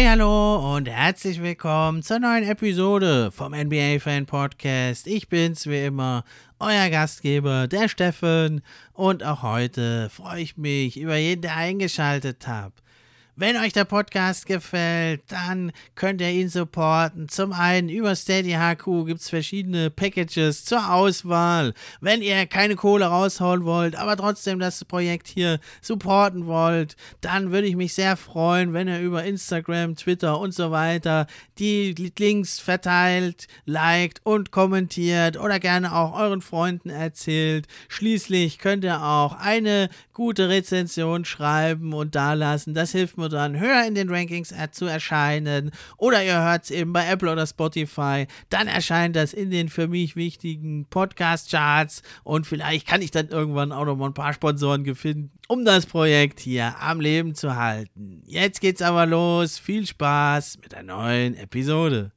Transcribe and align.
Hi, 0.00 0.06
hallo 0.06 0.76
und 0.76 0.88
herzlich 0.88 1.42
willkommen 1.42 2.02
zur 2.02 2.20
neuen 2.20 2.42
Episode 2.44 3.30
vom 3.30 3.52
NBA 3.52 3.98
Fan 3.98 4.24
Podcast. 4.24 5.06
Ich 5.06 5.28
bin's 5.28 5.66
wie 5.66 5.84
immer, 5.84 6.24
euer 6.58 6.88
Gastgeber, 6.88 7.68
der 7.68 7.86
Steffen. 7.86 8.62
Und 8.94 9.22
auch 9.22 9.42
heute 9.42 10.08
freue 10.08 10.40
ich 10.40 10.56
mich 10.56 10.98
über 10.98 11.16
jeden, 11.16 11.42
der 11.42 11.54
eingeschaltet 11.54 12.48
hat. 12.48 12.72
Wenn 13.40 13.56
euch 13.56 13.72
der 13.72 13.86
Podcast 13.86 14.44
gefällt, 14.44 15.22
dann 15.28 15.72
könnt 15.94 16.20
ihr 16.20 16.28
ihn 16.28 16.50
supporten. 16.50 17.30
Zum 17.30 17.54
einen 17.54 17.88
über 17.88 18.14
Steady 18.14 18.50
HQ 18.52 19.06
gibt 19.06 19.22
es 19.22 19.30
verschiedene 19.30 19.88
Packages 19.88 20.66
zur 20.66 20.92
Auswahl. 20.92 21.72
Wenn 22.02 22.20
ihr 22.20 22.44
keine 22.44 22.76
Kohle 22.76 23.06
raushauen 23.06 23.64
wollt, 23.64 23.96
aber 23.96 24.18
trotzdem 24.18 24.58
das 24.58 24.84
Projekt 24.84 25.26
hier 25.26 25.58
supporten 25.80 26.44
wollt, 26.44 26.96
dann 27.22 27.50
würde 27.50 27.66
ich 27.66 27.76
mich 27.76 27.94
sehr 27.94 28.18
freuen, 28.18 28.74
wenn 28.74 28.88
ihr 28.88 29.00
über 29.00 29.24
Instagram, 29.24 29.96
Twitter 29.96 30.38
und 30.38 30.52
so 30.52 30.70
weiter 30.70 31.26
die 31.58 31.94
Links 32.18 32.58
verteilt, 32.58 33.46
liked 33.64 34.20
und 34.22 34.50
kommentiert 34.50 35.38
oder 35.38 35.58
gerne 35.58 35.94
auch 35.96 36.12
euren 36.12 36.42
Freunden 36.42 36.90
erzählt. 36.90 37.68
Schließlich 37.88 38.58
könnt 38.58 38.84
ihr 38.84 39.02
auch 39.02 39.32
eine 39.32 39.88
gute 40.12 40.50
Rezension 40.50 41.24
schreiben 41.24 41.94
und 41.94 42.14
dalassen. 42.14 42.74
Das 42.74 42.92
hilft 42.92 43.16
mir 43.16 43.29
dann 43.36 43.58
höher 43.58 43.86
in 43.86 43.94
den 43.94 44.10
Rankings 44.10 44.54
zu 44.72 44.86
erscheinen. 44.86 45.70
Oder 45.96 46.22
ihr 46.24 46.40
hört 46.42 46.64
es 46.64 46.70
eben 46.70 46.92
bei 46.92 47.08
Apple 47.08 47.30
oder 47.30 47.46
Spotify. 47.46 48.26
Dann 48.48 48.68
erscheint 48.68 49.16
das 49.16 49.32
in 49.32 49.50
den 49.50 49.68
für 49.68 49.88
mich 49.88 50.16
wichtigen 50.16 50.86
Podcast-Charts. 50.90 52.02
Und 52.24 52.46
vielleicht 52.46 52.86
kann 52.86 53.02
ich 53.02 53.10
dann 53.10 53.28
irgendwann 53.28 53.72
auch 53.72 53.84
noch 53.84 53.96
mal 53.96 54.06
ein 54.06 54.14
paar 54.14 54.32
Sponsoren 54.32 54.94
finden, 54.94 55.30
um 55.48 55.64
das 55.64 55.86
Projekt 55.86 56.40
hier 56.40 56.74
am 56.80 57.00
Leben 57.00 57.34
zu 57.34 57.56
halten. 57.56 58.22
Jetzt 58.26 58.60
geht's 58.60 58.82
aber 58.82 59.06
los. 59.06 59.58
Viel 59.58 59.86
Spaß 59.86 60.58
mit 60.62 60.72
der 60.72 60.82
neuen 60.82 61.36
Episode. 61.36 62.12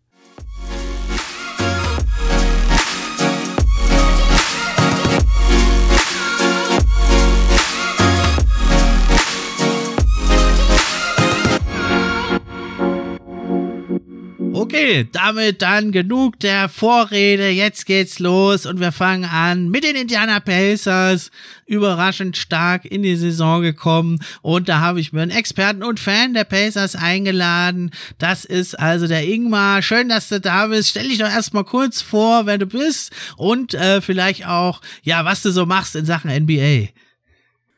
Okay, 14.84 15.08
damit 15.10 15.62
dann 15.62 15.94
genug 15.94 16.42
der 16.42 16.68
Vorrede. 16.68 17.48
Jetzt 17.48 17.86
geht's 17.86 18.20
los 18.20 18.66
und 18.66 18.82
wir 18.82 18.92
fangen 18.92 19.24
an 19.24 19.70
mit 19.70 19.86
den 19.86 19.96
Indiana 19.96 20.42
Pacers. 20.42 21.32
Überraschend 21.66 22.36
stark 22.36 22.84
in 22.84 23.02
die 23.02 23.16
Saison 23.16 23.62
gekommen 23.62 24.20
und 24.42 24.68
da 24.68 24.82
habe 24.82 25.00
ich 25.00 25.14
mir 25.14 25.22
einen 25.22 25.32
Experten 25.32 25.84
und 25.84 26.02
Fan 26.02 26.34
der 26.34 26.44
Pacers 26.44 26.98
eingeladen. 26.98 27.92
Das 28.18 28.44
ist 28.44 28.78
also 28.78 29.08
der 29.08 29.26
Ingmar. 29.26 29.82
Schön, 29.82 30.10
dass 30.10 30.28
du 30.28 30.42
da 30.42 30.68
bist. 30.68 30.90
Stell 30.90 31.08
dich 31.08 31.20
doch 31.20 31.32
erstmal 31.32 31.64
kurz 31.64 32.02
vor, 32.02 32.46
wer 32.46 32.58
du 32.58 32.66
bist 32.66 33.14
und 33.38 33.74
äh, 33.76 34.02
vielleicht 34.02 34.46
auch, 34.46 34.82
ja, 35.02 35.24
was 35.24 35.44
du 35.44 35.52
so 35.52 35.66
machst 35.66 35.96
in 35.96 36.06
Sachen 36.06 36.30
NBA. 36.30 36.90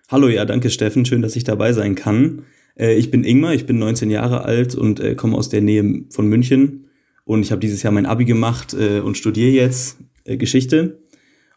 Hallo, 0.10 0.28
ja, 0.28 0.44
danke 0.46 0.72
Steffen. 0.72 1.06
Schön, 1.06 1.22
dass 1.22 1.36
ich 1.36 1.44
dabei 1.44 1.72
sein 1.72 1.94
kann. 1.94 2.46
Äh, 2.76 2.96
ich 2.96 3.12
bin 3.12 3.24
Ingmar, 3.24 3.54
ich 3.54 3.68
bin 3.68 3.78
19 3.78 4.10
Jahre 4.10 4.44
alt 4.44 4.74
und 4.74 5.00
äh, 5.00 5.14
komme 5.14 5.38
aus 5.38 5.50
der 5.50 5.62
Nähe 5.62 6.06
von 6.10 6.26
München. 6.26 6.85
Und 7.26 7.42
ich 7.42 7.52
habe 7.52 7.60
dieses 7.60 7.84
Jahr 7.84 7.92
mein 7.92 8.06
Abi 8.06 8.26
gemacht 8.26 8.74
äh, 8.74 9.00
und 9.00 9.18
studiere 9.18 9.52
jetzt 9.52 9.98
äh, 10.24 10.38
Geschichte. 10.38 11.00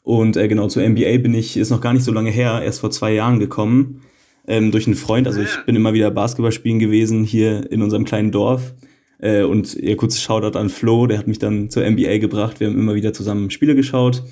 Und 0.03 0.37
äh, 0.37 0.49
genau 0.49 0.69
zur 0.69 0.89
MBA 0.89 1.19
bin 1.19 1.35
ich, 1.35 1.57
ist 1.57 1.71
noch 1.71 1.83
gar 1.83 1.93
nicht 1.93 2.05
so 2.05 2.13
lange 2.13 2.31
her, 2.31 2.63
erst 2.65 2.81
vor 2.81 2.91
zwei 2.91 3.13
Jahren 3.13 3.39
gekommen. 3.39 4.03
Ähm, 4.47 4.71
durch 4.71 4.87
einen 4.87 4.97
Freund. 4.97 5.27
Also 5.27 5.43
ich 5.43 5.55
bin 5.67 5.77
immer 5.77 5.93
wieder 5.93 6.11
Basketball 6.11 6.53
spielen 6.53 6.79
gewesen 6.79 7.23
hier 7.23 7.71
in 7.71 7.83
unserem 7.83 8.07
kleinen 8.07 8.33
Dorf. 8.33 8.75
Äh, 9.19 9.43
und 9.43 9.75
ihr 9.75 9.97
kurzes 9.97 10.23
Shoutout 10.23 10.59
an 10.59 10.71
Flo, 10.71 11.07
der 11.07 11.19
hat 11.19 11.29
mich 11.29 11.39
dann 11.39 11.69
zur 11.69 11.89
NBA 11.89 12.17
gebracht. 12.17 12.59
Wir 12.59 12.69
haben 12.69 12.79
immer 12.79 12.95
wieder 12.95 13.13
zusammen 13.13 13.51
Spiele 13.51 13.75
geschaut. 13.75 14.23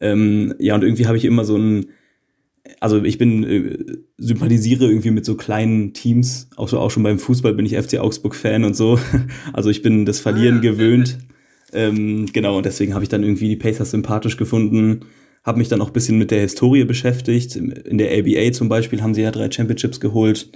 Ähm, 0.00 0.54
ja, 0.58 0.74
und 0.74 0.82
irgendwie 0.82 1.06
habe 1.06 1.16
ich 1.16 1.24
immer 1.24 1.46
so 1.46 1.56
ein 1.56 1.86
also 2.80 3.02
ich 3.02 3.18
bin, 3.18 3.44
äh, 3.44 3.96
sympathisiere 4.16 4.86
irgendwie 4.86 5.10
mit 5.10 5.24
so 5.24 5.36
kleinen 5.36 5.92
Teams, 5.92 6.48
auch, 6.56 6.68
so, 6.68 6.78
auch 6.78 6.90
schon 6.90 7.02
beim 7.02 7.18
Fußball 7.18 7.54
bin 7.54 7.66
ich 7.66 7.76
FC 7.76 7.98
Augsburg-Fan 7.98 8.64
und 8.64 8.74
so. 8.74 8.98
Also 9.52 9.70
ich 9.70 9.82
bin 9.82 10.04
das 10.04 10.20
Verlieren 10.20 10.58
ah, 10.58 10.60
gewöhnt. 10.60 11.18
Ähm, 11.72 12.26
genau, 12.32 12.56
und 12.56 12.66
deswegen 12.66 12.94
habe 12.94 13.02
ich 13.02 13.08
dann 13.08 13.22
irgendwie 13.22 13.48
die 13.48 13.56
Pacers 13.56 13.90
sympathisch 13.90 14.36
gefunden, 14.36 15.06
habe 15.44 15.58
mich 15.58 15.68
dann 15.68 15.80
auch 15.80 15.88
ein 15.88 15.92
bisschen 15.92 16.18
mit 16.18 16.30
der 16.30 16.40
Historie 16.40 16.84
beschäftigt. 16.84 17.56
In 17.56 17.98
der 17.98 18.10
ABA 18.16 18.52
zum 18.52 18.68
Beispiel 18.68 19.02
haben 19.02 19.14
sie 19.14 19.22
ja 19.22 19.30
drei 19.30 19.50
Championships 19.50 20.00
geholt. 20.00 20.48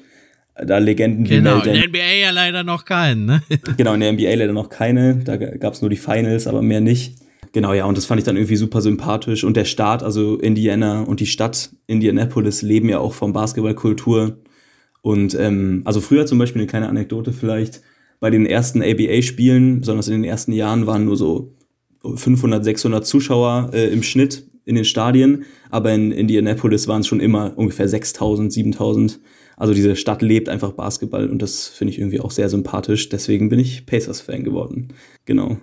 Da 0.55 0.79
Legenden 0.79 1.25
wie 1.27 1.37
Genau, 1.37 1.59
in 1.61 1.73
der 1.73 1.89
NBA 1.89 2.13
ja 2.21 2.31
leider 2.31 2.65
noch 2.65 2.85
keinen, 2.85 3.27
ne? 3.27 3.43
genau, 3.77 3.95
in 3.95 4.01
der 4.01 4.13
NBA 4.13 4.35
leider 4.35 4.53
noch 4.53 4.71
keine. 4.71 5.17
Da 5.17 5.37
gab 5.37 5.75
es 5.75 5.83
nur 5.83 5.91
die 5.91 5.97
Finals, 5.97 6.47
aber 6.47 6.63
mehr 6.63 6.81
nicht. 6.81 7.17
Genau, 7.53 7.73
ja, 7.73 7.87
und 7.87 7.97
das 7.97 8.05
fand 8.05 8.21
ich 8.21 8.25
dann 8.25 8.37
irgendwie 8.37 8.57
super 8.57 8.81
sympathisch. 8.81 9.45
Und 9.45 9.57
der 9.57 9.65
Staat, 9.65 10.03
also 10.03 10.37
Indiana 10.37 11.03
und 11.03 11.21
die 11.21 11.27
Stadt 11.27 11.71
Indianapolis 11.87 12.63
leben 12.63 12.89
ja 12.89 12.99
auch 12.99 13.15
von 13.15 13.33
Basketballkultur. 13.33 14.39
Und 15.03 15.35
ähm, 15.35 15.83
also 15.85 16.01
früher 16.01 16.27
zum 16.27 16.39
Beispiel 16.39 16.61
eine 16.61 16.69
kleine 16.69 16.89
Anekdote 16.89 17.33
vielleicht, 17.33 17.81
bei 18.21 18.31
den 18.31 18.47
ersten 18.47 18.83
ABA-Spielen, 18.83 19.81
besonders 19.81 20.09
in 20.09 20.15
den 20.15 20.25
ersten 20.25 20.53
Jahren, 20.53 20.87
waren 20.87 21.05
nur 21.05 21.17
so 21.17 21.55
500, 22.03 22.65
600 22.65 23.07
Zuschauer 23.07 23.71
äh, 23.73 23.89
im 23.89 24.03
Schnitt 24.03 24.45
in 24.65 24.75
den 24.75 24.85
Stadien, 24.85 25.45
aber 25.71 25.93
in 25.95 26.13
Indianapolis 26.13 26.89
waren 26.89 27.01
es 27.01 27.07
schon 27.07 27.21
immer 27.21 27.57
ungefähr 27.57 27.89
6000, 27.89 28.53
7000. 28.53 29.21
Also 29.57 29.73
diese 29.75 29.97
Stadt 29.97 30.23
lebt 30.23 30.49
einfach 30.49 30.73
Basketball 30.73 31.29
und 31.29 31.43
das 31.43 31.69
finde 31.69 31.93
ich 31.93 31.99
irgendwie 31.99 32.21
auch 32.21 32.31
sehr 32.31 32.49
sympathisch. 32.49 33.09
Deswegen 33.09 33.49
bin 33.49 33.59
ich 33.59 33.87
Pacers-Fan 33.87 34.45
geworden. 34.45 34.89
Genau. 35.25 35.59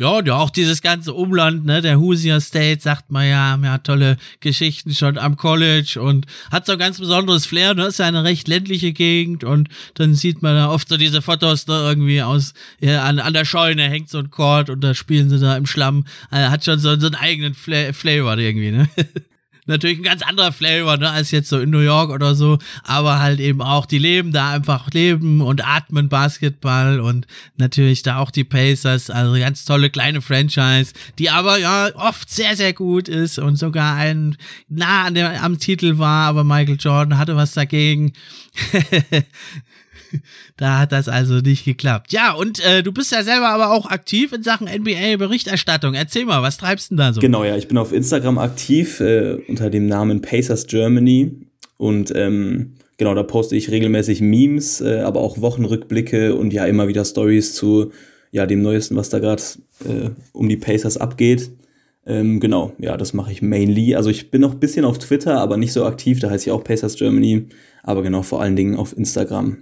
Ja, 0.00 0.08
und 0.16 0.26
ja, 0.26 0.36
auch 0.36 0.48
dieses 0.48 0.80
ganze 0.80 1.12
Umland, 1.12 1.66
ne, 1.66 1.82
der 1.82 2.00
Hoosier 2.00 2.40
State, 2.40 2.80
sagt 2.80 3.10
man 3.10 3.28
ja, 3.28 3.50
haben 3.50 3.64
ja 3.64 3.76
tolle 3.76 4.16
Geschichten 4.40 4.94
schon 4.94 5.18
am 5.18 5.36
College 5.36 6.00
und 6.00 6.24
hat 6.50 6.64
so 6.64 6.72
ein 6.72 6.78
ganz 6.78 6.98
besonderes 6.98 7.44
Flair, 7.44 7.74
ne, 7.74 7.84
ist 7.84 7.98
ja 7.98 8.06
eine 8.06 8.24
recht 8.24 8.48
ländliche 8.48 8.94
Gegend 8.94 9.44
und 9.44 9.68
dann 9.92 10.14
sieht 10.14 10.40
man 10.40 10.56
da 10.56 10.70
oft 10.70 10.88
so 10.88 10.96
diese 10.96 11.20
Fotos 11.20 11.66
da 11.66 11.82
ne, 11.82 11.88
irgendwie 11.90 12.22
aus, 12.22 12.54
ja, 12.80 13.04
an, 13.04 13.18
an 13.18 13.34
der 13.34 13.44
Scheune 13.44 13.90
hängt 13.90 14.08
so 14.08 14.16
ein 14.16 14.30
Chord 14.30 14.70
und 14.70 14.80
da 14.80 14.94
spielen 14.94 15.28
sie 15.28 15.38
da 15.38 15.54
im 15.54 15.66
Schlamm, 15.66 16.06
also 16.30 16.50
hat 16.50 16.64
schon 16.64 16.78
so, 16.78 16.98
so 16.98 17.08
einen 17.08 17.16
eigenen 17.16 17.52
Fla 17.52 17.92
Flavor 17.92 18.38
irgendwie, 18.38 18.70
ne. 18.70 18.88
natürlich 19.66 19.98
ein 19.98 20.04
ganz 20.04 20.22
anderer 20.22 20.52
Flavor, 20.52 20.96
ne, 20.96 21.10
als 21.10 21.30
jetzt 21.30 21.48
so 21.48 21.60
in 21.60 21.70
New 21.70 21.80
York 21.80 22.10
oder 22.10 22.34
so, 22.34 22.58
aber 22.84 23.20
halt 23.20 23.40
eben 23.40 23.62
auch, 23.62 23.86
die 23.86 23.98
leben 23.98 24.32
da 24.32 24.50
einfach 24.50 24.90
leben 24.90 25.40
und 25.40 25.66
atmen 25.66 26.08
Basketball 26.08 27.00
und 27.00 27.26
natürlich 27.56 28.02
da 28.02 28.18
auch 28.18 28.30
die 28.30 28.44
Pacers, 28.44 29.10
also 29.10 29.38
ganz 29.38 29.64
tolle 29.64 29.90
kleine 29.90 30.20
Franchise, 30.20 30.92
die 31.18 31.30
aber 31.30 31.58
ja 31.58 31.90
oft 31.94 32.30
sehr, 32.30 32.56
sehr 32.56 32.72
gut 32.72 33.08
ist 33.08 33.38
und 33.38 33.56
sogar 33.56 33.96
ein 33.96 34.36
nah 34.68 35.04
an 35.04 35.14
der, 35.14 35.42
am 35.42 35.58
Titel 35.58 35.98
war, 35.98 36.26
aber 36.26 36.44
Michael 36.44 36.78
Jordan 36.78 37.18
hatte 37.18 37.36
was 37.36 37.52
dagegen. 37.52 38.12
da 40.56 40.78
hat 40.80 40.92
das 40.92 41.08
also 41.08 41.34
nicht 41.40 41.64
geklappt. 41.64 42.12
Ja, 42.12 42.32
und 42.32 42.64
äh, 42.64 42.82
du 42.82 42.92
bist 42.92 43.12
ja 43.12 43.22
selber 43.22 43.48
aber 43.48 43.70
auch 43.70 43.86
aktiv 43.86 44.32
in 44.32 44.42
Sachen 44.42 44.68
NBA-Berichterstattung. 44.68 45.94
Erzähl 45.94 46.24
mal, 46.24 46.42
was 46.42 46.58
treibst 46.58 46.90
du 46.90 46.96
denn 46.96 46.98
da 46.98 47.12
so? 47.12 47.20
Genau, 47.20 47.44
ja, 47.44 47.56
ich 47.56 47.68
bin 47.68 47.78
auf 47.78 47.92
Instagram 47.92 48.38
aktiv 48.38 49.00
äh, 49.00 49.34
unter 49.48 49.70
dem 49.70 49.86
Namen 49.86 50.22
Pacers 50.22 50.66
Germany 50.66 51.32
und 51.76 52.12
ähm, 52.14 52.74
genau, 52.98 53.14
da 53.14 53.22
poste 53.22 53.56
ich 53.56 53.70
regelmäßig 53.70 54.20
Memes, 54.20 54.80
äh, 54.80 55.00
aber 55.00 55.20
auch 55.20 55.40
Wochenrückblicke 55.40 56.34
und 56.34 56.52
ja 56.52 56.66
immer 56.66 56.88
wieder 56.88 57.04
Stories 57.04 57.54
zu 57.54 57.92
ja 58.32 58.46
dem 58.46 58.62
Neuesten, 58.62 58.96
was 58.96 59.08
da 59.08 59.18
gerade 59.18 59.42
äh, 59.84 60.10
um 60.32 60.48
die 60.48 60.56
Pacers 60.56 60.96
abgeht. 60.96 61.50
Ähm, 62.06 62.40
genau, 62.40 62.72
ja, 62.78 62.96
das 62.96 63.12
mache 63.12 63.32
ich 63.32 63.42
mainly. 63.42 63.94
Also 63.94 64.10
ich 64.10 64.30
bin 64.30 64.40
noch 64.40 64.52
ein 64.52 64.60
bisschen 64.60 64.84
auf 64.84 64.98
Twitter, 64.98 65.38
aber 65.38 65.56
nicht 65.56 65.72
so 65.72 65.84
aktiv. 65.84 66.18
Da 66.20 66.30
heiße 66.30 66.46
ich 66.46 66.52
auch 66.52 66.64
Pacers 66.64 66.96
Germany. 66.96 67.46
Aber 67.82 68.02
genau, 68.02 68.22
vor 68.22 68.40
allen 68.40 68.56
Dingen 68.56 68.76
auf 68.76 68.96
Instagram. 68.96 69.58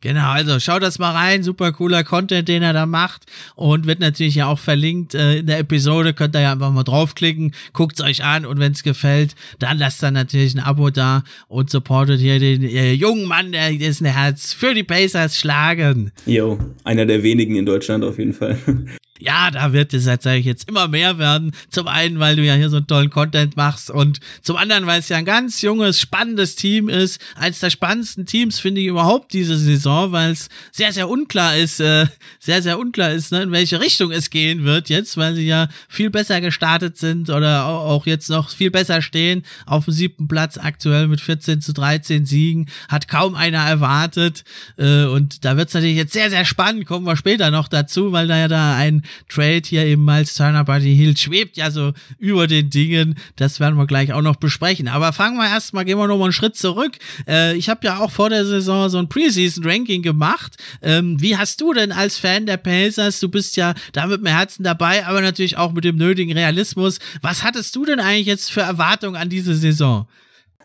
Genau, 0.00 0.30
also 0.30 0.60
schaut 0.60 0.82
das 0.82 1.00
mal 1.00 1.10
rein, 1.10 1.42
super 1.42 1.72
cooler 1.72 2.04
Content, 2.04 2.46
den 2.48 2.62
er 2.62 2.72
da 2.72 2.86
macht 2.86 3.22
und 3.56 3.86
wird 3.86 3.98
natürlich 3.98 4.36
ja 4.36 4.46
auch 4.46 4.60
verlinkt 4.60 5.16
äh, 5.16 5.38
in 5.38 5.46
der 5.46 5.58
Episode, 5.58 6.14
könnt 6.14 6.36
ihr 6.36 6.42
ja 6.42 6.52
einfach 6.52 6.70
mal 6.70 6.84
draufklicken, 6.84 7.52
guckt's 7.72 8.00
euch 8.00 8.22
an 8.22 8.46
und 8.46 8.60
wenn 8.60 8.70
es 8.70 8.84
gefällt, 8.84 9.34
dann 9.58 9.76
lasst 9.76 10.00
dann 10.02 10.14
natürlich 10.14 10.54
ein 10.54 10.60
Abo 10.60 10.90
da 10.90 11.24
und 11.48 11.68
supportet 11.70 12.20
hier 12.20 12.38
den 12.38 12.62
äh, 12.62 12.92
jungen 12.92 13.26
Mann, 13.26 13.50
der 13.50 13.72
dessen 13.72 14.06
Herz 14.06 14.52
für 14.52 14.72
die 14.72 14.84
Pacers 14.84 15.36
schlagen. 15.36 16.12
Jo, 16.26 16.60
einer 16.84 17.04
der 17.04 17.24
wenigen 17.24 17.56
in 17.56 17.66
Deutschland 17.66 18.04
auf 18.04 18.20
jeden 18.20 18.34
Fall. 18.34 18.56
ja, 19.18 19.50
da 19.50 19.72
wird 19.72 19.92
es, 19.94 20.04
sage 20.04 20.36
ich 20.36 20.46
jetzt, 20.46 20.68
immer 20.68 20.88
mehr 20.88 21.18
werden. 21.18 21.52
Zum 21.70 21.88
einen, 21.88 22.18
weil 22.18 22.36
du 22.36 22.44
ja 22.44 22.54
hier 22.54 22.70
so 22.70 22.76
einen 22.76 22.86
tollen 22.86 23.10
Content 23.10 23.56
machst 23.56 23.90
und 23.90 24.20
zum 24.42 24.56
anderen, 24.56 24.86
weil 24.86 25.00
es 25.00 25.08
ja 25.08 25.16
ein 25.16 25.24
ganz 25.24 25.60
junges, 25.60 26.00
spannendes 26.00 26.54
Team 26.54 26.88
ist. 26.88 27.20
Eines 27.34 27.60
der 27.60 27.70
spannendsten 27.70 28.26
Teams 28.26 28.58
finde 28.58 28.80
ich 28.80 28.86
überhaupt 28.86 29.32
diese 29.32 29.58
Saison, 29.58 30.12
weil 30.12 30.32
es 30.32 30.48
sehr, 30.72 30.92
sehr 30.92 31.08
unklar 31.08 31.56
ist, 31.56 31.80
äh, 31.80 32.06
sehr, 32.38 32.62
sehr 32.62 32.78
unklar 32.78 33.12
ist, 33.12 33.32
ne, 33.32 33.42
in 33.42 33.52
welche 33.52 33.80
Richtung 33.80 34.12
es 34.12 34.30
gehen 34.30 34.64
wird 34.64 34.88
jetzt, 34.88 35.16
weil 35.16 35.34
sie 35.34 35.46
ja 35.46 35.68
viel 35.88 36.10
besser 36.10 36.40
gestartet 36.40 36.96
sind 36.98 37.30
oder 37.30 37.66
auch 37.66 38.06
jetzt 38.06 38.30
noch 38.30 38.50
viel 38.50 38.70
besser 38.70 39.02
stehen. 39.02 39.42
Auf 39.66 39.84
dem 39.86 39.94
siebten 39.94 40.28
Platz 40.28 40.58
aktuell 40.58 41.08
mit 41.08 41.20
14 41.20 41.60
zu 41.60 41.72
13 41.72 42.26
Siegen. 42.26 42.68
Hat 42.88 43.08
kaum 43.08 43.34
einer 43.34 43.58
erwartet. 43.58 44.44
Äh, 44.76 45.04
und 45.04 45.44
da 45.44 45.56
wird 45.56 45.68
es 45.68 45.74
natürlich 45.74 45.96
jetzt 45.96 46.12
sehr, 46.12 46.30
sehr 46.30 46.44
spannend. 46.44 46.86
Kommen 46.86 47.06
wir 47.06 47.16
später 47.16 47.50
noch 47.50 47.68
dazu, 47.68 48.12
weil 48.12 48.28
da 48.28 48.38
ja 48.38 48.48
da 48.48 48.76
ein 48.76 49.02
Trade 49.28 49.62
hier 49.64 49.84
eben 49.84 50.04
Miles 50.04 50.34
Turner 50.34 50.64
Buddy 50.64 50.96
Hill 50.96 51.16
schwebt 51.16 51.56
ja 51.56 51.70
so 51.70 51.92
über 52.18 52.46
den 52.46 52.70
Dingen. 52.70 53.16
Das 53.36 53.60
werden 53.60 53.76
wir 53.76 53.86
gleich 53.86 54.12
auch 54.12 54.22
noch 54.22 54.36
besprechen. 54.36 54.88
Aber 54.88 55.12
fangen 55.12 55.36
wir 55.36 55.48
erstmal, 55.48 55.84
gehen 55.84 55.98
wir 55.98 56.06
noch 56.06 56.18
mal 56.18 56.24
einen 56.24 56.32
Schritt 56.32 56.56
zurück. 56.56 56.92
Äh, 57.26 57.56
ich 57.56 57.68
habe 57.68 57.86
ja 57.86 57.98
auch 57.98 58.10
vor 58.10 58.30
der 58.30 58.44
Saison 58.44 58.88
so 58.88 58.98
ein 58.98 59.08
Preseason 59.08 59.64
Ranking 59.64 60.02
gemacht. 60.02 60.56
Ähm, 60.82 61.20
wie 61.20 61.36
hast 61.36 61.60
du 61.60 61.72
denn 61.72 61.92
als 61.92 62.18
Fan 62.18 62.46
der 62.46 62.56
Pacers, 62.56 63.20
du 63.20 63.28
bist 63.28 63.56
ja 63.56 63.74
da 63.92 64.06
mit 64.06 64.20
dem 64.20 64.26
Herzen 64.26 64.62
dabei, 64.62 65.06
aber 65.06 65.20
natürlich 65.20 65.56
auch 65.56 65.72
mit 65.72 65.84
dem 65.84 65.96
nötigen 65.96 66.32
Realismus. 66.32 66.98
Was 67.22 67.42
hattest 67.42 67.74
du 67.76 67.84
denn 67.84 68.00
eigentlich 68.00 68.26
jetzt 68.26 68.50
für 68.50 68.60
Erwartungen 68.60 69.16
an 69.16 69.28
diese 69.28 69.54
Saison? 69.54 70.06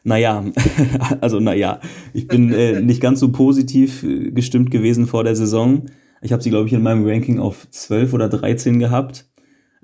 Naja, 0.04 0.44
also 1.22 1.40
naja, 1.40 1.80
ich 2.14 2.28
bin 2.28 2.52
äh, 2.52 2.82
nicht 2.82 3.02
ganz 3.02 3.20
so 3.20 3.32
positiv 3.32 4.04
äh, 4.04 4.32
gestimmt 4.32 4.70
gewesen 4.70 5.08
vor 5.08 5.24
der 5.24 5.36
Saison. 5.36 5.86
Ich 6.24 6.32
habe 6.32 6.42
sie, 6.42 6.50
glaube 6.50 6.68
ich, 6.68 6.74
in 6.74 6.82
meinem 6.82 7.06
Ranking 7.06 7.40
auf 7.40 7.70
12 7.70 8.14
oder 8.14 8.30
13 8.30 8.80
gehabt. 8.80 9.26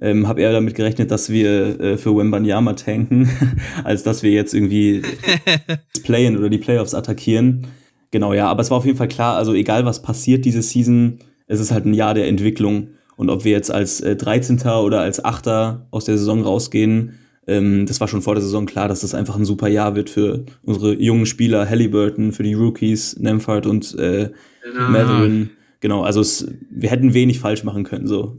Ähm, 0.02 0.30
habe 0.30 0.42
eher 0.42 0.54
damit 0.54 0.76
gerechnet, 0.76 1.12
dass 1.12 1.30
wir 1.30 1.80
äh, 1.82 1.98
für 1.98 2.16
Wembanyama 2.16 2.74
tanken, 2.74 3.30
als 3.84 4.04
dass 4.04 4.24
wir 4.24 4.32
jetzt 4.32 4.54
irgendwie 4.54 5.02
das 5.94 6.04
Playen 6.04 6.38
oder 6.38 6.50
die 6.50 6.58
Playoffs 6.58 6.94
attackieren. 6.94 7.68
Genau, 8.12 8.34
ja, 8.34 8.48
aber 8.48 8.62
es 8.62 8.72
war 8.72 8.78
auf 8.78 8.86
jeden 8.86 8.98
Fall 8.98 9.10
klar, 9.10 9.36
also 9.36 9.54
egal 9.54 9.86
was 9.86 10.02
passiert 10.02 10.46
diese 10.46 10.62
Season, 10.62 11.20
es 11.48 11.60
ist 11.60 11.72
halt 11.72 11.86
ein 11.86 11.94
Jahr 11.94 12.14
der 12.14 12.28
Entwicklung. 12.28 12.92
Und 13.18 13.30
ob 13.30 13.44
wir 13.44 13.52
jetzt 13.52 13.72
als 13.72 14.00
äh, 14.00 14.16
13. 14.16 14.60
oder 14.62 15.02
als 15.02 15.24
8. 15.24 15.48
aus 15.92 16.06
der 16.06 16.18
Saison 16.18 16.42
rausgehen, 16.42 17.20
ähm, 17.46 17.86
das 17.86 18.00
war 18.00 18.08
schon 18.08 18.22
vor 18.22 18.36
der 18.36 18.42
Saison 18.42 18.66
klar, 18.66 18.88
dass 18.88 19.02
das 19.02 19.14
einfach 19.14 19.36
ein 19.36 19.44
super 19.44 19.68
Jahr 19.68 19.96
wird 19.96 20.10
für 20.10 20.46
unsere 20.64 20.94
jungen 20.94 21.26
Spieler, 21.26 21.70
Halliburton, 21.70 22.32
für 22.32 22.44
die 22.44 22.54
Rookies, 22.54 23.18
Nemphart 23.20 23.66
und 23.66 23.94
äh, 24.00 24.30
genau. 24.64 24.90
Matherin. 24.90 25.50
Genau, 25.80 26.04
also 26.04 26.22
es, 26.22 26.48
wir 26.70 26.90
hätten 26.90 27.14
wenig 27.14 27.40
falsch 27.40 27.64
machen 27.64 27.84
können, 27.84 28.08
so. 28.08 28.38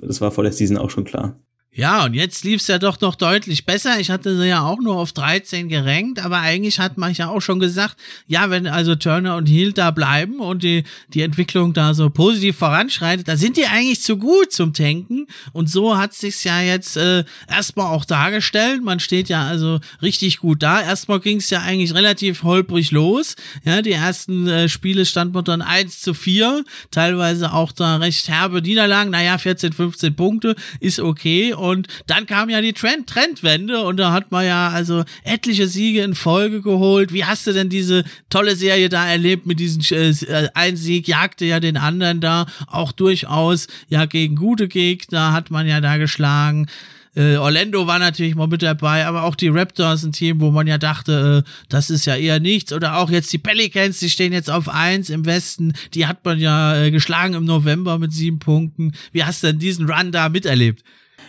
Das 0.00 0.20
war 0.20 0.30
vor 0.32 0.44
der 0.44 0.52
Season 0.52 0.76
auch 0.76 0.90
schon 0.90 1.04
klar. 1.04 1.38
Ja, 1.74 2.04
und 2.04 2.12
jetzt 2.12 2.44
lief 2.44 2.60
es 2.60 2.66
ja 2.66 2.78
doch 2.78 3.00
noch 3.00 3.14
deutlich 3.14 3.64
besser. 3.64 3.98
Ich 3.98 4.10
hatte 4.10 4.36
sie 4.36 4.46
ja 4.46 4.60
auch 4.60 4.78
nur 4.78 4.96
auf 4.98 5.14
13 5.14 5.70
gerankt, 5.70 6.22
aber 6.22 6.40
eigentlich 6.40 6.78
hat 6.78 6.98
man 6.98 7.14
ja 7.14 7.30
auch 7.30 7.40
schon 7.40 7.60
gesagt, 7.60 7.96
ja, 8.26 8.50
wenn 8.50 8.66
also 8.66 8.94
Turner 8.94 9.36
und 9.36 9.46
Hill 9.46 9.72
da 9.72 9.90
bleiben 9.90 10.40
und 10.40 10.62
die, 10.62 10.84
die 11.14 11.22
Entwicklung 11.22 11.72
da 11.72 11.94
so 11.94 12.10
positiv 12.10 12.58
voranschreitet, 12.58 13.26
da 13.26 13.38
sind 13.38 13.56
die 13.56 13.64
eigentlich 13.64 14.02
zu 14.02 14.18
gut 14.18 14.52
zum 14.52 14.74
Tanken. 14.74 15.26
Und 15.54 15.70
so 15.70 15.96
hat 15.96 16.12
sich's 16.12 16.44
ja 16.44 16.60
jetzt 16.60 16.98
äh, 16.98 17.24
erstmal 17.48 17.86
auch 17.86 18.04
dargestellt. 18.04 18.84
Man 18.84 19.00
steht 19.00 19.30
ja 19.30 19.46
also 19.46 19.80
richtig 20.02 20.40
gut 20.40 20.62
da. 20.62 20.82
Erstmal 20.82 21.20
ging's 21.20 21.48
ja 21.48 21.62
eigentlich 21.62 21.94
relativ 21.94 22.42
holprig 22.42 22.90
los. 22.90 23.34
Ja, 23.64 23.80
die 23.80 23.92
ersten 23.92 24.46
äh, 24.46 24.68
Spiele 24.68 25.06
stand 25.06 25.32
man 25.32 25.44
dann 25.44 25.62
1 25.62 26.02
zu 26.02 26.12
4, 26.12 26.64
teilweise 26.90 27.54
auch 27.54 27.72
da 27.72 27.96
recht 27.96 28.28
herbe 28.28 28.60
Niederlagen. 28.60 29.10
Naja, 29.10 29.38
14, 29.38 29.72
15 29.72 30.14
Punkte 30.14 30.54
ist 30.78 31.00
okay 31.00 31.54
und 31.62 31.86
dann 32.06 32.26
kam 32.26 32.50
ja 32.50 32.60
die 32.60 32.72
Trend 32.72 33.06
Trendwende 33.06 33.82
und 33.82 33.96
da 33.96 34.12
hat 34.12 34.32
man 34.32 34.44
ja 34.44 34.68
also 34.68 35.04
etliche 35.22 35.68
Siege 35.68 36.02
in 36.02 36.14
Folge 36.14 36.60
geholt. 36.60 37.12
Wie 37.12 37.24
hast 37.24 37.46
du 37.46 37.52
denn 37.52 37.68
diese 37.68 38.04
tolle 38.30 38.56
Serie 38.56 38.88
da 38.88 39.06
erlebt 39.06 39.46
mit 39.46 39.60
diesem 39.60 39.82
äh, 39.96 40.48
ein 40.54 40.76
Sieg 40.76 41.06
jagte 41.06 41.44
ja 41.44 41.60
den 41.60 41.76
anderen 41.76 42.20
da 42.20 42.46
auch 42.66 42.92
durchaus 42.92 43.68
ja 43.88 44.06
gegen 44.06 44.34
gute 44.36 44.66
Gegner 44.68 45.32
hat 45.32 45.50
man 45.50 45.66
ja 45.66 45.80
da 45.80 45.96
geschlagen. 45.96 46.66
Äh, 47.14 47.36
Orlando 47.36 47.86
war 47.86 47.98
natürlich 47.98 48.34
mal 48.34 48.46
mit 48.46 48.62
dabei, 48.62 49.06
aber 49.06 49.24
auch 49.24 49.34
die 49.34 49.48
Raptors, 49.48 50.02
ein 50.02 50.12
Team, 50.12 50.40
wo 50.40 50.50
man 50.50 50.66
ja 50.66 50.78
dachte, 50.78 51.44
äh, 51.44 51.50
das 51.68 51.90
ist 51.90 52.06
ja 52.06 52.16
eher 52.16 52.40
nichts. 52.40 52.72
Oder 52.72 52.96
auch 52.96 53.10
jetzt 53.10 53.32
die 53.32 53.38
Pelicans, 53.38 53.98
die 53.98 54.08
stehen 54.08 54.32
jetzt 54.32 54.50
auf 54.50 54.68
eins 54.68 55.10
im 55.10 55.26
Westen. 55.26 55.74
Die 55.92 56.06
hat 56.06 56.24
man 56.24 56.38
ja 56.38 56.84
äh, 56.84 56.90
geschlagen 56.90 57.34
im 57.34 57.44
November 57.44 57.98
mit 57.98 58.12
sieben 58.12 58.38
Punkten. 58.38 58.92
Wie 59.12 59.24
hast 59.24 59.42
du 59.42 59.48
denn 59.48 59.58
diesen 59.58 59.90
Run 59.90 60.10
da 60.10 60.30
miterlebt? 60.30 60.82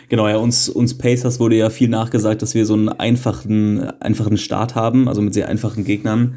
Genau, 0.09 0.27
ja, 0.27 0.37
uns, 0.37 0.69
uns 0.69 0.97
Pacers 0.97 1.39
wurde 1.39 1.55
ja 1.55 1.69
viel 1.69 1.89
nachgesagt, 1.89 2.41
dass 2.41 2.53
wir 2.55 2.65
so 2.65 2.73
einen 2.73 2.89
einfachen, 2.89 3.81
einfachen 4.01 4.37
Start 4.37 4.75
haben, 4.75 5.07
also 5.07 5.21
mit 5.21 5.33
sehr 5.33 5.49
einfachen 5.49 5.83
Gegnern. 5.83 6.35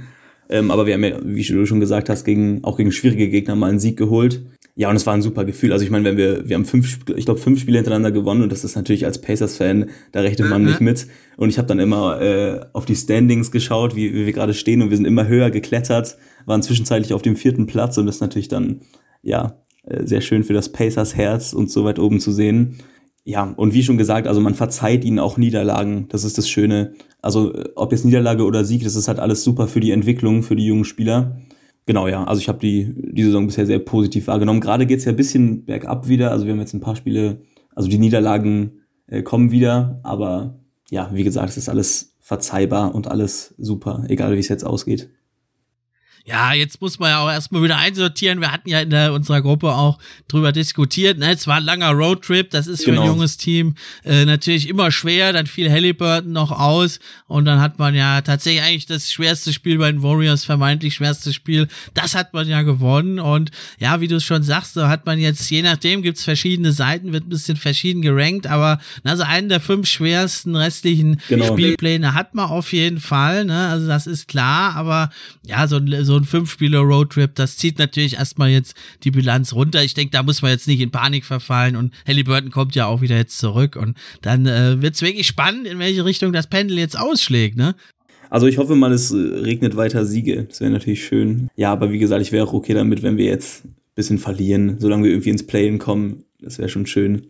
Ähm, 0.48 0.70
aber 0.70 0.86
wir 0.86 0.94
haben 0.94 1.04
ja, 1.04 1.18
wie 1.22 1.42
du 1.42 1.66
schon 1.66 1.80
gesagt 1.80 2.08
hast, 2.08 2.24
gegen, 2.24 2.62
auch 2.62 2.76
gegen 2.76 2.92
schwierige 2.92 3.28
Gegner 3.28 3.56
mal 3.56 3.70
einen 3.70 3.80
Sieg 3.80 3.96
geholt. 3.96 4.42
Ja, 4.78 4.90
und 4.90 4.96
es 4.96 5.06
war 5.06 5.14
ein 5.14 5.22
super 5.22 5.44
Gefühl. 5.46 5.72
Also 5.72 5.84
ich 5.84 5.90
meine, 5.90 6.04
wenn 6.04 6.18
wir, 6.18 6.48
wir 6.48 6.54
haben 6.54 6.66
fünf, 6.66 6.98
ich 7.16 7.24
glaube, 7.24 7.40
fünf 7.40 7.60
Spiele 7.60 7.78
hintereinander 7.78 8.12
gewonnen 8.12 8.42
und 8.42 8.52
das 8.52 8.62
ist 8.62 8.76
natürlich 8.76 9.06
als 9.06 9.20
Pacers-Fan, 9.22 9.86
da 10.12 10.20
rechnet 10.20 10.50
man 10.50 10.64
nicht 10.64 10.82
mit. 10.82 11.06
Und 11.38 11.48
ich 11.48 11.56
habe 11.56 11.66
dann 11.66 11.78
immer 11.78 12.20
äh, 12.20 12.60
auf 12.74 12.84
die 12.84 12.94
Standings 12.94 13.50
geschaut, 13.50 13.96
wie, 13.96 14.12
wie 14.12 14.26
wir 14.26 14.32
gerade 14.34 14.52
stehen 14.52 14.82
und 14.82 14.90
wir 14.90 14.96
sind 14.98 15.06
immer 15.06 15.26
höher 15.26 15.50
geklettert, 15.50 16.18
waren 16.44 16.62
zwischenzeitlich 16.62 17.14
auf 17.14 17.22
dem 17.22 17.36
vierten 17.36 17.66
Platz 17.66 17.96
und 17.96 18.04
das 18.04 18.16
ist 18.16 18.20
natürlich 18.20 18.48
dann, 18.48 18.82
ja, 19.22 19.62
äh, 19.86 20.06
sehr 20.06 20.20
schön 20.20 20.44
für 20.44 20.52
das 20.52 20.70
Pacers 20.70 21.16
Herz, 21.16 21.54
uns 21.54 21.72
so 21.72 21.84
weit 21.84 21.98
oben 21.98 22.20
zu 22.20 22.30
sehen 22.30 22.76
ja, 23.28 23.52
und 23.56 23.75
wie 23.75 23.82
schon 23.82 23.99
gesagt, 23.99 24.28
also 24.28 24.40
man 24.40 24.55
verzeiht 24.55 25.05
ihnen 25.05 25.19
auch 25.19 25.37
Niederlagen. 25.37 26.06
Das 26.11 26.23
ist 26.23 26.38
das 26.38 26.49
Schöne. 26.49 26.93
Also 27.20 27.52
ob 27.75 27.90
jetzt 27.90 28.05
Niederlage 28.05 28.44
oder 28.44 28.64
Sieg, 28.64 28.84
das 28.84 28.94
ist 28.94 29.08
halt 29.08 29.19
alles 29.19 29.43
super 29.43 29.67
für 29.67 29.81
die 29.81 29.90
Entwicklung, 29.90 30.44
für 30.44 30.55
die 30.55 30.64
jungen 30.64 30.84
Spieler. 30.84 31.37
Genau, 31.87 32.06
ja. 32.06 32.23
Also 32.23 32.40
ich 32.40 32.49
habe 32.49 32.61
die, 32.61 32.94
die 32.96 33.25
Saison 33.25 33.46
bisher 33.46 33.67
sehr 33.67 33.81
positiv 33.81 34.28
wahrgenommen. 34.28 34.61
Gerade 34.61 34.87
geht's 34.87 35.05
ja 35.05 35.12
ein 35.12 35.17
bisschen 35.17 35.64
bergab 35.64 36.06
wieder. 36.06 36.31
Also 36.31 36.46
wir 36.46 36.52
haben 36.52 36.61
jetzt 36.61 36.73
ein 36.73 36.81
paar 36.81 36.94
Spiele, 36.94 37.40
also 37.75 37.88
die 37.88 37.99
Niederlagen 37.99 38.82
äh, 39.08 39.23
kommen 39.23 39.50
wieder. 39.50 39.99
Aber 40.05 40.61
ja, 40.88 41.11
wie 41.12 41.25
gesagt, 41.25 41.49
es 41.49 41.56
ist 41.56 41.68
alles 41.68 42.16
verzeihbar 42.21 42.95
und 42.95 43.11
alles 43.11 43.56
super, 43.59 44.04
egal 44.06 44.37
wie 44.37 44.40
es 44.40 44.49
jetzt 44.49 44.64
ausgeht 44.64 45.11
ja, 46.26 46.52
jetzt 46.52 46.80
muss 46.80 46.99
man 46.99 47.11
ja 47.11 47.21
auch 47.21 47.30
erstmal 47.30 47.62
wieder 47.62 47.76
einsortieren. 47.78 48.40
Wir 48.40 48.50
hatten 48.50 48.68
ja 48.68 48.80
in 48.80 48.90
der, 48.90 49.12
unserer 49.12 49.42
Gruppe 49.42 49.73
auch 49.73 49.99
drüber 50.26 50.50
diskutiert. 50.50 51.18
Ne? 51.18 51.33
Es 51.33 51.47
war 51.47 51.59
ein 51.59 51.64
langer 51.64 51.92
Roadtrip, 51.92 52.50
das 52.50 52.66
ist 52.66 52.85
für 52.85 52.90
genau. 52.90 53.02
ein 53.02 53.09
junges 53.09 53.37
Team 53.37 53.76
äh, 54.04 54.25
natürlich 54.25 54.68
immer 54.68 54.90
schwer. 54.90 55.33
Dann 55.33 55.47
fiel 55.47 55.71
Halliburton 55.71 56.33
noch 56.33 56.50
aus 56.50 56.99
und 57.28 57.45
dann 57.45 57.61
hat 57.61 57.78
man 57.78 57.95
ja 57.95 58.23
tatsächlich 58.23 58.62
eigentlich 58.62 58.87
das 58.87 59.12
schwerste 59.12 59.52
Spiel 59.52 59.78
bei 59.78 59.90
den 59.90 60.02
Warriors, 60.02 60.45
vermeintlich 60.45 60.95
schwerste 60.95 61.33
Spiel. 61.33 61.68
Das 61.95 62.16
hat 62.16 62.35
man 62.35 62.49
ja 62.49 62.62
gewonnen 62.62 63.21
und 63.21 63.52
ja, 63.78 64.00
wie 64.00 64.09
du 64.09 64.16
es 64.16 64.25
schon 64.25 64.42
sagst, 64.42 64.75
so 64.75 64.88
hat 64.88 65.06
man 65.06 65.21
jetzt, 65.21 65.49
je 65.49 65.62
nachdem 65.62 66.02
gibt's 66.02 66.25
verschiedene 66.25 66.73
Seiten, 66.73 67.12
wird 67.12 67.26
ein 67.26 67.30
bisschen 67.30 67.56
verschieden 67.56 68.02
gerankt, 68.02 68.49
aber 68.49 68.80
also 69.04 69.23
einen 69.23 69.49
der 69.49 69.61
fünf 69.61 69.87
schwersten 69.87 70.56
restlichen 70.56 71.21
genau. 71.28 71.52
Spielpläne 71.52 72.14
hat 72.14 72.35
man 72.35 72.50
auf 72.50 72.73
jeden 72.73 72.99
Fall. 72.99 73.45
Ne? 73.45 73.68
Also 73.68 73.87
das 73.87 74.09
ist 74.09 74.26
klar, 74.26 74.75
aber 74.75 75.11
ja, 75.45 75.68
so, 75.68 75.80
so 76.02 76.15
ein 76.16 76.25
Fünf-Spieler-Roadtrip, 76.25 77.35
das 77.35 77.56
zieht 77.56 77.78
natürlich 77.78 78.14
erstmal 78.14 78.50
jetzt 78.50 78.76
die 79.04 79.11
Bilanz 79.11 79.52
runter. 79.52 79.82
Ich 79.82 79.94
denke, 79.94 80.12
da 80.12 80.23
muss 80.23 80.42
man 80.42 80.50
jetzt 80.50 80.68
nicht 80.68 80.80
in 80.80 80.90
Panik 80.90 81.25
verfallen 81.25 81.76
und 81.76 81.92
Halliburton 82.06 82.50
kommt 82.50 82.75
ja 82.75 82.87
auch 82.87 83.00
wieder 83.00 83.16
jetzt 83.16 83.38
zurück 83.38 83.76
und 83.76 83.96
dann 84.23 84.46
äh, 84.46 84.80
wird 84.82 84.94
es 84.94 85.02
wirklich 85.02 85.26
spannend, 85.26 85.66
in 85.66 85.78
welche 85.78 86.04
Richtung 86.04 86.32
das 86.32 86.46
Pendel 86.46 86.78
jetzt 86.78 86.99
ausschlägt, 86.99 87.56
ne? 87.56 87.75
Also 88.30 88.46
ich 88.46 88.58
hoffe 88.58 88.75
mal, 88.75 88.92
es 88.92 89.12
äh, 89.12 89.16
regnet 89.16 89.76
weiter 89.76 90.04
Siege. 90.04 90.46
Das 90.49 90.61
wäre 90.61 90.70
natürlich 90.70 91.04
schön. 91.04 91.49
Ja, 91.56 91.73
aber 91.73 91.92
wie 91.92 91.99
gesagt, 91.99 92.23
ich 92.23 92.32
wäre 92.32 92.46
auch 92.46 92.52
okay 92.52 92.75
damit, 92.75 93.02
wenn 93.02 93.16
wir 93.16 93.26
jetzt 93.26 93.64
ein 93.64 93.75
bisschen 93.94 94.18
verlieren, 94.18 94.76
solange 94.78 95.04
wir 95.04 95.11
irgendwie 95.11 95.30
ins 95.30 95.46
Playen 95.46 95.78
kommen. 95.78 96.25
Das 96.40 96.58
wäre 96.58 96.68
schon 96.68 96.87
schön. 96.87 97.28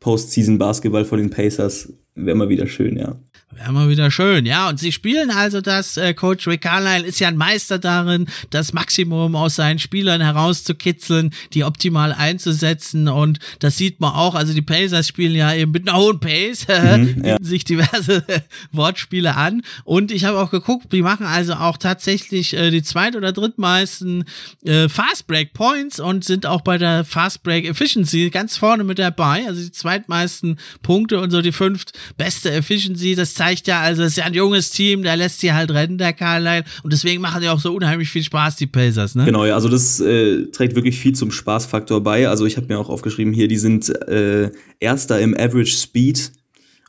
Postseason 0.00 0.58
Basketball 0.58 1.04
vor 1.04 1.18
den 1.18 1.30
Pacers 1.30 1.92
wäre 2.14 2.36
mal 2.36 2.48
wieder 2.48 2.66
schön, 2.66 2.96
ja. 2.98 3.18
Wäre 3.56 3.72
mal 3.72 3.88
wieder 3.88 4.10
schön, 4.10 4.46
ja. 4.46 4.68
Und 4.68 4.80
sie 4.80 4.90
spielen 4.90 5.30
also 5.30 5.60
das, 5.60 5.96
äh, 5.96 6.12
Coach 6.12 6.48
Rick 6.48 6.62
Carlisle 6.62 7.06
ist 7.06 7.20
ja 7.20 7.28
ein 7.28 7.36
Meister 7.36 7.78
darin, 7.78 8.26
das 8.50 8.72
Maximum 8.72 9.36
aus 9.36 9.54
seinen 9.54 9.78
Spielern 9.78 10.20
herauszukitzeln, 10.20 11.32
die 11.52 11.62
optimal 11.62 12.12
einzusetzen. 12.12 13.06
Und 13.06 13.38
das 13.60 13.76
sieht 13.76 14.00
man 14.00 14.12
auch. 14.12 14.34
Also 14.34 14.54
die 14.54 14.62
Pacers 14.62 15.06
spielen 15.06 15.36
ja 15.36 15.54
eben 15.54 15.70
mit 15.70 15.88
einer 15.88 15.98
hohen 15.98 16.18
Pace, 16.18 16.66
mhm, 16.96 17.24
ja. 17.24 17.36
sich 17.40 17.62
diverse 17.62 18.24
Wortspiele 18.72 19.36
an. 19.36 19.62
Und 19.84 20.10
ich 20.10 20.24
habe 20.24 20.40
auch 20.40 20.50
geguckt, 20.50 20.92
die 20.92 21.02
machen 21.02 21.26
also 21.26 21.54
auch 21.54 21.76
tatsächlich 21.76 22.54
äh, 22.54 22.72
die 22.72 22.82
zweit- 22.82 23.14
oder 23.14 23.30
drittmeisten 23.30 24.24
äh, 24.64 24.88
Fast 24.88 25.28
Break 25.28 25.52
Points 25.52 26.00
und 26.00 26.24
sind 26.24 26.44
auch 26.44 26.62
bei 26.62 26.76
der 26.76 27.04
Fast 27.04 27.44
Break 27.44 27.66
Efficiency 27.66 28.30
ganz 28.30 28.56
vorne 28.56 28.82
mit 28.82 28.98
dabei. 28.98 29.46
Also 29.46 29.62
die 29.62 29.72
zweitmeisten 29.72 30.58
Punkte 30.82 31.20
und 31.20 31.30
so 31.30 31.40
die 31.40 31.52
fünft 31.52 31.92
beste 32.16 32.50
Efficiency. 32.50 33.14
Das 33.14 33.34
zeigt 33.34 33.43
ja, 33.66 33.80
also 33.80 34.02
es 34.02 34.12
ist 34.12 34.16
ja 34.16 34.24
ein 34.24 34.34
junges 34.34 34.70
Team, 34.70 35.02
der 35.02 35.16
lässt 35.16 35.40
sie 35.40 35.52
halt 35.52 35.70
rennen, 35.70 35.98
der 35.98 36.12
Carlisle. 36.12 36.64
Und 36.82 36.92
deswegen 36.92 37.20
machen 37.20 37.40
die 37.42 37.48
auch 37.48 37.60
so 37.60 37.74
unheimlich 37.74 38.08
viel 38.08 38.22
Spaß, 38.22 38.56
die 38.56 38.66
Pacers, 38.66 39.14
ne? 39.14 39.24
Genau, 39.24 39.44
ja, 39.44 39.54
also 39.54 39.68
das 39.68 40.00
äh, 40.00 40.46
trägt 40.46 40.74
wirklich 40.74 40.98
viel 40.98 41.14
zum 41.14 41.30
Spaßfaktor 41.30 42.02
bei. 42.02 42.28
Also 42.28 42.46
ich 42.46 42.56
habe 42.56 42.66
mir 42.68 42.78
auch 42.78 42.88
aufgeschrieben 42.88 43.32
hier, 43.32 43.48
die 43.48 43.58
sind 43.58 43.88
äh, 44.08 44.50
Erster 44.80 45.20
im 45.20 45.34
Average 45.34 45.76
Speed 45.76 46.32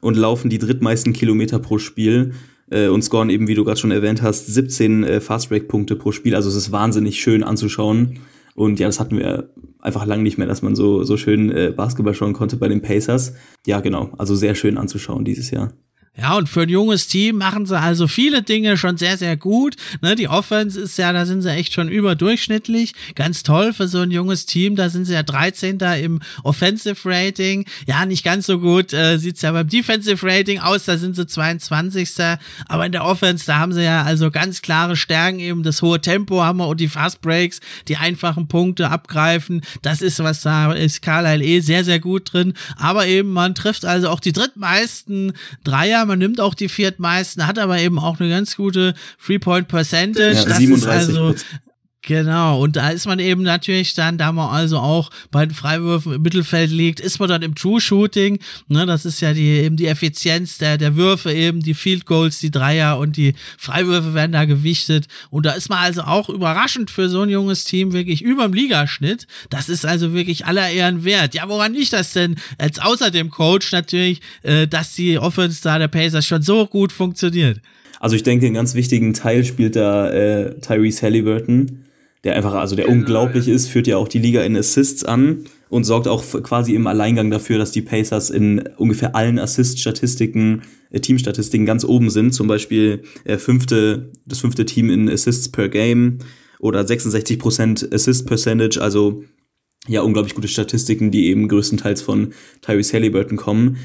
und 0.01 0.17
laufen 0.17 0.49
die 0.49 0.59
drittmeisten 0.59 1.13
Kilometer 1.13 1.59
pro 1.59 1.77
Spiel 1.77 2.33
äh, 2.69 2.87
und 2.87 3.03
scoren 3.03 3.29
eben, 3.29 3.47
wie 3.47 3.55
du 3.55 3.63
gerade 3.63 3.79
schon 3.79 3.91
erwähnt 3.91 4.21
hast, 4.21 4.47
17 4.47 5.03
äh, 5.03 5.21
Fastbreak-Punkte 5.21 5.95
pro 5.95 6.11
Spiel. 6.11 6.35
Also 6.35 6.49
es 6.49 6.55
ist 6.55 6.71
wahnsinnig 6.71 7.19
schön 7.19 7.43
anzuschauen. 7.43 8.19
Und 8.55 8.79
ja, 8.79 8.87
das 8.87 8.99
hatten 8.99 9.17
wir 9.17 9.49
einfach 9.79 10.05
lang 10.05 10.23
nicht 10.23 10.37
mehr, 10.37 10.47
dass 10.47 10.61
man 10.61 10.75
so, 10.75 11.03
so 11.03 11.17
schön 11.17 11.51
äh, 11.51 11.73
Basketball 11.75 12.13
schauen 12.13 12.33
konnte 12.33 12.57
bei 12.57 12.67
den 12.67 12.81
Pacers. 12.81 13.33
Ja, 13.67 13.81
genau. 13.81 14.11
Also 14.17 14.35
sehr 14.35 14.55
schön 14.55 14.77
anzuschauen 14.77 15.25
dieses 15.25 15.51
Jahr. 15.51 15.73
Ja, 16.17 16.37
und 16.37 16.47
für 16.47 16.61
ein 16.61 16.69
junges 16.69 17.07
Team 17.07 17.37
machen 17.37 17.65
sie 17.65 17.77
also 17.77 18.07
viele 18.07 18.41
Dinge 18.41 18.77
schon 18.77 18.95
sehr, 18.95 19.17
sehr 19.17 19.35
gut. 19.35 19.75
Ne, 20.01 20.15
die 20.15 20.29
Offense 20.29 20.79
ist 20.79 20.97
ja, 20.97 21.11
da 21.11 21.25
sind 21.25 21.41
sie 21.41 21.51
echt 21.51 21.73
schon 21.73 21.89
überdurchschnittlich. 21.89 22.93
Ganz 23.15 23.43
toll 23.43 23.73
für 23.73 23.89
so 23.89 23.99
ein 23.99 24.11
junges 24.11 24.45
Team. 24.45 24.77
Da 24.77 24.89
sind 24.89 25.03
sie 25.05 25.13
ja 25.13 25.23
13. 25.23 25.77
im 26.01 26.21
Offensive 26.43 26.97
Rating. 27.03 27.65
Ja, 27.85 28.05
nicht 28.05 28.23
ganz 28.23 28.45
so 28.45 28.59
gut 28.59 28.93
äh, 28.93 29.17
sieht's 29.17 29.41
ja 29.41 29.51
beim 29.51 29.67
Defensive 29.67 30.25
Rating 30.25 30.59
aus. 30.59 30.85
Da 30.85 30.97
sind 30.97 31.17
sie 31.17 31.27
22. 31.27 32.09
Aber 32.69 32.85
in 32.85 32.93
der 32.93 33.03
Offense, 33.03 33.45
da 33.45 33.57
haben 33.57 33.73
sie 33.73 33.83
ja 33.83 34.03
also 34.03 34.31
ganz 34.31 34.61
klare 34.61 34.95
Stärken. 34.95 35.39
Eben 35.39 35.63
das 35.63 35.81
hohe 35.81 35.99
Tempo 35.99 36.41
haben 36.41 36.59
wir 36.59 36.67
und 36.69 36.79
die 36.79 36.87
Fast 36.87 37.19
Breaks, 37.19 37.59
die 37.89 37.97
einfachen 37.97 38.47
Punkte 38.47 38.89
abgreifen. 38.89 39.61
Das 39.81 40.01
ist, 40.01 40.23
was 40.23 40.41
da 40.41 40.71
ist 40.71 41.01
Carlisle 41.01 41.43
eh 41.43 41.59
sehr, 41.59 41.83
sehr 41.83 41.99
gut 41.99 42.31
drin. 42.31 42.53
Aber 42.77 43.05
eben, 43.05 43.33
man 43.33 43.53
trifft 43.53 43.83
also 43.83 44.09
auch 44.09 44.21
die 44.21 44.31
drittmeisten 44.31 45.33
Dreier 45.65 46.04
man 46.05 46.19
nimmt 46.19 46.39
auch 46.39 46.53
die 46.53 46.69
viertmeisten, 46.69 47.47
hat 47.47 47.59
aber 47.59 47.79
eben 47.79 47.99
auch 47.99 48.19
eine 48.19 48.29
ganz 48.29 48.55
gute 48.55 48.93
Three-Point-Percentage. 49.25 50.35
Ja, 50.35 50.45
das 50.45 50.57
37 50.57 50.79
ist 50.79 50.87
also 50.87 51.35
Genau, 52.07 52.61
und 52.61 52.75
da 52.75 52.91
ist 52.91 53.07
man 53.07 53.17
eben 53.17 53.41
natürlich 53.41 53.95
dann, 53.95 54.19
da 54.19 54.31
man 54.31 54.53
also 54.53 54.77
auch 54.77 55.09
bei 55.31 55.43
den 55.43 55.55
Freiwürfen 55.55 56.13
im 56.13 56.21
Mittelfeld 56.21 56.69
liegt, 56.69 56.99
ist 56.99 57.19
man 57.19 57.27
dann 57.29 57.41
im 57.41 57.55
True 57.55 57.81
Shooting. 57.81 58.37
Ne, 58.67 58.85
das 58.85 59.05
ist 59.05 59.21
ja 59.21 59.33
die, 59.33 59.47
eben 59.47 59.75
die 59.75 59.87
Effizienz 59.87 60.59
der, 60.59 60.77
der 60.77 60.95
Würfe, 60.95 61.33
eben 61.33 61.61
die 61.61 61.73
Field 61.73 62.05
Goals, 62.05 62.37
die 62.37 62.51
Dreier 62.51 62.99
und 62.99 63.17
die 63.17 63.33
Freiwürfe 63.57 64.13
werden 64.13 64.33
da 64.33 64.45
gewichtet. 64.45 65.07
Und 65.31 65.47
da 65.47 65.53
ist 65.53 65.67
man 65.69 65.79
also 65.79 66.03
auch 66.03 66.29
überraschend 66.29 66.91
für 66.91 67.09
so 67.09 67.21
ein 67.21 67.29
junges 67.29 67.63
Team 67.63 67.91
wirklich 67.91 68.21
überm 68.21 68.53
Ligaschnitt. 68.53 69.25
Das 69.49 69.67
ist 69.67 69.83
also 69.83 70.13
wirklich 70.13 70.45
aller 70.45 70.69
Ehren 70.69 71.05
wert. 71.05 71.33
Ja, 71.33 71.49
woran 71.49 71.73
liegt 71.73 71.93
das 71.93 72.13
denn? 72.13 72.35
Als 72.59 72.77
außer 72.77 73.09
dem 73.09 73.31
Coach 73.31 73.71
natürlich, 73.71 74.21
äh, 74.43 74.67
dass 74.67 74.93
die 74.93 75.17
Offense 75.17 75.59
da 75.63 75.79
der 75.79 75.87
Pacers 75.87 76.27
schon 76.27 76.43
so 76.43 76.67
gut 76.67 76.91
funktioniert. 76.91 77.61
Also 77.99 78.15
ich 78.15 78.21
denke, 78.21 78.45
einen 78.45 78.53
ganz 78.53 78.75
wichtigen 78.75 79.15
Teil 79.15 79.43
spielt 79.43 79.75
da 79.75 80.11
äh, 80.11 80.59
Tyrese 80.59 81.01
Halliburton 81.01 81.84
der 82.25 82.35
einfach, 82.35 82.55
also 82.55 82.75
der 82.75 82.89
unglaublich 82.89 83.47
ist, 83.47 83.67
führt 83.67 83.85
ja 83.85 83.97
auch 83.97 84.07
die 84.07 84.17
Liga 84.17 84.41
in 84.41 84.57
Assists 84.57 85.05
an 85.05 85.45
und 85.69 85.83
sorgt 85.83 86.07
auch 86.07 86.23
quasi 86.41 86.73
im 86.73 86.87
Alleingang 86.87 87.29
dafür, 87.29 87.59
dass 87.59 87.71
die 87.71 87.83
Pacers 87.83 88.31
in 88.31 88.67
ungefähr 88.77 89.15
allen 89.15 89.37
Assist-Statistiken, 89.37 90.63
äh, 90.89 90.99
Teamstatistiken 90.99 91.67
ganz 91.67 91.85
oben 91.85 92.09
sind. 92.09 92.33
Zum 92.33 92.47
Beispiel 92.47 93.03
äh, 93.25 93.37
fünfte, 93.37 94.11
das 94.25 94.39
fünfte 94.39 94.65
Team 94.65 94.89
in 94.89 95.07
Assists 95.07 95.49
per 95.49 95.69
Game 95.69 96.17
oder 96.59 96.81
66% 96.81 97.93
Assist 97.93 98.25
Percentage, 98.25 98.81
also 98.81 99.23
ja, 99.87 100.01
unglaublich 100.01 100.33
gute 100.33 100.47
Statistiken, 100.47 101.11
die 101.11 101.27
eben 101.27 101.47
größtenteils 101.47 102.01
von 102.01 102.33
Tyrese 102.61 102.93
Halliburton 102.93 103.37
kommen 103.37 103.77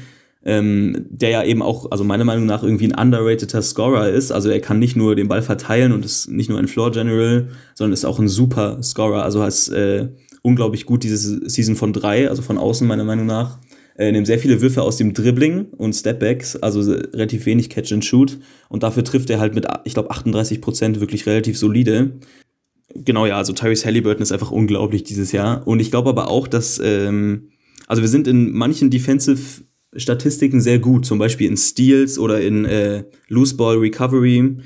ähm, 0.43 1.05
der 1.09 1.29
ja 1.29 1.43
eben 1.43 1.61
auch, 1.61 1.91
also 1.91 2.03
meiner 2.03 2.23
Meinung 2.23 2.45
nach, 2.45 2.63
irgendwie 2.63 2.91
ein 2.91 2.97
underrateder 2.97 3.61
Scorer 3.61 4.09
ist. 4.09 4.31
Also 4.31 4.49
er 4.49 4.59
kann 4.59 4.79
nicht 4.79 4.95
nur 4.95 5.15
den 5.15 5.27
Ball 5.27 5.41
verteilen 5.41 5.91
und 5.91 6.03
ist 6.03 6.29
nicht 6.29 6.49
nur 6.49 6.57
ein 6.57 6.67
Floor 6.67 6.91
General, 6.91 7.47
sondern 7.75 7.93
ist 7.93 8.05
auch 8.05 8.19
ein 8.19 8.27
super 8.27 8.81
Scorer. 8.81 9.23
Also 9.23 9.43
heißt 9.43 9.71
äh, 9.73 10.09
unglaublich 10.41 10.85
gut 10.85 11.03
diese 11.03 11.47
Season 11.47 11.75
von 11.75 11.93
drei, 11.93 12.29
also 12.29 12.41
von 12.41 12.57
außen 12.57 12.87
meiner 12.87 13.03
Meinung 13.03 13.27
nach. 13.27 13.59
Er 13.95 14.11
nimmt 14.11 14.25
sehr 14.25 14.39
viele 14.39 14.61
Würfe 14.61 14.81
aus 14.81 14.97
dem 14.97 15.13
Dribbling 15.13 15.65
und 15.77 15.93
Stepbacks, 15.93 16.55
also 16.55 16.91
relativ 16.91 17.45
wenig 17.45 17.69
Catch 17.69 17.91
and 17.91 18.03
Shoot. 18.03 18.39
Und 18.69 18.81
dafür 18.81 19.03
trifft 19.03 19.29
er 19.29 19.39
halt 19.39 19.53
mit, 19.53 19.67
ich 19.83 19.93
glaube, 19.93 20.09
38 20.09 20.59
Prozent 20.59 20.99
wirklich 20.99 21.27
relativ 21.27 21.57
solide. 21.57 22.19
Genau, 22.95 23.27
ja, 23.27 23.37
also 23.37 23.53
Tyrese 23.53 23.85
Halliburton 23.85 24.23
ist 24.23 24.31
einfach 24.31 24.49
unglaublich 24.49 25.03
dieses 25.03 25.31
Jahr. 25.31 25.67
Und 25.67 25.79
ich 25.79 25.91
glaube 25.91 26.09
aber 26.09 26.29
auch, 26.29 26.47
dass, 26.47 26.81
ähm, 26.83 27.49
also 27.85 28.01
wir 28.01 28.09
sind 28.09 28.27
in 28.27 28.51
manchen 28.53 28.89
Defensive 28.89 29.61
Statistiken 29.95 30.61
sehr 30.61 30.79
gut, 30.79 31.05
zum 31.05 31.19
Beispiel 31.19 31.47
in 31.47 31.57
Steals 31.57 32.17
oder 32.17 32.41
in 32.41 32.65
äh, 32.65 33.03
Loose 33.27 33.55
Ball 33.55 33.77
Recovery 33.77 34.57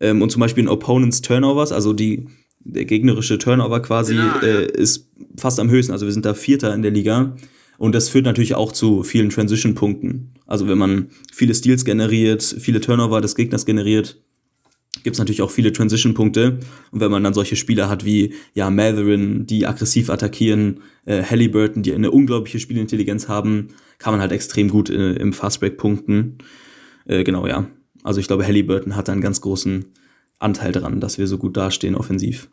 ähm, 0.00 0.22
und 0.22 0.30
zum 0.30 0.40
Beispiel 0.40 0.64
in 0.64 0.68
Opponents 0.68 1.22
Turnovers, 1.22 1.72
also 1.72 1.92
die 1.92 2.26
der 2.64 2.84
gegnerische 2.84 3.38
Turnover 3.38 3.80
quasi 3.80 4.14
ja, 4.14 4.40
ja. 4.42 4.48
Äh, 4.48 4.70
ist 4.72 5.10
fast 5.36 5.60
am 5.60 5.70
höchsten. 5.70 5.92
Also 5.92 6.06
wir 6.06 6.12
sind 6.12 6.24
da 6.24 6.34
Vierter 6.34 6.74
in 6.74 6.82
der 6.82 6.90
Liga. 6.90 7.36
Und 7.76 7.94
das 7.94 8.08
führt 8.08 8.24
natürlich 8.24 8.54
auch 8.54 8.72
zu 8.72 9.02
vielen 9.02 9.30
Transition-Punkten. 9.30 10.32
Also 10.46 10.68
wenn 10.68 10.78
man 10.78 11.08
viele 11.32 11.54
Steals 11.54 11.84
generiert, 11.84 12.42
viele 12.42 12.80
Turnover 12.80 13.20
des 13.20 13.34
Gegners 13.34 13.66
generiert, 13.66 14.22
gibt 15.02 15.14
es 15.14 15.18
natürlich 15.18 15.42
auch 15.42 15.50
viele 15.50 15.72
Transition-Punkte. 15.72 16.60
Und 16.92 17.00
wenn 17.00 17.10
man 17.10 17.24
dann 17.24 17.34
solche 17.34 17.56
Spieler 17.56 17.88
hat 17.88 18.04
wie 18.04 18.32
ja 18.54 18.70
Matherin, 18.70 19.46
die 19.46 19.66
aggressiv 19.66 20.08
attackieren, 20.08 20.80
äh, 21.04 21.22
Halliburton, 21.22 21.82
die 21.82 21.92
eine 21.92 22.10
unglaubliche 22.10 22.60
Spielintelligenz 22.60 23.28
haben, 23.28 23.68
kann 23.98 24.12
man 24.12 24.20
halt 24.20 24.32
extrem 24.32 24.68
gut 24.68 24.90
äh, 24.90 25.14
im 25.14 25.32
Fastbreak 25.32 25.76
punkten. 25.76 26.38
Äh, 27.06 27.24
genau, 27.24 27.46
ja. 27.46 27.66
Also 28.02 28.20
ich 28.20 28.26
glaube, 28.26 28.46
Halliburton 28.46 28.96
hat 28.96 29.08
einen 29.08 29.20
ganz 29.20 29.40
großen 29.40 29.86
Anteil 30.38 30.72
daran, 30.72 31.00
dass 31.00 31.18
wir 31.18 31.26
so 31.26 31.38
gut 31.38 31.56
dastehen 31.56 31.94
offensiv. 31.94 32.50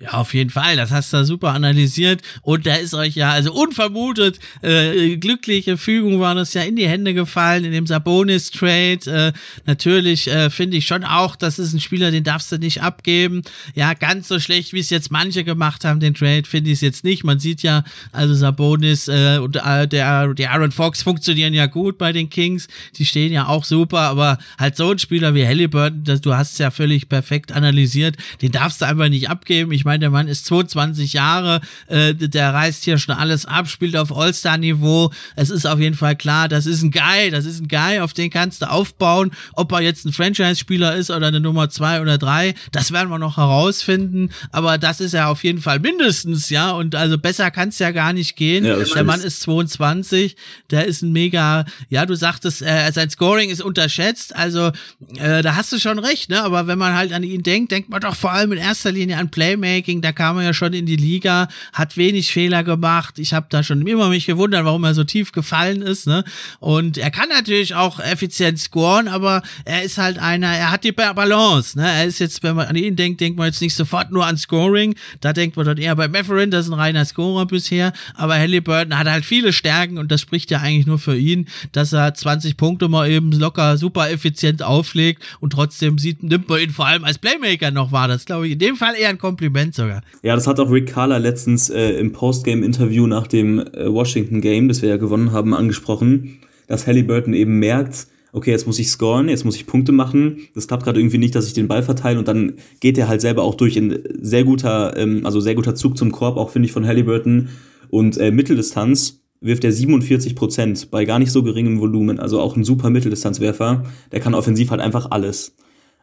Ja, 0.00 0.14
auf 0.14 0.34
jeden 0.34 0.50
Fall. 0.50 0.74
Das 0.74 0.90
hast 0.90 1.12
du 1.12 1.24
super 1.24 1.52
analysiert. 1.52 2.20
Und 2.42 2.66
da 2.66 2.74
ist 2.74 2.94
euch 2.94 3.14
ja, 3.14 3.30
also 3.30 3.52
unvermutet, 3.52 4.40
äh, 4.60 5.16
glückliche 5.18 5.76
Fügung 5.76 6.18
war 6.18 6.34
das 6.34 6.52
ja 6.52 6.62
in 6.62 6.74
die 6.74 6.88
Hände 6.88 7.14
gefallen 7.14 7.64
in 7.64 7.70
dem 7.70 7.86
Sabonis-Trade. 7.86 8.98
Äh, 9.06 9.32
natürlich 9.66 10.26
äh, 10.26 10.50
finde 10.50 10.78
ich 10.78 10.86
schon 10.86 11.04
auch, 11.04 11.36
das 11.36 11.60
ist 11.60 11.74
ein 11.74 11.80
Spieler, 11.80 12.10
den 12.10 12.24
darfst 12.24 12.50
du 12.50 12.58
nicht 12.58 12.82
abgeben. 12.82 13.42
Ja, 13.76 13.94
ganz 13.94 14.26
so 14.26 14.40
schlecht, 14.40 14.72
wie 14.72 14.80
es 14.80 14.90
jetzt 14.90 15.12
manche 15.12 15.44
gemacht 15.44 15.84
haben, 15.84 16.00
den 16.00 16.14
Trade, 16.14 16.42
finde 16.44 16.70
ich 16.70 16.78
es 16.78 16.80
jetzt 16.80 17.04
nicht. 17.04 17.22
Man 17.22 17.38
sieht 17.38 17.62
ja, 17.62 17.84
also 18.10 18.34
Sabonis 18.34 19.06
äh, 19.06 19.38
und 19.38 19.54
äh, 19.54 19.86
der, 19.86 20.34
der 20.34 20.50
Aaron 20.50 20.72
Fox 20.72 21.04
funktionieren 21.04 21.54
ja 21.54 21.66
gut 21.66 21.98
bei 21.98 22.10
den 22.10 22.30
Kings. 22.30 22.66
Die 22.96 23.06
stehen 23.06 23.32
ja 23.32 23.46
auch 23.46 23.62
super, 23.64 24.00
aber 24.00 24.38
halt 24.58 24.76
so 24.76 24.90
ein 24.90 24.98
Spieler 24.98 25.36
wie 25.36 25.46
Halliburton, 25.46 26.02
das, 26.02 26.20
du 26.20 26.34
hast 26.34 26.54
es 26.54 26.58
ja 26.58 26.72
völlig 26.72 27.08
perfekt 27.08 27.52
analysiert, 27.52 28.16
den 28.42 28.50
darfst 28.50 28.80
du 28.80 28.86
einfach 28.86 29.08
nicht 29.08 29.30
abgeben. 29.30 29.70
Ich 29.70 29.83
meine, 29.84 29.94
meine, 29.94 30.00
der 30.00 30.10
Mann 30.10 30.28
ist 30.28 30.46
22 30.46 31.12
Jahre, 31.12 31.60
äh, 31.86 32.14
der 32.14 32.52
reißt 32.52 32.82
hier 32.82 32.98
schon 32.98 33.14
alles 33.14 33.46
ab, 33.46 33.68
spielt 33.68 33.96
auf 33.96 34.16
All-Star-Niveau. 34.16 35.12
Es 35.36 35.50
ist 35.50 35.66
auf 35.66 35.78
jeden 35.78 35.94
Fall 35.94 36.16
klar, 36.16 36.48
das 36.48 36.66
ist 36.66 36.82
ein 36.82 36.90
Guy, 36.90 37.30
das 37.30 37.44
ist 37.44 37.60
ein 37.60 37.68
Guy, 37.68 38.00
auf 38.00 38.12
den 38.12 38.30
kannst 38.30 38.62
du 38.62 38.70
aufbauen. 38.70 39.30
Ob 39.52 39.70
er 39.72 39.82
jetzt 39.82 40.04
ein 40.04 40.12
Franchise-Spieler 40.12 40.96
ist 40.96 41.10
oder 41.10 41.28
eine 41.28 41.38
Nummer 41.38 41.70
zwei 41.70 42.00
oder 42.00 42.18
drei, 42.18 42.54
das 42.72 42.90
werden 42.90 43.08
wir 43.08 43.18
noch 43.18 43.36
herausfinden. 43.36 44.30
Aber 44.50 44.78
das 44.78 45.00
ist 45.00 45.14
ja 45.14 45.28
auf 45.28 45.44
jeden 45.44 45.60
Fall 45.60 45.78
mindestens, 45.78 46.50
ja. 46.50 46.72
Und 46.72 46.96
also 46.96 47.16
besser 47.16 47.52
kann 47.52 47.68
es 47.68 47.78
ja 47.78 47.92
gar 47.92 48.12
nicht 48.12 48.34
gehen. 48.34 48.64
Ja, 48.64 48.76
der 48.76 49.04
Mann 49.04 49.20
ist 49.20 49.42
22, 49.42 50.36
der 50.70 50.86
ist 50.86 51.02
ein 51.02 51.12
mega, 51.12 51.66
ja, 51.88 52.04
du 52.04 52.16
sagtest, 52.16 52.62
äh, 52.62 52.90
sein 52.90 53.10
Scoring 53.10 53.50
ist 53.50 53.62
unterschätzt. 53.62 54.34
Also 54.34 54.72
äh, 55.18 55.42
da 55.42 55.54
hast 55.54 55.72
du 55.72 55.78
schon 55.78 56.00
recht, 56.00 56.30
ne? 56.30 56.42
Aber 56.42 56.66
wenn 56.66 56.78
man 56.78 56.94
halt 56.94 57.12
an 57.12 57.22
ihn 57.22 57.44
denkt, 57.44 57.70
denkt 57.70 57.90
man 57.90 58.00
doch 58.00 58.16
vor 58.16 58.32
allem 58.32 58.50
in 58.50 58.58
erster 58.58 58.90
Linie 58.90 59.18
an 59.18 59.30
Playmaking 59.30 59.73
Playmaking, 59.74 60.00
da 60.02 60.12
kam 60.12 60.38
er 60.38 60.44
ja 60.44 60.54
schon 60.54 60.72
in 60.72 60.86
die 60.86 60.96
Liga, 60.96 61.48
hat 61.72 61.96
wenig 61.96 62.32
Fehler 62.32 62.62
gemacht. 62.62 63.18
Ich 63.18 63.34
habe 63.34 63.46
da 63.48 63.62
schon 63.62 63.86
immer 63.86 64.08
mich 64.08 64.26
gewundert, 64.26 64.64
warum 64.64 64.84
er 64.84 64.94
so 64.94 65.04
tief 65.04 65.32
gefallen 65.32 65.82
ist. 65.82 66.06
Ne? 66.06 66.24
Und 66.60 66.98
er 66.98 67.10
kann 67.10 67.28
natürlich 67.28 67.74
auch 67.74 67.98
effizient 68.00 68.58
scoren, 68.58 69.08
aber 69.08 69.42
er 69.64 69.82
ist 69.82 69.98
halt 69.98 70.18
einer, 70.18 70.48
er 70.48 70.70
hat 70.70 70.84
die 70.84 70.92
Balance. 70.92 71.78
Ne? 71.78 71.90
Er 71.90 72.04
ist 72.04 72.18
jetzt, 72.20 72.42
wenn 72.42 72.56
man 72.56 72.66
an 72.66 72.76
ihn 72.76 72.96
denkt, 72.96 73.20
denkt 73.20 73.38
man 73.38 73.46
jetzt 73.46 73.60
nicht 73.60 73.74
sofort 73.74 74.10
nur 74.10 74.26
an 74.26 74.36
Scoring. 74.36 74.94
Da 75.20 75.32
denkt 75.32 75.56
man 75.56 75.66
dann 75.66 75.78
eher 75.78 75.96
bei 75.96 76.08
Matherin, 76.08 76.50
das 76.50 76.66
ist 76.66 76.72
ein 76.72 76.78
reiner 76.78 77.04
Scorer 77.04 77.46
bisher. 77.46 77.92
Aber 78.14 78.34
Halliburton 78.34 78.96
hat 78.96 79.08
halt 79.08 79.24
viele 79.24 79.52
Stärken 79.52 79.98
und 79.98 80.12
das 80.12 80.20
spricht 80.20 80.50
ja 80.50 80.60
eigentlich 80.60 80.86
nur 80.86 80.98
für 80.98 81.16
ihn, 81.16 81.48
dass 81.72 81.92
er 81.92 82.14
20 82.14 82.56
Punkte 82.56 82.88
mal 82.88 83.10
eben 83.10 83.32
locker 83.32 83.76
super 83.76 84.10
effizient 84.10 84.62
auflegt 84.62 85.22
und 85.40 85.52
trotzdem 85.52 85.98
sieht, 85.98 86.22
nimmt 86.22 86.48
man 86.48 86.60
ihn 86.60 86.70
vor 86.70 86.86
allem 86.86 87.04
als 87.04 87.18
Playmaker 87.18 87.70
noch 87.70 87.92
wahr. 87.92 88.08
Das 88.08 88.24
glaube 88.24 88.46
ich 88.46 88.52
in 88.52 88.58
dem 88.58 88.76
Fall 88.76 88.94
eher 88.94 89.08
ein 89.08 89.18
Kompliment 89.18 89.63
sogar. 89.72 90.02
Ja, 90.22 90.34
das 90.34 90.46
hat 90.46 90.58
auch 90.60 90.70
Rick 90.70 90.88
Carla 90.88 91.18
letztens 91.18 91.70
äh, 91.70 91.92
im 91.92 92.12
Postgame-Interview 92.12 93.06
nach 93.06 93.26
dem 93.26 93.60
äh, 93.60 93.92
Washington-Game, 93.92 94.68
das 94.68 94.82
wir 94.82 94.88
ja 94.88 94.96
gewonnen 94.96 95.32
haben, 95.32 95.54
angesprochen, 95.54 96.38
dass 96.66 96.86
Halliburton 96.86 97.34
eben 97.34 97.58
merkt, 97.58 98.08
okay, 98.34 98.50
jetzt 98.50 98.66
muss 98.66 98.80
ich 98.80 98.90
scoren, 98.90 99.28
jetzt 99.28 99.44
muss 99.44 99.54
ich 99.56 99.66
Punkte 99.66 99.92
machen. 99.92 100.48
Das 100.54 100.66
klappt 100.66 100.82
gerade 100.82 100.98
irgendwie 100.98 101.18
nicht, 101.18 101.34
dass 101.36 101.46
ich 101.46 101.52
den 101.52 101.68
Ball 101.68 101.84
verteile 101.84 102.18
und 102.18 102.26
dann 102.26 102.54
geht 102.80 102.98
er 102.98 103.08
halt 103.08 103.20
selber 103.20 103.44
auch 103.44 103.54
durch 103.54 103.76
in 103.76 104.00
sehr 104.20 104.44
guter, 104.44 104.96
ähm, 104.96 105.24
also 105.24 105.40
sehr 105.40 105.54
guter 105.54 105.76
Zug 105.76 105.96
zum 105.96 106.10
Korb, 106.10 106.36
auch 106.36 106.50
finde 106.50 106.66
ich 106.66 106.72
von 106.72 106.84
Halliburton. 106.84 107.48
Und 107.90 108.18
äh, 108.18 108.32
Mitteldistanz 108.32 109.20
wirft 109.40 109.62
er 109.62 109.70
47 109.70 110.34
Prozent 110.34 110.90
bei 110.90 111.04
gar 111.04 111.20
nicht 111.20 111.30
so 111.30 111.44
geringem 111.44 111.78
Volumen, 111.78 112.18
also 112.18 112.40
auch 112.40 112.56
ein 112.56 112.64
super 112.64 112.90
Mitteldistanzwerfer. 112.90 113.84
Der 114.10 114.20
kann 114.20 114.34
offensiv 114.34 114.70
halt 114.70 114.80
einfach 114.80 115.10
alles. 115.10 115.54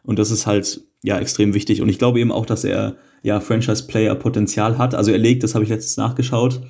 Und 0.02 0.18
das 0.18 0.30
ist 0.30 0.46
halt 0.46 0.82
ja 1.02 1.18
extrem 1.18 1.54
wichtig. 1.54 1.82
Und 1.82 1.88
ich 1.88 1.98
glaube 1.98 2.20
eben 2.20 2.32
auch, 2.32 2.46
dass 2.46 2.64
er 2.64 2.96
ja 3.22 3.40
Franchise-Player-Potenzial 3.40 4.78
hat. 4.78 4.94
Also 4.94 5.10
er 5.10 5.18
legt, 5.18 5.42
das 5.42 5.54
habe 5.54 5.64
ich 5.64 5.70
letztens 5.70 5.96
nachgeschaut, 5.96 6.60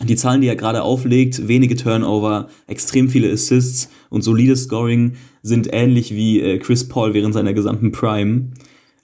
die 0.00 0.16
Zahlen, 0.16 0.40
die 0.40 0.48
er 0.48 0.56
gerade 0.56 0.82
auflegt, 0.82 1.48
wenige 1.48 1.76
Turnover, 1.76 2.48
extrem 2.66 3.08
viele 3.08 3.30
Assists 3.30 3.90
und 4.10 4.22
solides 4.22 4.64
Scoring 4.64 5.14
sind 5.42 5.68
ähnlich 5.72 6.14
wie 6.14 6.40
äh, 6.40 6.58
Chris 6.58 6.88
Paul 6.88 7.14
während 7.14 7.34
seiner 7.34 7.52
gesamten 7.52 7.92
Prime. 7.92 8.50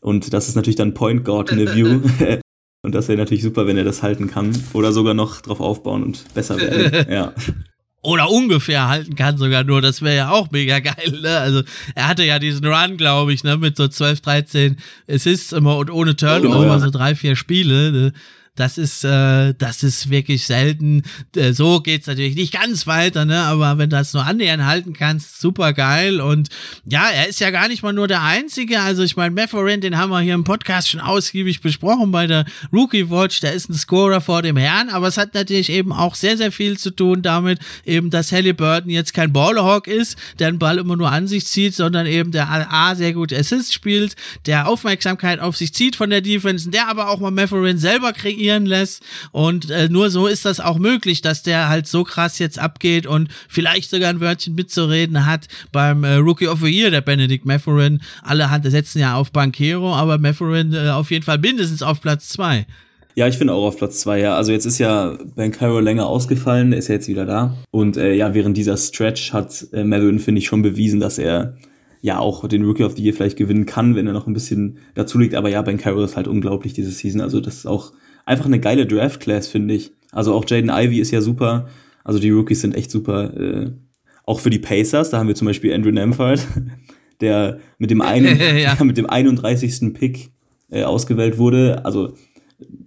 Und 0.01 0.33
das 0.33 0.49
ist 0.49 0.55
natürlich 0.55 0.77
dann 0.77 0.95
Point 0.95 1.25
Guard 1.25 1.53
in 1.53 1.59
the 1.59 1.75
View. 1.75 2.01
und 2.83 2.95
das 2.95 3.09
wäre 3.09 3.19
natürlich 3.19 3.43
super, 3.43 3.67
wenn 3.67 3.77
er 3.77 3.85
das 3.85 4.03
halten 4.03 4.29
kann. 4.29 4.51
Oder 4.73 4.93
sogar 4.93 5.15
noch 5.15 5.41
drauf 5.41 5.61
aufbauen 5.61 6.03
und 6.03 6.25
besser 6.35 6.59
werden. 6.59 7.07
ja. 7.13 7.33
Oder 8.09 8.31
ungefähr 8.31 8.89
halten 8.89 9.17
kann 9.17 9.37
sogar 9.37 9.65
nur, 9.65 9.83
das 9.83 10.01
wäre 10.01 10.17
ja 10.17 10.31
auch 10.31 10.51
mega 10.51 10.79
geil, 10.79 11.21
ne? 11.21 11.39
Also 11.39 11.63
er 11.95 12.09
hatte 12.09 12.25
ja 12.25 12.39
diesen 12.39 12.67
Run, 12.67 12.97
glaube 12.97 13.35
ich, 13.35 13.45
ne, 13.45 13.59
mit 13.59 13.77
so 13.77 13.87
12, 13.87 14.23
13 14.23 14.77
Assists 15.11 15.53
immer 15.53 15.77
und 15.77 15.91
ohne 15.91 16.17
Turnover, 16.17 16.61
oh, 16.61 16.65
ja. 16.65 16.79
so 16.79 16.89
drei, 16.89 17.15
vier 17.15 17.37
Spiele. 17.37 17.93
Ne? 17.93 18.13
Das 18.59 18.77
ist, 18.77 19.05
äh, 19.05 19.55
das 19.57 19.85
ist 19.85 20.11
wirklich 20.11 20.45
selten. 20.45 21.05
Äh, 21.37 21.53
so 21.53 21.81
geht's 21.81 22.09
natürlich 22.09 22.35
nicht 22.35 22.53
ganz 22.53 22.89
weiter, 22.89 23.25
ne? 23.25 23.39
Aber 23.43 23.79
wenn 23.79 23.89
du 23.89 23.97
das 23.97 24.13
nur 24.13 24.27
annähernd 24.27 24.65
halten 24.65 24.95
kannst, 24.95 25.41
super 25.41 25.73
geil. 25.73 26.21
Und 26.21 26.49
ja, 26.85 27.09
er 27.09 27.29
ist 27.29 27.39
ja 27.39 27.51
gar 27.51 27.69
nicht 27.69 27.85
mal 27.85 27.93
nur 27.93 28.09
der 28.09 28.23
Einzige. 28.23 28.81
Also 28.81 29.05
ich 29.05 29.15
meine, 29.15 29.31
Mefferin, 29.31 29.81
den 29.81 29.97
haben 29.97 30.11
wir 30.11 30.21
hier 30.21 30.35
im 30.35 30.43
Podcast 30.43 30.91
schon 30.91 31.01
ausgiebig 31.01 31.61
besprochen 31.61 32.11
bei 32.11 32.27
der 32.27 32.47
Rookie 32.73 33.09
Watch. 33.09 33.39
Der 33.41 33.53
ist 33.53 33.71
ein 33.71 33.75
Scorer 33.75 34.21
vor 34.21 34.43
dem 34.43 34.57
Herrn, 34.57 34.89
aber 34.89 35.07
es 35.07 35.19
hat 35.19 35.35
natürlich 35.35 35.71
eben 35.71 35.93
auch 35.93 36.17
sehr, 36.17 36.37
sehr 36.37 36.51
viel 36.51 36.77
zu 36.79 36.91
tun 36.91 37.23
damit, 37.23 37.61
eben, 37.87 38.11
dass 38.11 38.33
Halliburton 38.33 38.91
jetzt 38.91 39.15
kein 39.15 39.33
Ballhawk 39.33 39.87
ist, 39.87 40.19
der 40.41 40.51
den 40.51 40.59
Ball 40.59 40.79
immer 40.79 40.97
nur 40.97 41.13
an 41.13 41.29
sich 41.29 41.47
zieht, 41.47 41.77
sondern 41.77 42.07
eben 42.07 42.33
der 42.33 42.49
A 42.73 42.97
sehr 42.97 43.13
gut 43.13 43.33
Assist 43.33 43.73
spielt, 43.73 44.17
der 44.47 44.67
Aufmerksamkeit 44.67 45.39
auf 45.39 45.57
sich 45.57 45.73
zieht 45.73 45.95
von 45.95 46.11
der 46.11 46.23
Defense, 46.23 46.71
der 46.71 46.89
aber 46.89 47.09
auch 47.09 47.21
mal 47.21 47.31
Mefferin 47.31 47.79
selber 47.79 48.13
kreiert 48.13 48.48
trainieren 48.49 48.67
lässt. 48.67 49.03
Und 49.33 49.71
äh, 49.71 49.89
nur 49.89 50.11
so 50.11 50.27
ist 50.27 50.45
das 50.45 50.61
auch 50.61 50.79
möglich, 50.79 51.21
dass 51.21 51.43
der 51.43 51.69
halt 51.69 51.87
so 51.87 52.05
krass 52.05 52.39
jetzt 52.39 52.59
abgeht 52.59 53.07
und 53.07 53.29
vielleicht 53.49 53.91
sogar 53.91 54.11
ein 54.11 54.21
Wörtchen 54.21 54.55
mitzureden 54.55 55.27
hat 55.27 55.49
beim 55.73 56.05
äh, 56.05 56.15
Rookie 56.15 56.49
of 56.49 56.61
the 56.61 56.71
Year, 56.71 56.91
der 56.91 57.01
Benedict 57.01 57.45
Matherin. 57.45 58.01
Alle 58.23 58.51
Hand 58.51 58.71
setzen 58.71 59.01
ja 59.01 59.15
auf 59.15 59.33
Bankero, 59.33 59.95
aber 59.95 60.19
Matherin 60.19 60.73
äh, 60.73 60.91
auf 60.91 61.11
jeden 61.11 61.25
Fall 61.25 61.39
mindestens 61.39 61.83
auf 61.83 62.01
Platz 62.01 62.29
zwei. 62.29 62.67
Ja, 63.15 63.27
ich 63.27 63.37
finde 63.37 63.53
auch 63.53 63.67
auf 63.67 63.77
Platz 63.77 64.01
zwei 64.01 64.21
ja. 64.21 64.37
Also 64.37 64.53
jetzt 64.53 64.65
ist 64.65 64.79
ja 64.79 65.19
Ben 65.35 65.51
Cairo 65.51 65.81
länger 65.81 66.07
ausgefallen, 66.07 66.73
ist 66.73 66.89
ja 66.89 66.95
jetzt 66.95 67.09
wieder 67.09 67.27
da. 67.27 67.57
Und 67.71 67.97
äh, 67.97 68.15
ja, 68.15 68.33
während 68.33 68.57
dieser 68.57 68.77
Stretch 68.77 69.33
hat 69.33 69.67
äh, 69.73 69.85
Matherin, 69.85 70.21
finde 70.21 70.41
ich, 70.41 70.47
schon 70.47 70.63
bewiesen, 70.63 71.01
dass 71.01 71.19
er 71.19 71.57
ja 72.01 72.19
auch 72.21 72.47
den 72.47 72.65
Rookie 72.65 72.85
of 72.85 72.97
the 72.97 73.03
Year 73.03 73.15
vielleicht 73.15 73.37
gewinnen 73.37 73.67
kann, 73.67 73.97
wenn 73.97 74.07
er 74.07 74.13
noch 74.13 74.29
ein 74.29 74.35
bisschen 74.35 74.79
dazu 74.95 75.19
liegt. 75.19 75.35
Aber 75.35 75.49
ja, 75.49 75.63
Ben 75.63 75.79
Cairo 75.79 76.03
ist 76.05 76.17
halt 76.17 76.29
unglaublich 76.29 76.73
diese 76.73 76.93
Season. 76.93 77.21
Also 77.21 77.41
das 77.41 77.57
ist 77.57 77.67
auch 77.67 77.93
einfach 78.29 78.45
eine 78.45 78.61
geile 78.61 78.87
Draft-Class, 78.87 79.49
finde 79.49 79.75
ich. 79.75 79.93
Also 80.13 80.35
auch 80.35 80.45
Jaden 80.47 80.71
Ivy 80.71 81.01
ist 81.01 81.11
ja 81.11 81.21
super. 81.21 81.69
Also 82.05 82.19
die 82.19 82.31
Rookies 82.31 82.61
sind 82.61 82.75
echt 82.75 82.91
super. 82.91 83.37
Äh, 83.37 83.71
auch 84.25 84.41
für 84.41 84.51
die 84.51 84.59
Pacers, 84.59 85.11
da 85.11 85.19
haben 85.19 85.29
wir 85.29 85.35
zum 85.35 85.47
Beispiel 85.47 85.73
Andrew 85.73 85.91
Nemphart, 85.91 86.47
der 87.21 87.59
mit 87.79 87.91
dem, 87.91 88.03
einen, 88.03 88.39
ja. 88.59 88.77
mit 88.85 88.99
dem 88.99 89.07
31. 89.07 89.95
Pick 89.95 90.31
äh, 90.71 90.83
ausgewählt 90.83 91.39
wurde. 91.39 91.85
Also 91.85 92.15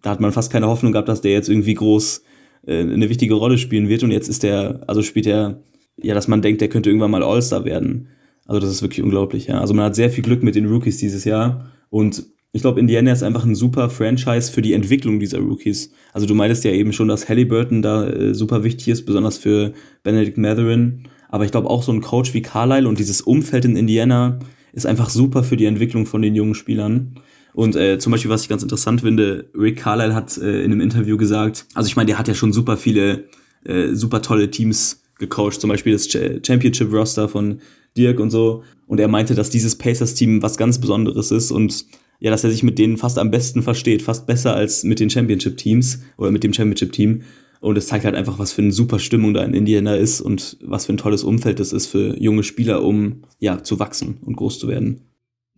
da 0.01 0.11
hat 0.11 0.19
man 0.19 0.31
fast 0.31 0.51
keine 0.51 0.67
Hoffnung 0.67 0.91
gehabt, 0.91 1.09
dass 1.09 1.21
der 1.21 1.31
jetzt 1.31 1.49
irgendwie 1.49 1.73
groß 1.73 2.23
äh, 2.67 2.79
eine 2.79 3.09
wichtige 3.09 3.33
Rolle 3.33 3.57
spielen 3.57 3.89
wird. 3.89 4.03
Und 4.03 4.11
jetzt 4.11 4.29
ist 4.29 4.43
der, 4.43 4.81
also 4.87 5.01
spielt 5.01 5.25
er, 5.25 5.61
ja, 5.97 6.13
dass 6.13 6.27
man 6.27 6.41
denkt, 6.41 6.61
der 6.61 6.69
könnte 6.69 6.89
irgendwann 6.89 7.11
mal 7.11 7.23
All-Star 7.23 7.65
werden. 7.65 8.09
Also 8.45 8.59
das 8.59 8.69
ist 8.69 8.81
wirklich 8.81 9.03
unglaublich, 9.03 9.47
ja. 9.47 9.59
Also 9.59 9.73
man 9.73 9.85
hat 9.85 9.95
sehr 9.95 10.09
viel 10.09 10.23
Glück 10.23 10.43
mit 10.43 10.55
den 10.55 10.67
Rookies 10.67 10.97
dieses 10.97 11.25
Jahr. 11.25 11.71
Und 11.89 12.25
ich 12.53 12.61
glaube, 12.61 12.79
Indiana 12.81 13.13
ist 13.13 13.23
einfach 13.23 13.45
ein 13.45 13.55
super 13.55 13.89
Franchise 13.89 14.51
für 14.51 14.61
die 14.61 14.73
Entwicklung 14.73 15.19
dieser 15.19 15.39
Rookies. 15.39 15.91
Also 16.11 16.27
du 16.27 16.35
meintest 16.35 16.65
ja 16.65 16.71
eben 16.71 16.91
schon, 16.91 17.07
dass 17.07 17.29
Halliburton 17.29 17.81
da 17.81 18.07
äh, 18.07 18.33
super 18.33 18.63
wichtig 18.63 18.89
ist, 18.89 19.05
besonders 19.05 19.37
für 19.37 19.73
Benedict 20.03 20.37
Matherin. 20.37 21.03
Aber 21.29 21.45
ich 21.45 21.51
glaube 21.51 21.69
auch 21.69 21.81
so 21.81 21.93
ein 21.93 22.01
Coach 22.01 22.33
wie 22.33 22.41
Carlisle 22.41 22.89
und 22.89 22.99
dieses 22.99 23.21
Umfeld 23.21 23.63
in 23.63 23.77
Indiana 23.77 24.39
ist 24.73 24.85
einfach 24.85 25.09
super 25.09 25.43
für 25.43 25.55
die 25.55 25.65
Entwicklung 25.65 26.05
von 26.05 26.21
den 26.21 26.35
jungen 26.35 26.55
Spielern. 26.55 27.15
Und 27.53 27.75
äh, 27.77 27.99
zum 27.99 28.11
Beispiel, 28.11 28.31
was 28.31 28.43
ich 28.43 28.49
ganz 28.49 28.63
interessant 28.63 29.01
finde, 29.01 29.49
Rick 29.57 29.77
Carlisle 29.77 30.13
hat 30.13 30.37
äh, 30.37 30.59
in 30.59 30.71
einem 30.71 30.81
Interview 30.81 31.15
gesagt, 31.15 31.65
also 31.73 31.87
ich 31.87 31.95
meine, 31.95 32.07
der 32.07 32.19
hat 32.19 32.27
ja 32.27 32.33
schon 32.33 32.51
super 32.51 32.75
viele, 32.75 33.25
äh, 33.63 33.93
super 33.93 34.21
tolle 34.21 34.51
Teams 34.51 35.03
gecoacht, 35.19 35.61
zum 35.61 35.69
Beispiel 35.69 35.93
das 35.93 36.09
Championship-Roster 36.09 37.29
von 37.29 37.59
Dirk 37.95 38.19
und 38.19 38.29
so. 38.29 38.63
Und 38.87 38.99
er 38.99 39.07
meinte, 39.07 39.35
dass 39.35 39.49
dieses 39.49 39.77
Pacers-Team 39.77 40.41
was 40.41 40.57
ganz 40.57 40.79
Besonderes 40.79 41.31
ist 41.31 41.51
und 41.51 41.85
ja, 42.21 42.31
dass 42.31 42.45
er 42.45 42.51
sich 42.51 42.63
mit 42.63 42.79
denen 42.79 42.95
fast 42.95 43.19
am 43.19 43.31
besten 43.31 43.63
versteht, 43.63 44.01
fast 44.01 44.27
besser 44.27 44.55
als 44.55 44.83
mit 44.83 45.01
den 45.01 45.09
Championship-Teams 45.09 46.03
oder 46.17 46.31
mit 46.31 46.43
dem 46.43 46.53
Championship-Team. 46.53 47.23
Und 47.59 47.77
es 47.77 47.87
zeigt 47.87 48.05
halt 48.05 48.15
einfach, 48.15 48.39
was 48.39 48.53
für 48.53 48.61
eine 48.61 48.71
super 48.71 48.97
Stimmung 48.99 49.33
da 49.33 49.43
in 49.43 49.53
Indiana 49.53 49.95
ist 49.95 50.21
und 50.21 50.57
was 50.63 50.85
für 50.85 50.93
ein 50.93 50.97
tolles 50.97 51.23
Umfeld 51.23 51.59
das 51.59 51.73
ist 51.73 51.87
für 51.87 52.17
junge 52.19 52.43
Spieler, 52.43 52.83
um 52.83 53.23
ja 53.39 53.61
zu 53.61 53.79
wachsen 53.79 54.17
und 54.23 54.37
groß 54.37 54.57
zu 54.57 54.67
werden 54.67 55.01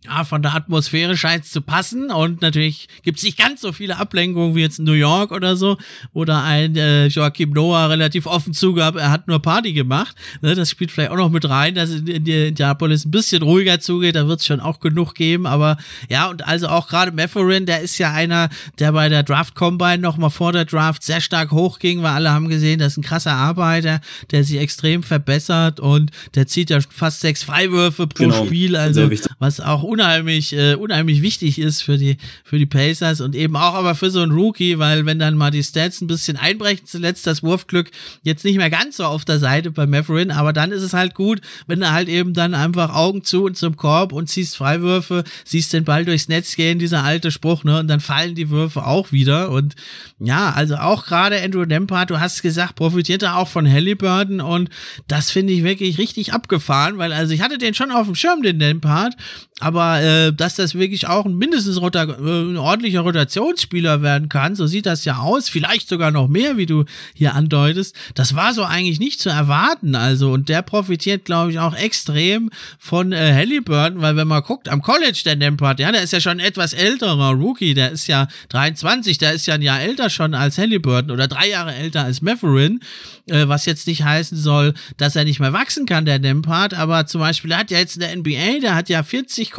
ja, 0.06 0.24
von 0.24 0.42
der 0.42 0.54
Atmosphäre 0.54 1.16
scheint 1.16 1.44
es 1.44 1.50
zu 1.50 1.62
passen 1.62 2.10
und 2.10 2.42
natürlich 2.42 2.88
gibt 3.02 3.18
es 3.18 3.24
nicht 3.24 3.38
ganz 3.38 3.62
so 3.62 3.72
viele 3.72 3.96
Ablenkungen 3.96 4.54
wie 4.54 4.60
jetzt 4.60 4.78
in 4.78 4.84
New 4.84 4.92
York 4.92 5.32
oder 5.32 5.56
so, 5.56 5.78
wo 6.12 6.24
da 6.24 6.44
ein 6.44 6.76
äh, 6.76 7.06
Joachim 7.06 7.50
Noah 7.50 7.88
relativ 7.88 8.26
offen 8.26 8.52
zugab, 8.52 8.96
er 8.96 9.10
hat 9.10 9.28
nur 9.28 9.40
Party 9.40 9.72
gemacht. 9.72 10.14
Ne, 10.42 10.54
das 10.54 10.70
spielt 10.70 10.90
vielleicht 10.90 11.10
auch 11.10 11.16
noch 11.16 11.30
mit 11.30 11.48
rein, 11.48 11.74
dass 11.74 11.90
in, 11.90 12.06
in 12.06 12.26
Indianapolis 12.26 13.06
ein 13.06 13.10
bisschen 13.10 13.42
ruhiger 13.42 13.80
zugeht, 13.80 14.16
da 14.16 14.28
wird 14.28 14.40
es 14.40 14.46
schon 14.46 14.60
auch 14.60 14.80
genug 14.80 15.14
geben, 15.14 15.46
aber 15.46 15.78
ja, 16.10 16.28
und 16.28 16.46
also 16.46 16.68
auch 16.68 16.88
gerade 16.88 17.12
Matherin, 17.12 17.64
der 17.64 17.80
ist 17.80 17.96
ja 17.98 18.12
einer, 18.12 18.50
der 18.78 18.92
bei 18.92 19.08
der 19.08 19.22
Draft 19.22 19.54
Combine 19.54 19.98
noch 19.98 20.18
mal 20.18 20.30
vor 20.30 20.52
der 20.52 20.66
Draft 20.66 21.02
sehr 21.02 21.22
stark 21.22 21.50
hochging, 21.50 22.02
weil 22.02 22.12
alle 22.12 22.30
haben 22.30 22.48
gesehen, 22.48 22.78
das 22.78 22.92
ist 22.92 22.98
ein 22.98 23.02
krasser 23.02 23.32
Arbeiter, 23.32 24.00
der 24.30 24.44
sich 24.44 24.58
extrem 24.58 25.02
verbessert 25.02 25.80
und 25.80 26.10
der 26.34 26.46
zieht 26.46 26.68
ja 26.68 26.80
fast 26.90 27.20
sechs 27.20 27.42
Freiwürfe 27.42 28.06
pro 28.06 28.24
genau, 28.24 28.44
Spiel, 28.44 28.76
also 28.76 29.10
was 29.38 29.60
auch 29.60 29.82
unheimlich, 29.94 30.52
äh, 30.52 30.74
unheimlich 30.74 31.22
wichtig 31.22 31.60
ist 31.60 31.82
für 31.82 31.96
die, 31.96 32.16
für 32.42 32.58
die 32.58 32.66
Pacers 32.66 33.20
und 33.20 33.36
eben 33.36 33.54
auch 33.54 33.74
aber 33.74 33.94
für 33.94 34.10
so 34.10 34.20
einen 34.20 34.32
Rookie, 34.32 34.80
weil 34.80 35.06
wenn 35.06 35.20
dann 35.20 35.36
mal 35.36 35.52
die 35.52 35.62
Stats 35.62 36.00
ein 36.00 36.08
bisschen 36.08 36.36
einbrechen, 36.36 36.84
zuletzt 36.84 37.28
das 37.28 37.44
Wurfglück 37.44 37.92
jetzt 38.24 38.44
nicht 38.44 38.56
mehr 38.56 38.70
ganz 38.70 38.96
so 38.96 39.04
auf 39.04 39.24
der 39.24 39.38
Seite 39.38 39.70
bei 39.70 39.86
Matherin, 39.86 40.32
aber 40.32 40.52
dann 40.52 40.72
ist 40.72 40.82
es 40.82 40.94
halt 40.94 41.14
gut, 41.14 41.40
wenn 41.68 41.78
du 41.78 41.92
halt 41.92 42.08
eben 42.08 42.34
dann 42.34 42.54
einfach 42.54 42.92
Augen 42.92 43.22
zu 43.22 43.44
und 43.44 43.56
zum 43.56 43.76
Korb 43.76 44.12
und 44.12 44.28
ziehst 44.28 44.56
Freiwürfe, 44.56 45.22
siehst 45.44 45.72
den 45.72 45.84
Ball 45.84 46.04
durchs 46.04 46.28
Netz 46.28 46.56
gehen, 46.56 46.80
dieser 46.80 47.04
alte 47.04 47.30
Spruch, 47.30 47.62
ne, 47.62 47.78
und 47.78 47.86
dann 47.86 48.00
fallen 48.00 48.34
die 48.34 48.50
Würfe 48.50 48.84
auch 48.84 49.12
wieder. 49.12 49.50
Und 49.52 49.76
ja, 50.18 50.50
also 50.50 50.74
auch 50.74 51.06
gerade 51.06 51.40
Andrew 51.40 51.66
Dempart, 51.66 52.10
du 52.10 52.18
hast 52.18 52.42
gesagt, 52.42 52.74
profitiert 52.74 53.22
er 53.22 53.36
auch 53.36 53.48
von 53.48 53.70
Halliburton 53.70 54.40
und 54.40 54.70
das 55.06 55.30
finde 55.30 55.52
ich 55.52 55.62
wirklich 55.62 55.98
richtig 55.98 56.32
abgefahren, 56.32 56.98
weil 56.98 57.12
also 57.12 57.32
ich 57.32 57.42
hatte 57.42 57.58
den 57.58 57.74
schon 57.74 57.92
auf 57.92 58.06
dem 58.06 58.16
Schirm, 58.16 58.42
den 58.42 58.58
Dempart, 58.58 59.14
aber 59.60 59.83
aber 59.84 60.02
äh, 60.02 60.32
dass 60.32 60.54
das 60.54 60.74
wirklich 60.74 61.06
auch 61.06 61.26
ein 61.26 61.36
mindestens 61.36 61.80
Rota 61.80 62.04
äh, 62.04 62.06
ein 62.06 62.56
ordentlicher 62.56 63.00
Rotationsspieler 63.00 64.02
werden 64.02 64.28
kann, 64.28 64.54
so 64.54 64.66
sieht 64.66 64.86
das 64.86 65.04
ja 65.04 65.18
aus, 65.18 65.48
vielleicht 65.48 65.88
sogar 65.88 66.10
noch 66.10 66.28
mehr, 66.28 66.56
wie 66.56 66.66
du 66.66 66.84
hier 67.14 67.34
andeutest, 67.34 67.94
das 68.14 68.34
war 68.34 68.54
so 68.54 68.64
eigentlich 68.64 69.00
nicht 69.00 69.20
zu 69.20 69.28
erwarten, 69.28 69.94
also 69.94 70.32
und 70.32 70.48
der 70.48 70.62
profitiert, 70.62 71.24
glaube 71.24 71.52
ich, 71.52 71.58
auch 71.58 71.74
extrem 71.74 72.50
von 72.78 73.12
äh, 73.12 73.32
Halliburton, 73.34 74.00
weil 74.00 74.16
wenn 74.16 74.28
man 74.28 74.42
guckt, 74.42 74.68
am 74.68 74.82
College 74.82 75.22
der 75.24 75.36
Nempert, 75.36 75.80
ja, 75.80 75.92
der 75.92 76.02
ist 76.02 76.12
ja 76.12 76.20
schon 76.20 76.40
etwas 76.40 76.72
älterer 76.72 77.32
Rookie, 77.32 77.74
der 77.74 77.90
ist 77.90 78.06
ja 78.06 78.28
23, 78.50 79.18
der 79.18 79.32
ist 79.32 79.46
ja 79.46 79.54
ein 79.54 79.62
Jahr 79.62 79.80
älter 79.80 80.10
schon 80.10 80.34
als 80.34 80.58
Halliburton 80.58 81.10
oder 81.10 81.28
drei 81.28 81.48
Jahre 81.48 81.74
älter 81.74 82.04
als 82.04 82.22
Matherin, 82.22 82.80
äh, 83.28 83.48
was 83.48 83.66
jetzt 83.66 83.86
nicht 83.86 84.04
heißen 84.04 84.38
soll, 84.38 84.74
dass 84.96 85.16
er 85.16 85.24
nicht 85.24 85.40
mehr 85.40 85.52
wachsen 85.52 85.86
kann, 85.86 86.04
der 86.04 86.18
Nempert, 86.18 86.74
aber 86.74 87.06
zum 87.06 87.20
Beispiel, 87.20 87.52
er 87.52 87.58
hat 87.58 87.70
ja 87.70 87.78
jetzt 87.78 87.96
in 87.96 88.00
der 88.00 88.16
NBA, 88.16 88.60
der 88.60 88.74
hat 88.74 88.88
ja 88.88 89.02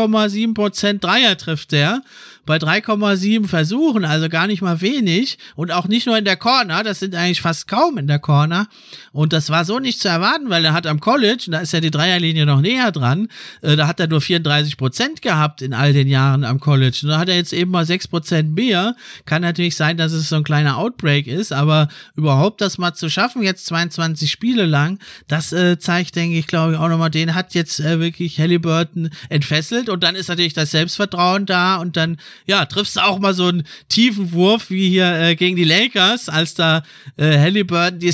40,7% 0.05 0.99
Dreier 0.99 1.37
trifft 1.37 1.71
der 1.71 2.01
bei 2.45 2.57
3,7 2.57 3.47
Versuchen, 3.47 4.05
also 4.05 4.29
gar 4.29 4.47
nicht 4.47 4.61
mal 4.61 4.81
wenig. 4.81 5.37
Und 5.55 5.71
auch 5.71 5.87
nicht 5.87 6.05
nur 6.05 6.17
in 6.17 6.25
der 6.25 6.37
Corner, 6.37 6.83
das 6.83 6.99
sind 6.99 7.15
eigentlich 7.15 7.41
fast 7.41 7.67
kaum 7.67 7.97
in 7.97 8.07
der 8.07 8.19
Corner. 8.19 8.67
Und 9.11 9.33
das 9.33 9.49
war 9.49 9.65
so 9.65 9.79
nicht 9.79 9.99
zu 9.99 10.07
erwarten, 10.07 10.49
weil 10.49 10.63
er 10.65 10.73
hat 10.73 10.87
am 10.87 10.99
College, 10.99 11.45
da 11.47 11.59
ist 11.59 11.73
ja 11.73 11.79
die 11.79 11.91
Dreierlinie 11.91 12.45
noch 12.45 12.61
näher 12.61 12.91
dran, 12.91 13.29
äh, 13.61 13.75
da 13.75 13.87
hat 13.87 13.99
er 13.99 14.07
nur 14.07 14.21
34 14.21 14.77
Prozent 14.77 15.21
gehabt 15.21 15.61
in 15.61 15.73
all 15.73 15.93
den 15.93 16.07
Jahren 16.07 16.43
am 16.43 16.59
College. 16.59 16.99
Und 17.03 17.09
da 17.09 17.19
hat 17.19 17.29
er 17.29 17.35
jetzt 17.35 17.53
eben 17.53 17.71
mal 17.71 17.85
6 17.85 18.07
Prozent 18.07 18.55
mehr, 18.55 18.95
kann 19.25 19.41
natürlich 19.41 19.75
sein, 19.75 19.97
dass 19.97 20.11
es 20.11 20.29
so 20.29 20.35
ein 20.35 20.43
kleiner 20.43 20.77
Outbreak 20.77 21.27
ist, 21.27 21.53
aber 21.53 21.87
überhaupt 22.15 22.61
das 22.61 22.77
mal 22.77 22.93
zu 22.93 23.09
schaffen, 23.09 23.43
jetzt 23.43 23.65
22 23.67 24.29
Spiele 24.29 24.65
lang, 24.65 24.99
das 25.27 25.53
äh, 25.53 25.79
zeigt, 25.79 26.15
denke 26.15 26.37
ich, 26.37 26.47
glaube 26.47 26.73
ich 26.73 26.79
auch 26.79 26.89
nochmal, 26.89 27.09
den 27.09 27.35
hat 27.35 27.53
jetzt 27.53 27.79
äh, 27.79 27.99
wirklich 27.99 28.39
Halliburton 28.39 29.09
entfesselt. 29.29 29.89
Und 29.89 30.03
dann 30.03 30.15
ist 30.15 30.29
natürlich 30.29 30.53
das 30.53 30.71
Selbstvertrauen 30.71 31.45
da 31.45 31.77
und 31.77 31.97
dann 31.97 32.17
ja, 32.45 32.65
triffst 32.65 32.95
du 32.95 33.01
auch 33.01 33.19
mal 33.19 33.33
so 33.33 33.47
einen 33.47 33.63
tiefen 33.89 34.31
Wurf 34.31 34.69
wie 34.69 34.89
hier 34.89 35.13
äh, 35.13 35.35
gegen 35.35 35.55
die 35.55 35.63
Lakers, 35.63 36.29
als 36.29 36.53
da 36.53 36.83
äh, 37.17 37.37
Halliburton 37.37 37.99
die, 37.99 38.13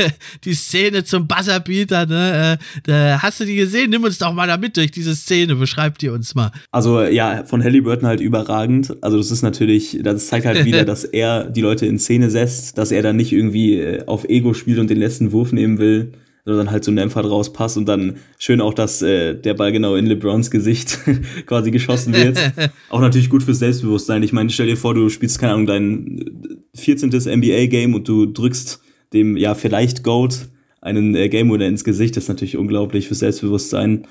die 0.44 0.54
Szene 0.54 1.04
zum 1.04 1.26
Buzzerbeater, 1.26 2.06
ne? 2.06 2.58
Äh, 2.58 2.80
da 2.84 3.22
hast 3.22 3.40
du 3.40 3.44
die 3.44 3.56
gesehen? 3.56 3.90
Nimm 3.90 4.04
uns 4.04 4.18
doch 4.18 4.32
mal 4.32 4.46
da 4.46 4.56
mit 4.56 4.76
durch 4.76 4.90
diese 4.90 5.14
Szene, 5.14 5.54
beschreib 5.56 5.98
die 5.98 6.08
uns 6.08 6.34
mal. 6.34 6.52
Also 6.70 7.02
ja, 7.02 7.44
von 7.44 7.62
Halliburton 7.62 8.06
halt 8.06 8.20
überragend. 8.20 8.96
Also 9.02 9.16
das 9.16 9.30
ist 9.30 9.42
natürlich, 9.42 9.98
das 10.02 10.26
zeigt 10.26 10.46
halt 10.46 10.64
wieder, 10.64 10.84
dass 10.92 11.04
er 11.04 11.44
die 11.44 11.60
Leute 11.60 11.86
in 11.86 11.98
Szene 11.98 12.30
setzt, 12.30 12.78
dass 12.78 12.92
er 12.92 13.02
dann 13.02 13.16
nicht 13.16 13.32
irgendwie 13.32 13.74
äh, 13.78 14.04
auf 14.06 14.24
Ego 14.24 14.54
spielt 14.54 14.78
und 14.78 14.90
den 14.90 14.98
letzten 14.98 15.32
Wurf 15.32 15.52
nehmen 15.52 15.78
will, 15.78 16.12
sondern 16.44 16.70
halt 16.70 16.84
so 16.84 16.90
ein 16.90 16.96
Dämpfer 16.96 17.22
draus 17.22 17.52
passt 17.52 17.76
und 17.76 17.86
dann 17.86 18.16
schön 18.38 18.60
auch, 18.60 18.74
dass 18.74 19.00
äh, 19.00 19.34
der 19.34 19.54
Ball 19.54 19.70
genau 19.70 19.94
in 19.94 20.06
LeBrons 20.06 20.50
Gesicht 20.50 20.98
quasi 21.46 21.70
geschossen 21.70 22.14
wird. 22.14 22.38
auch 22.90 23.00
natürlich 23.00 23.30
gut 23.30 23.42
fürs 23.42 23.60
Selbstbewusstsein. 23.60 24.22
Ich 24.22 24.32
meine, 24.32 24.50
stell 24.50 24.66
dir 24.66 24.76
vor, 24.76 24.94
du 24.94 25.08
spielst, 25.08 25.38
keine 25.38 25.52
Ahnung, 25.52 25.66
dein 25.66 26.60
14. 26.74 27.10
NBA-Game 27.10 27.94
und 27.94 28.08
du 28.08 28.26
drückst 28.26 28.80
dem, 29.12 29.36
ja, 29.36 29.54
vielleicht 29.54 30.02
Gold 30.02 30.48
einen 30.80 31.14
äh, 31.14 31.28
Game 31.28 31.50
Winner 31.50 31.66
ins 31.66 31.84
Gesicht. 31.84 32.16
Das 32.16 32.24
ist 32.24 32.28
natürlich 32.28 32.56
unglaublich 32.56 33.06
fürs 33.06 33.20
Selbstbewusstsein. 33.20 34.06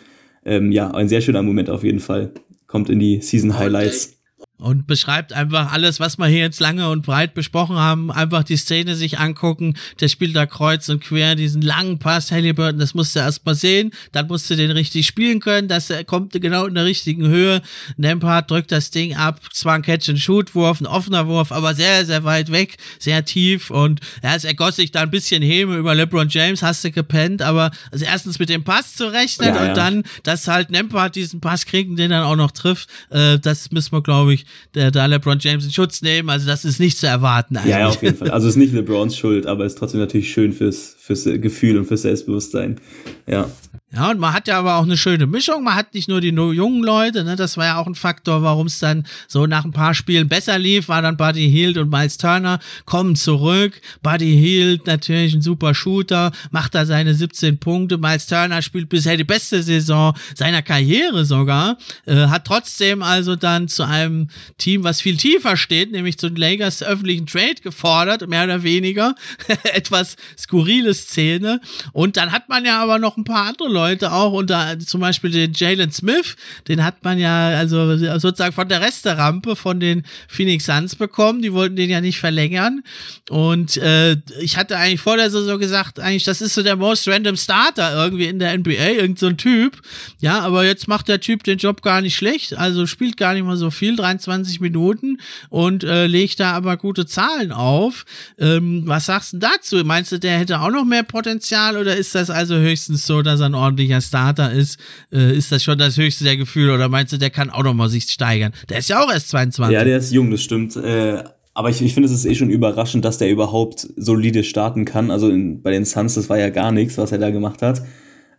Ähm, 0.46 0.72
ja, 0.72 0.89
ein 0.91 1.10
sehr 1.10 1.22
schöner 1.22 1.44
Moment 1.44 1.70
auf 1.70 1.84
jeden 1.84 2.00
Fall. 2.00 2.32
Kommt 2.65 2.89
in 2.89 3.00
die 3.00 3.22
Season 3.22 3.58
Highlights 3.60 4.20
und 4.62 4.86
beschreibt 4.86 5.34
einfach 5.34 5.74
alles, 5.74 6.00
was 6.00 6.19
wir 6.19 6.28
hier 6.28 6.39
jetzt 6.39 6.60
lange 6.60 6.88
und 6.89 7.02
breit 7.02 7.34
besprochen 7.34 7.78
haben. 7.78 8.12
Einfach 8.12 8.43
die 8.43 8.58
Szene 8.58 8.95
sich 8.95 9.17
angucken. 9.17 9.76
Der 10.00 10.08
spielt 10.08 10.36
da 10.36 10.45
kreuz 10.45 10.88
und 10.88 11.04
quer 11.04 11.34
diesen 11.34 11.63
langen 11.63 11.97
Pass. 11.97 12.32
Halliburton, 12.32 12.80
das 12.80 12.93
musst 12.93 13.15
du 13.15 13.21
erst 13.21 13.43
mal 13.43 13.56
sehen. 13.56 13.91
Dann 14.12 14.28
musst 14.28 14.50
du 14.52 14.56
den 14.56 14.69
richtig 14.69 15.08
spielen 15.08 15.39
können. 15.39 15.67
Das 15.67 15.91
kommt 16.06 16.34
genau 16.34 16.67
in 16.67 16.76
der 16.76 16.86
richtigen 16.86 17.28
Höhe. 17.28 17.63
Nempart 17.97 18.52
drückt 18.52 18.71
das 18.71 18.91
Ding 18.91 19.15
ab. 19.15 19.41
Zwar 19.52 19.74
ein 19.74 19.82
Catch-and-Shoot-Wurf, 19.82 20.80
ein 20.80 20.86
offener 20.86 21.26
Wurf, 21.26 21.52
aber 21.52 21.74
sehr, 21.74 22.06
sehr 22.06 22.24
weit 22.24 22.52
weg, 22.52 22.78
sehr 23.00 23.26
tief. 23.26 23.71
Und 23.71 24.00
ja, 24.21 24.36
es 24.36 24.43
ergoss 24.43 24.76
sich 24.76 24.91
da 24.91 25.02
ein 25.02 25.12
bisschen 25.12 25.41
Häme 25.41 25.76
über 25.76 25.95
LeBron 25.95 26.30
James. 26.30 26.62
Hast 26.62 26.84
du 26.84 26.91
gepennt. 26.91 27.41
Aber 27.41 27.71
also 27.91 28.06
erstens 28.06 28.38
mit 28.38 28.50
dem 28.50 28.63
Pass 28.63 28.93
zu 28.93 29.12
rechnen 29.12 29.56
ja, 29.56 29.60
und 29.60 29.67
ja. 29.69 29.74
dann, 29.74 30.04
dass 30.21 30.47
halt 30.47 30.69
Nempart 30.69 31.15
diesen 31.15 31.41
Pass 31.41 31.65
kriegen, 31.65 31.95
den 31.95 32.12
dann 32.12 32.24
auch 32.24 32.36
noch 32.36 32.52
trifft. 32.52 32.89
Äh, 33.10 33.39
das 33.39 33.71
müssen 33.71 33.93
wir, 33.93 34.04
glaube 34.04 34.36
ich, 34.36 34.45
der, 34.75 34.91
da 34.91 35.05
LeBron 35.05 35.37
James 35.39 35.65
in 35.65 35.71
Schutz 35.71 36.01
nehmen. 36.01 36.29
Also 36.29 36.47
das 36.47 36.65
ist 36.65 36.79
nicht 36.79 36.97
zu 36.97 37.07
erwarten. 37.07 37.57
Eigentlich. 37.57 37.71
Ja, 37.71 37.79
ja, 37.79 37.87
auf 37.87 38.01
jeden 38.01 38.17
Fall. 38.17 38.31
Also 38.31 38.47
es 38.47 38.55
ist 38.55 38.59
nicht 38.59 38.73
LeBrons 38.73 39.17
Schuld, 39.17 39.45
aber 39.45 39.65
es 39.65 39.73
ist 39.73 39.79
trotzdem 39.79 39.99
natürlich 39.99 40.31
schön 40.31 40.53
fürs, 40.53 40.95
fürs 40.99 41.23
Gefühl 41.23 41.77
und 41.77 41.85
fürs 41.85 42.03
Selbstbewusstsein. 42.03 42.79
Ja. 43.27 43.49
Ja, 43.93 44.10
und 44.10 44.21
man 44.21 44.34
hat 44.34 44.47
ja 44.47 44.58
aber 44.58 44.77
auch 44.77 44.84
eine 44.84 44.95
schöne 44.95 45.27
Mischung. 45.27 45.65
Man 45.65 45.75
hat 45.75 45.93
nicht 45.93 46.08
nur 46.08 46.21
die 46.21 46.30
jungen 46.30 46.82
Leute, 46.82 47.25
ne, 47.25 47.36
das 47.36 47.58
war 47.58 47.65
ja 47.65 47.77
auch 47.77 47.88
ein 47.88 47.95
Faktor, 47.95 48.41
warum 48.41 48.67
es 48.67 48.80
dann 48.80 49.06
so 49.27 49.47
nach 49.47 49.65
ein 49.65 49.73
paar 49.73 49.93
Spielen 49.93 50.30
besser 50.30 50.58
lief, 50.58 50.88
war 50.88 51.01
dann 51.01 51.17
Buddy 51.17 51.51
Hield 51.51 51.77
und 51.77 51.89
Miles 51.89 52.17
Turner 52.17 52.60
kommen 52.86 53.17
zurück. 53.17 53.82
Buddy 54.01 54.32
Hield 54.32 54.88
natürlich 54.88 55.34
ein 55.34 55.41
super 55.41 55.75
Shooter, 55.75 56.32
macht 56.51 56.73
da 56.73 56.86
seine 56.86 57.13
17 57.13 57.58
Punkte. 57.58 57.97
Miles 57.97 58.27
Turner 58.27 58.62
spielt 58.62 58.88
bisher 58.88 59.17
die 59.17 59.25
beste 59.25 59.62
Saison 59.62 60.15
seiner 60.36 60.62
Karriere 60.62 61.25
sogar, 61.25 61.77
äh, 62.06 62.27
hat 62.27 62.45
trotzdem 62.45 63.01
also 63.04 63.36
dann 63.36 63.67
zu 63.67 63.84
einem 63.84 64.30
Team, 64.58 64.86
was 64.86 65.01
viel 65.01 65.17
tiefer 65.17 65.58
steht, 65.58 65.91
nämlich 65.91 66.17
zu 66.17 66.30
den 66.30 66.38
Lakers 66.38 66.82
öffentlichen 66.82 67.25
Trade 67.25 67.56
gefordert, 67.62 68.25
mehr 68.30 68.45
oder 68.45 68.63
weniger. 68.63 69.15
Etwas 69.73 70.15
skurrile 70.39 70.93
Szene. 70.93 71.60
Und 71.91 72.15
dann 72.15 72.32
hat 72.32 72.47
man 72.47 72.63
ja 72.63 72.82
aber 72.82 72.97
noch 72.97 73.17
ein 73.17 73.25
paar 73.25 73.49
andere 73.49 73.67
Leute 73.67 73.81
Leute 73.82 74.12
auch, 74.12 74.34
unter 74.34 74.78
zum 74.80 75.02
Beispiel 75.02 75.32
den 75.32 75.54
Jalen 75.54 75.91
Smith, 75.91 76.36
den 76.67 76.84
hat 76.84 77.04
man 77.04 77.17
ja 77.17 77.50
also 77.50 77.98
sozusagen 77.98 78.54
von 78.54 78.70
der 78.70 78.82
Resterampe 78.82 79.56
von 79.56 79.80
den 79.80 80.04
Phoenix 80.28 80.65
Suns 80.65 80.96
bekommen. 80.96 81.41
Die 81.41 81.52
wollten 81.52 81.76
den 81.76 81.89
ja 81.89 82.00
nicht 82.00 82.20
verlängern. 82.20 82.84
Und 83.30 83.78
äh, 83.78 84.17
ich 84.39 84.58
hatte 84.58 84.78
eigentlich 84.78 85.02
vor 85.02 85.17
der 85.17 85.32
Saison 85.32 85.58
gesagt, 85.58 86.00
eigentlich, 86.00 86.26
das 86.26 86.41
ist 86.41 86.54
so 86.54 86.62
der 86.62 86.76
most 86.76 87.08
random 87.08 87.38
Starter 87.38 88.04
irgendwie 88.04 88.26
in 88.26 88.38
der 88.38 88.56
NBA, 88.56 88.89
irgend 89.00 89.17
so 89.17 89.32
Typ. 89.32 89.82
Ja, 90.20 90.39
aber 90.41 90.65
jetzt 90.65 90.88
macht 90.88 91.08
der 91.08 91.20
Typ 91.20 91.44
den 91.44 91.58
Job 91.58 91.82
gar 91.82 92.02
nicht 92.02 92.15
schlecht, 92.15 92.58
also 92.58 92.86
spielt 92.86 93.17
gar 93.17 93.34
nicht 93.34 93.46
mal 93.46 93.58
so 93.58 93.72
viel, 93.72 93.96
23 93.96 94.60
Minuten 94.60 95.17
und 95.50 95.84
äh, 95.84 96.06
legt 96.06 96.39
da 96.39 96.52
aber 96.52 96.78
gute 96.78 97.06
Zahlen 97.06 97.52
auf. 97.52 98.06
Ähm, 98.38 98.84
was 98.86 99.08
sagst 99.08 99.34
du 99.34 99.38
dazu? 99.38 99.78
Meinst 99.84 100.12
du, 100.12 100.20
der 100.20 100.38
hätte 100.38 100.62
auch 100.62 100.70
noch 100.70 100.86
mehr 100.86 101.04
Potenzial 101.04 101.78
oder 101.78 101.96
ist 101.96 102.13
das 102.13 102.30
also 102.30 102.56
höchstens 102.56 103.06
so, 103.06 103.22
dass 103.22 103.39
er 103.39 103.48
ein 103.48 103.56
ordentlicher 103.71 104.01
Starter 104.01 104.51
ist, 104.51 104.79
äh, 105.12 105.36
ist 105.36 105.51
das 105.51 105.63
schon 105.63 105.77
das 105.77 105.97
höchste 105.97 106.23
der 106.23 106.38
Gefühle 106.38 106.73
oder 106.73 106.89
meinst 106.89 107.13
du, 107.13 107.17
der 107.17 107.29
kann 107.29 107.49
auch 107.49 107.63
noch 107.63 107.73
mal 107.73 107.89
sich 107.89 108.03
steigern? 108.03 108.51
Der 108.69 108.79
ist 108.79 108.89
ja 108.89 109.03
auch 109.03 109.12
erst 109.12 109.29
22. 109.29 109.73
Ja, 109.73 109.84
der 109.84 109.97
ist 109.97 110.12
jung, 110.12 110.29
das 110.29 110.41
stimmt. 110.41 110.75
Äh, 110.75 111.23
aber 111.53 111.69
ich, 111.69 111.81
ich 111.81 111.93
finde, 111.93 112.07
es 112.07 112.13
ist 112.13 112.25
eh 112.25 112.36
schon 112.36 112.49
überraschend, 112.49 113.03
dass 113.03 113.17
der 113.17 113.29
überhaupt 113.29 113.88
solide 113.97 114.43
starten 114.43 114.86
kann. 114.86 115.12
Also 115.12 115.29
in, 115.29 115.62
bei 115.62 115.71
den 115.71 115.86
Suns, 115.86 116.15
das 116.15 116.29
war 116.29 116.38
ja 116.38 116.49
gar 116.49 116.71
nichts, 116.71 116.97
was 116.97 117.12
er 117.12 117.17
da 117.17 117.29
gemacht 117.29 117.62
hat. 117.62 117.81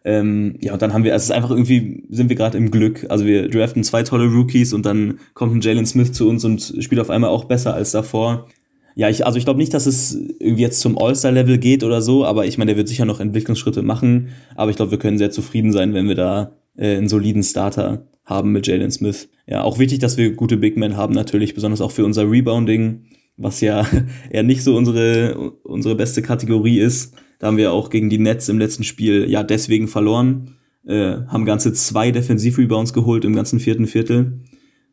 Ähm, 0.05 0.57
ja, 0.61 0.73
und 0.73 0.83
dann 0.83 0.92
haben 0.92 1.05
wir, 1.05 1.12
also 1.12 1.23
es 1.23 1.31
ist 1.31 1.37
einfach 1.37 1.51
irgendwie, 1.51 2.05
sind 2.11 2.29
wir 2.29 2.37
gerade 2.37 2.59
im 2.59 2.71
Glück. 2.71 3.07
Also 3.09 3.25
wir 3.25 3.49
draften 3.49 3.85
zwei 3.85 4.03
tolle 4.03 4.27
Rookies 4.27 4.73
und 4.73 4.85
dann 4.85 5.18
kommt 5.35 5.55
ein 5.55 5.61
Jalen 5.61 5.87
Smith 5.87 6.12
zu 6.12 6.29
uns 6.29 6.45
und 6.45 6.75
spielt 6.81 7.01
auf 7.01 7.11
einmal 7.11 7.31
auch 7.31 7.45
besser 7.45 7.75
als 7.75 7.92
davor. 7.92 8.49
Ja, 8.95 9.09
ich, 9.09 9.25
also 9.25 9.39
ich 9.39 9.45
glaube 9.45 9.59
nicht, 9.59 9.73
dass 9.75 9.87
es 9.87 10.15
irgendwie 10.39 10.63
jetzt 10.63 10.81
zum 10.81 10.99
All-Star-Level 10.99 11.59
geht 11.59 11.85
oder 11.85 12.03
so, 12.03 12.25
aber 12.25 12.47
ich 12.47 12.59
meine, 12.59 12.71
der 12.71 12.77
wird 12.77 12.89
sicher 12.89 13.05
noch 13.05 13.21
Entwicklungsschritte 13.21 13.83
machen. 13.83 14.29
Aber 14.55 14.71
ich 14.71 14.77
glaube, 14.77 14.91
wir 14.91 14.99
können 14.99 15.19
sehr 15.19 15.31
zufrieden 15.31 15.73
sein, 15.73 15.95
wenn 15.95 16.09
wir 16.09 16.15
da 16.15 16.53
äh, 16.77 16.97
einen 16.97 17.09
soliden 17.09 17.43
Starter 17.43 18.07
haben 18.25 18.53
mit 18.53 18.67
Jalen 18.67 18.91
Smith. 18.91 19.29
Ja, 19.47 19.63
auch 19.63 19.79
wichtig, 19.79 19.99
dass 19.99 20.17
wir 20.17 20.35
gute 20.35 20.57
Big 20.57 20.77
Men 20.77 20.97
haben, 20.97 21.15
natürlich, 21.15 21.55
besonders 21.55 21.81
auch 21.81 21.91
für 21.91 22.05
unser 22.05 22.31
Rebounding, 22.31 23.05
was 23.37 23.61
ja 23.61 23.87
eher 24.31 24.43
nicht 24.43 24.63
so 24.63 24.77
unsere, 24.77 25.53
unsere 25.65 25.95
beste 25.95 26.23
Kategorie 26.23 26.79
ist. 26.79 27.15
Da 27.39 27.49
haben 27.49 27.57
wir 27.57 27.73
auch 27.73 27.91
gegen 27.91 28.11
die 28.11 28.19
Nets 28.19 28.49
im 28.49 28.59
letzten 28.59 28.85
Spiel 28.85 29.29
ja 29.29 29.43
deswegen 29.43 29.89
verloren. 29.89 30.57
Äh, 30.87 31.19
haben 31.29 31.45
ganze 31.45 31.73
zwei 31.73 32.11
Defensiv-Rebounds 32.11 32.93
geholt 32.93 33.25
im 33.25 33.35
ganzen 33.35 33.61
vierten 33.61 33.87
Viertel. 33.87 34.41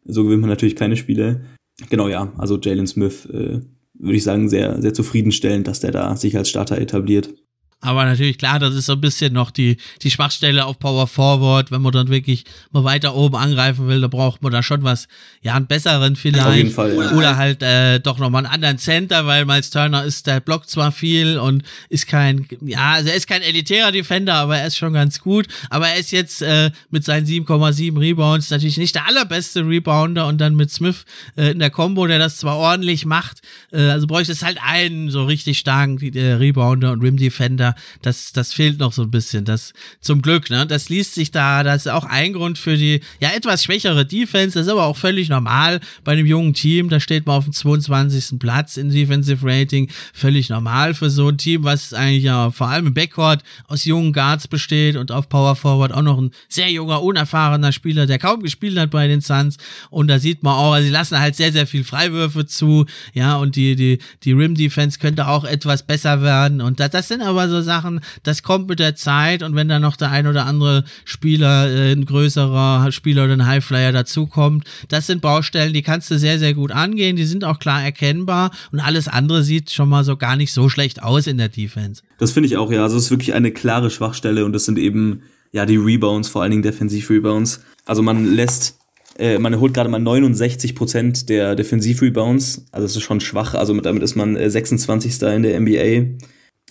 So 0.05 0.23
gewinnt 0.23 0.41
man 0.41 0.49
natürlich 0.49 0.75
keine 0.75 0.95
Spiele. 0.95 1.41
Genau, 1.89 2.07
ja, 2.07 2.33
also 2.37 2.59
Jalen 2.59 2.87
Smith 2.87 3.25
äh, 3.27 3.59
würde 3.99 4.15
ich 4.15 4.23
sagen, 4.23 4.49
sehr, 4.49 4.81
sehr 4.81 4.93
zufriedenstellend, 4.93 5.67
dass 5.67 5.81
der 5.81 5.91
da 5.91 6.15
sich 6.15 6.35
als 6.37 6.49
Starter 6.49 6.77
etabliert. 6.77 7.33
Aber 7.81 8.03
natürlich, 8.03 8.37
klar, 8.37 8.59
das 8.59 8.75
ist 8.75 8.87
so 8.87 8.93
ein 8.93 9.01
bisschen 9.01 9.31
noch 9.31 9.51
die, 9.51 9.77
die 10.01 10.11
Schwachstelle 10.11 10.65
auf 10.65 10.79
Power 10.79 11.07
Forward. 11.07 11.71
Wenn 11.71 11.81
man 11.81 11.93
dann 11.93 12.09
wirklich 12.09 12.43
mal 12.71 12.83
weiter 12.83 13.15
oben 13.15 13.37
angreifen 13.37 13.87
will, 13.87 14.01
da 14.01 14.07
braucht 14.07 14.41
man 14.43 14.51
da 14.51 14.61
schon 14.61 14.83
was, 14.83 15.07
ja, 15.41 15.53
einen 15.53 15.67
besseren 15.67 16.17
vielleicht. 16.17 16.45
Auf 16.45 16.55
jeden 16.55 16.71
Fall, 16.71 16.93
ja. 16.93 17.11
Oder 17.13 17.37
halt 17.37 17.63
äh, 17.63 17.99
doch 18.01 18.17
nochmal 18.17 18.45
einen 18.45 18.53
anderen 18.53 18.79
Center, 18.79 19.25
weil 19.25 19.45
Miles 19.45 19.69
Turner 19.69 20.03
ist, 20.03 20.27
der 20.27 20.41
blockt 20.41 20.69
zwar 20.69 20.91
viel 20.91 21.37
und 21.37 21.63
ist 21.87 22.07
kein, 22.07 22.47
ja, 22.59 22.93
also 22.93 23.09
er 23.09 23.15
ist 23.15 23.27
kein 23.27 23.41
elitärer 23.41 23.93
Defender, 23.93 24.35
aber 24.35 24.57
er 24.57 24.67
ist 24.67 24.75
schon 24.75 24.91
ganz 24.91 25.21
gut. 25.21 25.47
Aber 25.69 25.87
er 25.87 25.97
ist 25.97 26.11
jetzt 26.11 26.41
äh, 26.41 26.71
mit 26.89 27.05
seinen 27.05 27.25
7,7 27.25 27.97
Rebounds 27.97 28.49
natürlich 28.49 28.77
nicht 28.77 28.95
der 28.95 29.07
allerbeste 29.07 29.65
Rebounder 29.65 30.27
und 30.27 30.39
dann 30.39 30.57
mit 30.57 30.69
Smith 30.69 31.05
äh, 31.37 31.51
in 31.51 31.59
der 31.59 31.69
Combo, 31.69 32.07
der 32.07 32.19
das 32.19 32.37
zwar 32.37 32.57
ordentlich 32.57 33.05
macht, 33.05 33.39
äh, 33.71 33.83
also 33.83 34.05
bräuchte 34.05 34.33
es 34.33 34.43
halt 34.43 34.57
einen 34.61 35.09
so 35.09 35.23
richtig 35.23 35.59
starken 35.59 35.97
äh, 36.13 36.33
Rebounder 36.33 36.91
und 36.91 37.01
Rim 37.01 37.15
Defender 37.15 37.68
das, 38.01 38.31
das 38.33 38.53
fehlt 38.53 38.79
noch 38.79 38.93
so 38.93 39.03
ein 39.03 39.11
bisschen. 39.11 39.45
Das 39.45 39.73
zum 40.01 40.21
Glück, 40.21 40.49
ne? 40.49 40.65
Das 40.65 40.89
liest 40.89 41.15
sich 41.15 41.31
da, 41.31 41.63
das 41.63 41.85
ist 41.85 41.91
auch 41.91 42.05
ein 42.05 42.33
Grund 42.33 42.57
für 42.57 42.77
die 42.77 43.01
ja 43.19 43.29
etwas 43.29 43.63
schwächere 43.63 44.05
Defense. 44.05 44.57
Das 44.57 44.67
ist 44.67 44.71
aber 44.71 44.85
auch 44.85 44.97
völlig 44.97 45.29
normal 45.29 45.79
bei 46.03 46.13
einem 46.13 46.25
jungen 46.25 46.53
Team. 46.53 46.89
Da 46.89 46.99
steht 46.99 47.25
man 47.25 47.37
auf 47.37 47.45
dem 47.45 47.53
22. 47.53 48.39
Platz 48.39 48.77
in 48.77 48.89
Defensive 48.89 49.45
Rating. 49.45 49.89
Völlig 50.13 50.49
normal 50.49 50.93
für 50.93 51.09
so 51.09 51.29
ein 51.29 51.37
Team, 51.37 51.63
was 51.63 51.93
eigentlich 51.93 52.23
ja 52.23 52.51
vor 52.51 52.67
allem 52.67 52.87
im 52.87 52.93
Backcourt 52.93 53.43
aus 53.67 53.85
jungen 53.85 54.13
Guards 54.13 54.47
besteht 54.47 54.95
und 54.95 55.11
auf 55.11 55.29
Power 55.29 55.55
Forward 55.55 55.93
auch 55.93 56.01
noch 56.01 56.19
ein 56.19 56.31
sehr 56.47 56.71
junger, 56.71 57.03
unerfahrener 57.03 57.71
Spieler, 57.71 58.05
der 58.05 58.19
kaum 58.19 58.41
gespielt 58.41 58.77
hat 58.77 58.91
bei 58.91 59.07
den 59.07 59.21
Suns. 59.21 59.57
Und 59.89 60.07
da 60.07 60.19
sieht 60.19 60.43
man 60.43 60.53
auch, 60.53 60.73
also 60.73 60.85
sie 60.85 60.93
lassen 60.93 61.19
halt 61.19 61.35
sehr, 61.35 61.51
sehr 61.51 61.67
viel 61.67 61.83
Freiwürfe 61.83 62.45
zu. 62.45 62.85
Ja, 63.13 63.37
und 63.37 63.55
die, 63.55 63.75
die, 63.75 63.99
die 64.23 64.31
Rim 64.31 64.55
Defense 64.55 64.99
könnte 64.99 65.27
auch 65.27 65.43
etwas 65.43 65.83
besser 65.83 66.21
werden. 66.21 66.61
Und 66.61 66.79
das, 66.79 66.91
das 66.91 67.07
sind 67.07 67.21
aber 67.21 67.49
so 67.49 67.58
Sachen, 67.63 68.01
das 68.23 68.43
kommt 68.43 68.67
mit 68.69 68.79
der 68.79 68.95
Zeit. 68.95 69.43
Und 69.43 69.55
wenn 69.55 69.67
da 69.67 69.79
noch 69.79 69.95
der 69.95 70.11
ein 70.11 70.27
oder 70.27 70.45
andere 70.45 70.83
Spieler, 71.05 71.69
äh, 71.69 71.91
ein 71.91 72.05
größerer 72.05 72.91
Spieler 72.91 73.25
oder 73.25 73.33
ein 73.33 73.45
Highflyer 73.45 73.91
dazukommt, 73.91 74.65
das 74.87 75.07
sind 75.07 75.21
Baustellen, 75.21 75.73
die 75.73 75.81
kannst 75.81 76.09
du 76.11 76.17
sehr, 76.17 76.39
sehr 76.39 76.53
gut 76.53 76.71
angehen. 76.71 77.15
Die 77.15 77.25
sind 77.25 77.43
auch 77.43 77.59
klar 77.59 77.83
erkennbar. 77.83 78.51
Und 78.71 78.79
alles 78.79 79.07
andere 79.07 79.43
sieht 79.43 79.71
schon 79.71 79.89
mal 79.89 80.03
so 80.03 80.17
gar 80.17 80.35
nicht 80.35 80.53
so 80.53 80.69
schlecht 80.69 81.03
aus 81.03 81.27
in 81.27 81.37
der 81.37 81.49
Defense. 81.49 82.03
Das 82.17 82.31
finde 82.31 82.47
ich 82.47 82.57
auch, 82.57 82.71
ja. 82.71 82.83
Also 82.83 82.97
es 82.97 83.05
ist 83.05 83.11
wirklich 83.11 83.33
eine 83.33 83.51
klare 83.51 83.89
Schwachstelle 83.89 84.45
und 84.45 84.53
das 84.53 84.65
sind 84.65 84.77
eben 84.77 85.21
ja 85.51 85.65
die 85.65 85.77
Rebounds, 85.77 86.29
vor 86.29 86.41
allen 86.41 86.51
Dingen 86.51 86.63
Defensiv-Rebounds. 86.63 87.61
Also 87.85 88.01
man 88.01 88.25
lässt 88.25 88.79
äh, 89.19 89.37
man 89.37 89.59
holt 89.59 89.73
gerade 89.73 89.89
mal 89.89 89.99
69 89.99 90.75
Prozent 90.75 91.29
der 91.29 91.55
Defensiv-Rebounds. 91.55 92.65
Also 92.71 92.85
das 92.85 92.95
ist 92.95 93.03
schon 93.03 93.19
schwach. 93.19 93.53
Also 93.53 93.79
damit 93.81 94.01
ist 94.01 94.15
man 94.15 94.37
26. 94.49 95.21
Äh, 95.21 95.35
in 95.35 95.43
der 95.43 95.59
NBA. 95.59 96.15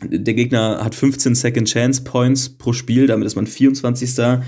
Der 0.03 0.35
Gegner 0.35 0.85
hat 0.85 0.95
15 0.95 1.35
Second 1.35 1.69
Chance 1.69 2.05
Points 2.05 2.49
pro 2.51 2.73
Spiel, 2.73 3.07
damit 3.07 3.27
ist 3.27 3.35
man 3.35 3.47
24. 3.47 4.41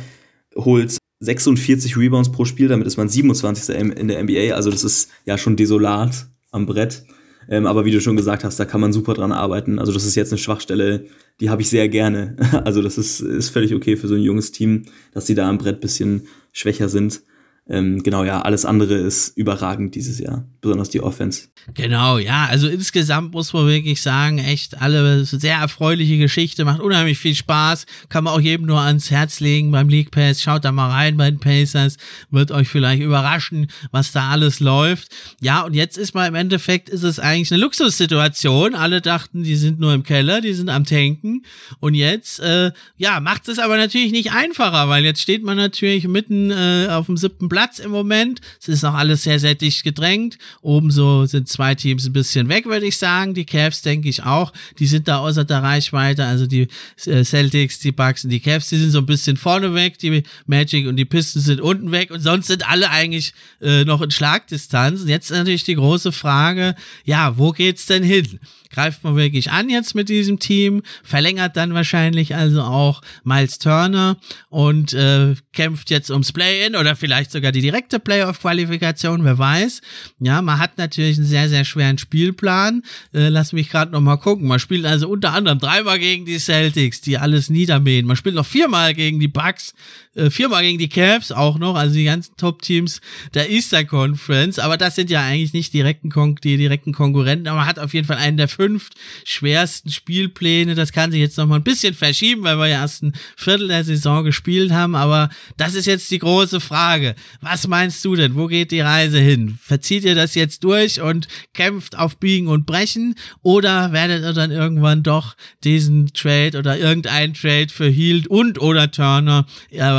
Holt 0.57 0.99
46 1.21 1.97
Rebounds 1.97 2.31
pro 2.33 2.45
Spiel, 2.45 2.69
damit 2.69 2.87
ist 2.87 2.97
man 2.97 3.09
27. 3.09 3.75
in 3.77 4.09
der 4.09 4.23
NBA. 4.23 4.55
Also 4.55 4.71
das 4.71 4.85
ist 4.85 5.11
ja 5.25 5.37
schon 5.37 5.57
desolat 5.57 6.29
am 6.51 6.67
Brett. 6.67 7.05
Ähm, 7.49 7.67
aber 7.67 7.85
wie 7.85 7.91
du 7.91 8.01
schon 8.01 8.17
gesagt 8.17 8.45
hast, 8.45 8.61
da 8.61 8.65
kann 8.65 8.81
man 8.81 8.93
super 8.93 9.15
dran 9.15 9.33
arbeiten. 9.33 9.79
Also 9.79 9.93
das 9.93 10.05
ist 10.05 10.15
jetzt 10.15 10.33
eine 10.33 10.39
Schwachstelle, 10.39 11.07
die 11.41 11.51
habe 11.51 11.63
ich 11.63 11.69
sehr 11.69 11.89
gerne. 11.89 12.37
Also 12.65 12.83
das 12.83 12.97
ist, 12.97 13.21
ist 13.21 13.51
völlig 13.51 13.75
okay 13.75 13.97
für 13.97 14.09
so 14.09 14.15
ein 14.15 14.23
junges 14.23 14.53
Team, 14.53 14.85
dass 15.13 15.27
sie 15.27 15.35
da 15.35 15.49
am 15.49 15.59
Brett 15.59 15.81
bisschen 15.81 16.29
schwächer 16.53 16.89
sind 16.89 17.23
ähm, 17.71 18.03
genau, 18.03 18.25
ja, 18.25 18.43
alles 18.43 18.65
andere 18.65 18.95
ist 18.95 19.37
überragend 19.37 19.95
dieses 19.95 20.19
Jahr, 20.19 20.45
besonders 20.61 20.91
die 20.91 21.01
Offense. 21.01 21.43
Genau, 21.75 22.19
ja, 22.19 22.47
also 22.47 22.67
insgesamt 22.67 23.33
muss 23.33 23.53
man 23.53 23.69
wirklich 23.69 24.03
sagen, 24.03 24.39
echt 24.39 24.83
alle 24.83 25.25
sehr 25.25 25.57
erfreuliche 25.57 26.19
Geschichte, 26.19 26.65
macht 26.65 26.81
unheimlich 26.81 27.19
viel 27.19 27.37
Spaß, 27.37 27.87
kann 28.09 28.25
man 28.25 28.35
auch 28.35 28.41
jedem 28.41 28.67
nur 28.67 28.81
ans 28.81 29.13
Herz 29.13 29.39
legen 29.39 29.71
beim 29.71 29.89
League 29.89 30.11
Pass, 30.11 30.43
schaut 30.43 30.65
da 30.65 30.73
mal 30.73 30.91
rein 30.91 31.17
bei 31.17 31.31
den 31.31 31.39
Pacers, 31.39 31.97
wird 32.31 32.51
euch 32.51 32.69
vielleicht 32.69 33.03
überraschen, 33.03 33.69
was 33.93 34.11
da 34.11 34.31
alles 34.31 34.59
läuft. 34.59 35.15
Ja, 35.41 35.61
und 35.61 35.75
jetzt 35.75 35.97
ist 35.97 36.13
mal 36.13 36.27
im 36.27 36.35
Endeffekt, 36.35 36.89
ist 36.89 37.05
es 37.05 37.21
eigentlich 37.21 37.53
eine 37.53 37.63
Luxussituation, 37.63 38.75
alle 38.75 39.01
dachten, 39.01 39.45
die 39.45 39.55
sind 39.55 39.79
nur 39.79 39.95
im 39.95 40.03
Keller, 40.03 40.41
die 40.41 40.55
sind 40.55 40.71
am 40.71 40.85
Tanken 40.85 41.45
und 41.79 41.95
jetzt, 41.95 42.41
äh, 42.41 42.73
ja, 42.97 43.21
macht 43.21 43.47
es 43.47 43.61
aber 43.61 43.77
natürlich 43.77 44.11
nicht 44.11 44.33
einfacher, 44.33 44.89
weil 44.89 45.05
jetzt 45.05 45.21
steht 45.21 45.45
man 45.45 45.57
natürlich 45.57 46.09
mitten 46.09 46.51
äh, 46.51 46.89
auf 46.91 47.07
dem 47.07 47.17
siebten 47.17 47.49
Platz 47.49 47.60
Platz 47.61 47.79
im 47.79 47.91
Moment. 47.91 48.41
Es 48.59 48.69
ist 48.69 48.83
noch 48.83 48.95
alles 48.95 49.25
sehr, 49.25 49.39
sehr 49.39 49.55
dicht 49.55 49.85
gedrängt. 49.85 50.39
Oben 50.63 50.91
so 50.91 51.27
sind 51.27 51.47
zwei 51.47 51.75
Teams 51.75 52.07
ein 52.07 52.15
bisschen 52.15 52.49
weg, 52.49 52.65
würde 52.65 52.87
ich 52.87 52.97
sagen. 52.97 53.35
Die 53.35 53.45
Cavs 53.45 53.83
denke 53.83 54.09
ich 54.09 54.23
auch. 54.23 54.55
Die 54.79 54.87
sind 54.87 55.09
da 55.09 55.19
außer 55.19 55.45
der 55.45 55.63
Reichweite. 55.63 56.25
Also 56.25 56.47
die 56.47 56.69
äh, 57.05 57.23
Celtics, 57.23 57.79
die 57.79 57.93
Bucks 57.93 58.25
und 58.25 58.31
die 58.31 58.41
Cavs, 58.41 58.71
die 58.71 58.79
sind 58.79 58.93
so 58.93 59.01
ein 59.01 59.05
bisschen 59.05 59.37
vorne 59.37 59.75
weg. 59.75 59.99
Die 59.99 60.23
Magic 60.47 60.87
und 60.87 60.97
die 60.97 61.05
Pistons 61.05 61.45
sind 61.45 61.61
unten 61.61 61.93
weg. 61.93 62.11
Und 62.11 62.21
sonst 62.21 62.47
sind 62.47 62.67
alle 62.67 62.89
eigentlich 62.89 63.35
äh, 63.61 63.85
noch 63.85 64.01
in 64.01 64.11
Schlagdistanz. 64.11 65.03
Jetzt 65.07 65.31
natürlich 65.31 65.65
die 65.65 65.75
große 65.75 66.13
Frage, 66.13 66.75
ja, 67.05 67.37
wo 67.37 67.53
geht's 67.53 67.85
denn 67.85 68.03
hin? 68.03 68.41
greift 68.71 69.05
man 69.05 69.17
wirklich 69.17 69.51
an 69.51 69.69
jetzt 69.69 69.95
mit 69.95 70.09
diesem 70.09 70.39
Team, 70.39 70.83
verlängert 71.03 71.57
dann 71.57 71.75
wahrscheinlich 71.75 72.35
also 72.35 72.63
auch 72.63 73.03
Miles 73.25 73.59
Turner 73.59 74.17
und 74.49 74.93
äh, 74.93 75.35
kämpft 75.53 75.91
jetzt 75.91 76.11
ums 76.11 76.33
Play-In 76.33 76.77
oder 76.77 76.97
vielleicht 76.97 77.33
sogar 77.33 77.50
die 77.53 77.61
direkte 77.61 77.99
Playoff-Qualifikation, 77.99 79.25
wer 79.25 79.39
weiß. 79.39 79.81
Ja, 80.19 80.43
man 80.43 80.59
hat 80.59 80.79
natürlich 80.79 81.19
einen 81.19 81.27
sehr, 81.27 81.49
sehr 81.49 81.65
schweren 81.65 81.99
Spielplan. 81.99 82.83
Äh, 83.13 83.29
lass 83.29 83.53
mich 83.53 83.71
gerade 83.71 83.93
nochmal 83.93 84.19
gucken. 84.19 84.47
Man 84.49 84.59
spielt 84.59 84.87
also 84.87 85.09
unter 85.09 85.33
anderem 85.33 85.59
dreimal 85.59 85.99
gegen 85.99 86.27
die 86.27 86.39
Celtics, 86.39 87.01
die 87.01 87.19
alles 87.19 87.51
niedermähen. 87.51 88.07
Man 88.07 88.17
spielt 88.17 88.35
noch 88.35 88.47
viermal 88.47 88.95
gegen 88.95 89.21
die 89.21 89.29
Bucks, 89.29 89.75
äh, 90.15 90.31
viermal 90.31 90.63
gegen 90.63 90.79
die 90.79 90.89
Cavs 90.89 91.31
auch 91.31 91.59
noch, 91.59 91.77
also 91.77 91.95
die 91.95 92.05
ganzen 92.05 92.37
Top-Teams 92.37 93.01
der 93.35 93.51
Eastern 93.51 93.87
Conference. 93.87 94.59
Aber 94.59 94.77
das 94.77 94.97
sind 94.97 95.11
ja 95.11 95.23
eigentlich 95.23 95.53
nicht 95.53 95.73
direkten 95.73 96.11
Kon 96.11 96.37
die 96.43 96.57
direkten 96.57 96.93
Konkurrenten, 96.93 97.49
aber 97.49 97.59
man 97.59 97.69
hat 97.69 97.79
auf 97.79 97.95
jeden 97.95 98.07
Fall 98.07 98.17
einen 98.17 98.37
der 98.37 98.49
fünf 98.49 98.91
schwersten 99.25 99.91
Spielpläne. 99.91 100.75
Das 100.75 100.93
kann 100.93 101.13
sich 101.13 101.21
jetzt 101.21 101.39
noch 101.39 101.47
mal 101.47 101.57
ein 101.57 101.63
bisschen 101.63 101.95
verschieben, 101.95 102.43
weil 102.43 102.59
wir 102.59 102.67
ja 102.69 102.81
erst 102.81 103.03
ein 103.03 103.13
Viertel 103.37 103.69
der 103.69 103.85
Saison 103.85 104.25
gespielt 104.25 104.73
haben. 104.73 104.95
Aber 104.95 105.31
das 105.57 105.75
ist 105.75 105.87
jetzt 105.87 106.11
die 106.11 106.19
große 106.19 106.61
Frage. 106.61 107.15
Was 107.41 107.67
meinst 107.69 108.05
du 108.05 108.17
denn? 108.17 108.35
Wo 108.35 108.47
geht 108.47 108.71
die 108.71 108.81
Reise 108.81 109.19
hin? 109.19 109.59
Verzieht 109.63 110.05
ihr 110.05 110.15
das 110.15 110.35
jetzt 110.35 110.65
durch 110.65 111.01
und 111.01 111.29
kämpft 111.55 111.97
auf 111.97 112.17
Biegen 112.19 112.49
und 112.49 112.67
Brechen? 112.67 113.15
Oder 113.43 113.93
werdet 113.93 114.23
ihr 114.23 114.33
dann 114.33 114.51
irgendwann 114.51 115.03
doch 115.03 115.37
diesen 115.65 116.13
Trade 116.13 116.59
oder 116.59 116.79
irgendeinen 116.79 117.35
Trade 117.35 117.69
für 117.69 117.89
Hield 117.89 118.27
und 118.27 118.61
oder 118.61 118.91
Turner, 118.91 119.47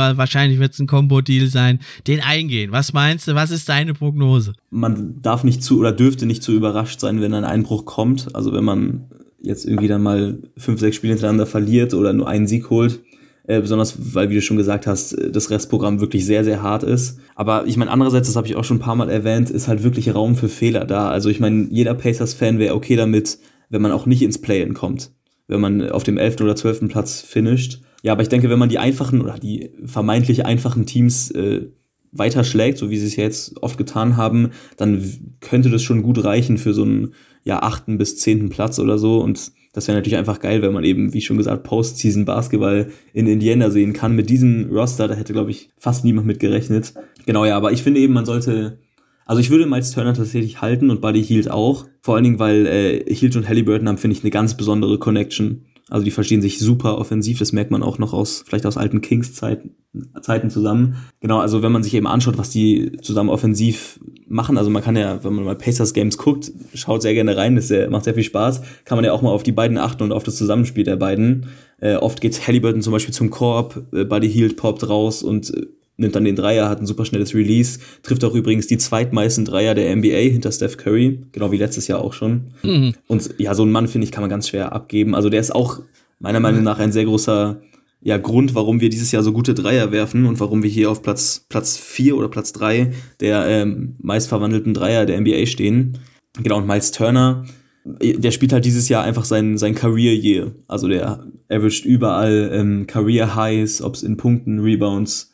aber 0.02 0.18
wahrscheinlich 0.18 0.58
wird 0.58 0.72
es 0.72 0.78
ein 0.78 0.86
Combo-Deal 0.86 1.46
sein, 1.46 1.80
den 2.06 2.20
eingehen? 2.20 2.72
Was 2.72 2.92
meinst 2.92 3.28
du? 3.28 3.34
Was 3.34 3.50
ist 3.50 3.68
deine 3.68 3.94
Prognose? 3.94 4.52
Man 4.70 5.20
darf 5.22 5.44
nicht 5.44 5.62
zu 5.62 5.78
oder 5.78 5.92
dürfte 5.92 6.26
nicht 6.26 6.42
zu 6.42 6.52
überrascht 6.52 7.00
sein, 7.00 7.20
wenn 7.20 7.34
ein 7.34 7.44
Einbruch 7.44 7.84
kommt. 7.84 8.34
Also 8.34 8.52
wenn 8.52 8.64
man 8.64 9.04
jetzt 9.40 9.64
irgendwie 9.64 9.88
dann 9.88 10.02
mal 10.02 10.38
fünf, 10.56 10.80
sechs 10.80 10.96
Spiele 10.96 11.12
hintereinander 11.12 11.46
verliert 11.46 11.94
oder 11.94 12.12
nur 12.12 12.28
einen 12.28 12.46
Sieg 12.46 12.70
holt, 12.70 13.00
äh, 13.44 13.60
besonders 13.60 14.14
weil, 14.14 14.30
wie 14.30 14.36
du 14.36 14.42
schon 14.42 14.56
gesagt 14.56 14.86
hast, 14.86 15.16
das 15.30 15.50
Restprogramm 15.50 16.00
wirklich 16.00 16.24
sehr, 16.24 16.44
sehr 16.44 16.62
hart 16.62 16.84
ist. 16.84 17.18
Aber 17.34 17.66
ich 17.66 17.76
meine, 17.76 17.90
andererseits, 17.90 18.28
das 18.28 18.36
habe 18.36 18.46
ich 18.46 18.56
auch 18.56 18.64
schon 18.64 18.76
ein 18.76 18.80
paar 18.80 18.94
Mal 18.94 19.10
erwähnt, 19.10 19.50
ist 19.50 19.68
halt 19.68 19.82
wirklich 19.82 20.14
Raum 20.14 20.36
für 20.36 20.48
Fehler 20.48 20.84
da. 20.84 21.10
Also 21.10 21.28
ich 21.28 21.40
meine, 21.40 21.66
jeder 21.70 21.94
Pacers-Fan 21.94 22.58
wäre 22.58 22.74
okay 22.74 22.96
damit, 22.96 23.38
wenn 23.68 23.82
man 23.82 23.92
auch 23.92 24.06
nicht 24.06 24.22
ins 24.22 24.40
Play-In 24.40 24.74
kommt. 24.74 25.10
Wenn 25.48 25.60
man 25.60 25.90
auf 25.90 26.04
dem 26.04 26.18
11. 26.18 26.40
oder 26.40 26.54
12. 26.54 26.88
Platz 26.88 27.20
finisht. 27.20 27.80
Ja, 28.02 28.12
aber 28.12 28.22
ich 28.22 28.28
denke, 28.28 28.50
wenn 28.50 28.58
man 28.58 28.68
die 28.68 28.78
einfachen 28.78 29.20
oder 29.20 29.38
die 29.38 29.70
vermeintlich 29.84 30.44
einfachen 30.44 30.86
Teams 30.86 31.30
äh, 31.30 31.68
weiter 32.12 32.44
schlägt, 32.44 32.78
so 32.78 32.90
wie 32.90 32.98
sie 32.98 33.06
es 33.06 33.16
jetzt 33.16 33.62
oft 33.62 33.78
getan 33.78 34.16
haben, 34.16 34.50
dann 34.76 35.36
könnte 35.40 35.70
das 35.70 35.82
schon 35.82 36.02
gut 36.02 36.22
reichen 36.22 36.58
für 36.58 36.74
so 36.74 36.82
einen 36.82 37.14
ja, 37.44 37.62
achten 37.62 37.98
bis 37.98 38.18
zehnten 38.18 38.50
Platz 38.50 38.78
oder 38.78 38.98
so. 38.98 39.20
Und 39.20 39.52
das 39.72 39.88
wäre 39.88 39.96
natürlich 39.96 40.18
einfach 40.18 40.40
geil, 40.40 40.62
wenn 40.62 40.72
man 40.72 40.84
eben, 40.84 41.14
wie 41.14 41.22
schon 41.22 41.38
gesagt, 41.38 41.64
Postseason 41.64 42.24
Basketball 42.24 42.88
in 43.14 43.26
Indiana 43.26 43.70
sehen 43.70 43.94
kann. 43.94 44.14
Mit 44.14 44.28
diesem 44.28 44.70
Roster, 44.70 45.08
da 45.08 45.14
hätte, 45.14 45.32
glaube 45.32 45.50
ich, 45.50 45.70
fast 45.78 46.04
niemand 46.04 46.26
mit 46.26 46.40
gerechnet. 46.40 46.92
Genau, 47.24 47.44
ja, 47.44 47.56
aber 47.56 47.72
ich 47.72 47.82
finde 47.82 48.00
eben, 48.00 48.12
man 48.12 48.26
sollte. 48.26 48.78
Also 49.24 49.40
ich 49.40 49.50
würde 49.50 49.66
Miles 49.66 49.92
Turner 49.92 50.14
tatsächlich 50.14 50.60
halten 50.60 50.90
und 50.90 51.00
Buddy 51.00 51.24
Hield 51.24 51.50
auch. 51.50 51.86
Vor 52.02 52.16
allen 52.16 52.24
Dingen, 52.24 52.38
weil 52.38 52.66
äh, 52.66 53.14
Hield 53.14 53.36
und 53.36 53.48
Halliburton 53.48 53.88
haben, 53.88 53.98
finde 53.98 54.16
ich, 54.16 54.22
eine 54.22 54.30
ganz 54.30 54.56
besondere 54.56 54.98
Connection. 54.98 55.64
Also 55.88 56.04
die 56.04 56.10
verstehen 56.10 56.42
sich 56.42 56.58
super 56.58 56.98
offensiv, 56.98 57.38
das 57.38 57.52
merkt 57.52 57.70
man 57.70 57.82
auch 57.82 57.98
noch 57.98 58.12
aus, 58.12 58.44
vielleicht 58.46 58.66
aus 58.66 58.76
alten 58.76 59.00
Kings-Zeiten 59.00 59.76
Zeiten 60.22 60.48
zusammen. 60.48 60.96
Genau, 61.20 61.40
also 61.40 61.62
wenn 61.62 61.72
man 61.72 61.82
sich 61.82 61.92
eben 61.92 62.06
anschaut, 62.06 62.38
was 62.38 62.48
die 62.48 62.96
zusammen 63.02 63.28
offensiv 63.28 64.00
machen, 64.26 64.56
also 64.56 64.70
man 64.70 64.82
kann 64.82 64.96
ja, 64.96 65.22
wenn 65.22 65.34
man 65.34 65.44
mal 65.44 65.54
Pacers 65.54 65.92
Games 65.92 66.16
guckt, 66.16 66.50
schaut 66.72 67.02
sehr 67.02 67.12
gerne 67.12 67.36
rein, 67.36 67.56
das 67.56 67.70
macht 67.90 68.04
sehr 68.04 68.14
viel 68.14 68.22
Spaß, 68.22 68.62
kann 68.86 68.96
man 68.96 69.04
ja 69.04 69.12
auch 69.12 69.20
mal 69.20 69.30
auf 69.30 69.42
die 69.42 69.52
beiden 69.52 69.76
achten 69.76 70.02
und 70.02 70.12
auf 70.12 70.24
das 70.24 70.36
Zusammenspiel 70.36 70.84
der 70.84 70.96
beiden. 70.96 71.46
Äh, 71.78 71.96
oft 71.96 72.22
geht 72.22 72.46
Halliburton 72.46 72.80
zum 72.80 72.92
Beispiel 72.92 73.12
zum 73.12 73.28
Korb, 73.28 73.82
äh, 73.92 74.04
Buddy 74.04 74.30
Hield 74.30 74.56
poppt 74.56 74.88
raus 74.88 75.22
und 75.22 75.52
äh, 75.52 75.66
nimmt 75.96 76.14
dann 76.14 76.24
den 76.24 76.36
Dreier, 76.36 76.68
hat 76.68 76.80
ein 76.80 76.86
super 76.86 77.04
schnelles 77.04 77.34
Release, 77.34 77.78
trifft 78.02 78.24
auch 78.24 78.34
übrigens 78.34 78.66
die 78.66 78.78
zweitmeisten 78.78 79.44
Dreier 79.44 79.74
der 79.74 79.94
NBA 79.94 80.30
hinter 80.30 80.52
Steph 80.52 80.76
Curry, 80.76 81.20
genau 81.32 81.52
wie 81.52 81.58
letztes 81.58 81.86
Jahr 81.86 82.00
auch 82.00 82.12
schon. 82.12 82.52
Mhm. 82.62 82.94
Und 83.06 83.34
ja, 83.38 83.54
so 83.54 83.62
einen 83.62 83.72
Mann, 83.72 83.88
finde 83.88 84.06
ich, 84.06 84.12
kann 84.12 84.22
man 84.22 84.30
ganz 84.30 84.48
schwer 84.48 84.72
abgeben. 84.72 85.14
Also 85.14 85.28
der 85.28 85.40
ist 85.40 85.54
auch 85.54 85.80
meiner 86.18 86.40
Meinung 86.40 86.62
nach 86.62 86.78
ein 86.78 86.92
sehr 86.92 87.04
großer 87.04 87.60
ja, 88.02 88.16
Grund, 88.18 88.54
warum 88.54 88.80
wir 88.80 88.88
dieses 88.88 89.12
Jahr 89.12 89.22
so 89.22 89.32
gute 89.32 89.54
Dreier 89.54 89.92
werfen 89.92 90.26
und 90.26 90.40
warum 90.40 90.62
wir 90.62 90.70
hier 90.70 90.90
auf 90.90 91.02
Platz, 91.02 91.46
Platz 91.48 91.76
4 91.76 92.16
oder 92.16 92.28
Platz 92.28 92.52
3 92.52 92.92
der 93.20 93.46
ähm, 93.46 93.94
meistverwandelten 94.00 94.74
Dreier 94.74 95.06
der 95.06 95.20
NBA 95.20 95.46
stehen. 95.46 95.98
Genau, 96.42 96.58
und 96.58 96.66
Miles 96.66 96.90
Turner, 96.90 97.44
der 97.84 98.30
spielt 98.30 98.52
halt 98.52 98.64
dieses 98.64 98.88
Jahr 98.88 99.04
einfach 99.04 99.24
sein, 99.24 99.56
sein 99.56 99.74
Career 99.74 100.14
Year. 100.14 100.52
Also 100.66 100.88
der 100.88 101.26
averaged 101.48 101.84
überall 101.84 102.50
ähm, 102.52 102.86
Career 102.86 103.36
Highs, 103.36 103.82
ob 103.82 103.94
es 103.94 104.02
in 104.02 104.16
Punkten, 104.16 104.58
Rebounds, 104.58 105.31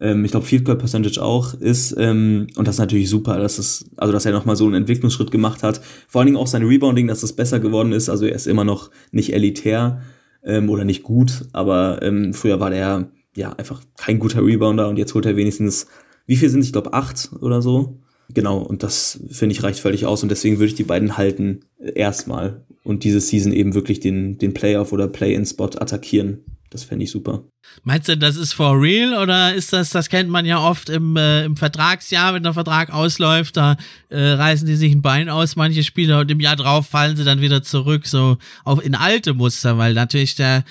ähm, 0.00 0.24
ich 0.24 0.30
glaube 0.30 0.46
Field 0.46 0.64
Goal 0.64 0.78
Percentage 0.78 1.22
auch 1.22 1.54
ist. 1.54 1.94
Ähm, 1.98 2.46
und 2.56 2.68
das 2.68 2.76
ist 2.76 2.80
natürlich 2.80 3.08
super, 3.08 3.38
dass 3.38 3.58
es, 3.58 3.90
also 3.96 4.12
dass 4.12 4.26
er 4.26 4.32
nochmal 4.32 4.56
so 4.56 4.64
einen 4.64 4.74
Entwicklungsschritt 4.74 5.30
gemacht 5.30 5.62
hat. 5.62 5.80
Vor 6.06 6.20
allen 6.20 6.26
Dingen 6.26 6.38
auch 6.38 6.46
sein 6.46 6.66
Rebounding, 6.66 7.06
dass 7.06 7.20
das 7.20 7.32
besser 7.32 7.60
geworden 7.60 7.92
ist. 7.92 8.08
Also 8.08 8.26
er 8.26 8.34
ist 8.34 8.46
immer 8.46 8.64
noch 8.64 8.90
nicht 9.10 9.32
elitär 9.32 10.02
ähm, 10.44 10.70
oder 10.70 10.84
nicht 10.84 11.02
gut, 11.02 11.46
aber 11.52 12.00
ähm, 12.02 12.32
früher 12.32 12.60
war 12.60 12.70
der 12.70 13.10
ja 13.36 13.52
einfach 13.52 13.82
kein 13.96 14.18
guter 14.18 14.44
Rebounder 14.44 14.88
und 14.88 14.96
jetzt 14.96 15.14
holt 15.14 15.26
er 15.26 15.36
wenigstens, 15.36 15.86
wie 16.26 16.36
viel 16.36 16.48
sind 16.48 16.60
es? 16.60 16.66
Ich 16.66 16.72
glaube 16.72 16.92
acht 16.92 17.30
oder 17.40 17.62
so. 17.62 18.00
Genau, 18.34 18.58
und 18.58 18.82
das 18.82 19.20
finde 19.30 19.54
ich 19.54 19.62
reicht 19.62 19.80
völlig 19.80 20.04
aus 20.04 20.22
und 20.22 20.28
deswegen 20.28 20.58
würde 20.58 20.66
ich 20.66 20.74
die 20.74 20.84
beiden 20.84 21.16
halten 21.16 21.60
äh, 21.78 21.92
erstmal 21.92 22.64
und 22.84 23.04
diese 23.04 23.20
Season 23.20 23.52
eben 23.52 23.74
wirklich 23.74 24.00
den, 24.00 24.38
den 24.38 24.54
Playoff 24.54 24.92
oder 24.92 25.08
Play-in-Spot 25.08 25.64
attackieren. 25.64 26.44
Das 26.70 26.84
fände 26.84 27.04
ich 27.04 27.10
super. 27.10 27.44
Meinst 27.84 28.08
du, 28.08 28.16
das 28.16 28.36
ist 28.36 28.52
for 28.52 28.80
real 28.80 29.22
oder 29.22 29.54
ist 29.54 29.72
das, 29.72 29.90
das 29.90 30.08
kennt 30.08 30.28
man 30.28 30.44
ja 30.44 30.58
oft 30.58 30.90
im, 30.90 31.16
äh, 31.16 31.44
im 31.44 31.56
Vertragsjahr, 31.56 32.34
wenn 32.34 32.42
der 32.42 32.52
Vertrag 32.52 32.92
ausläuft, 32.92 33.56
da 33.56 33.76
äh, 34.10 34.20
reißen 34.20 34.66
die 34.66 34.76
sich 34.76 34.92
ein 34.92 35.02
Bein 35.02 35.28
aus, 35.28 35.56
manche 35.56 35.82
Spieler, 35.82 36.20
und 36.20 36.30
im 36.30 36.40
Jahr 36.40 36.56
drauf 36.56 36.86
fallen 36.86 37.16
sie 37.16 37.24
dann 37.24 37.40
wieder 37.40 37.62
zurück, 37.62 38.06
so 38.06 38.36
auf 38.64 38.84
in 38.84 38.94
alte 38.94 39.34
Muster, 39.34 39.78
weil 39.78 39.94
natürlich 39.94 40.34
der, 40.34 40.64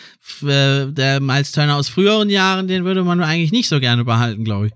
äh, 0.43 0.85
der 0.87 1.19
Miles 1.19 1.51
Turner 1.51 1.75
aus 1.75 1.89
früheren 1.89 2.29
Jahren, 2.29 2.67
den 2.67 2.85
würde 2.85 3.03
man 3.03 3.21
eigentlich 3.21 3.51
nicht 3.51 3.69
so 3.69 3.79
gerne 3.79 4.05
behalten, 4.05 4.43
glaube 4.43 4.67
ich. 4.67 4.73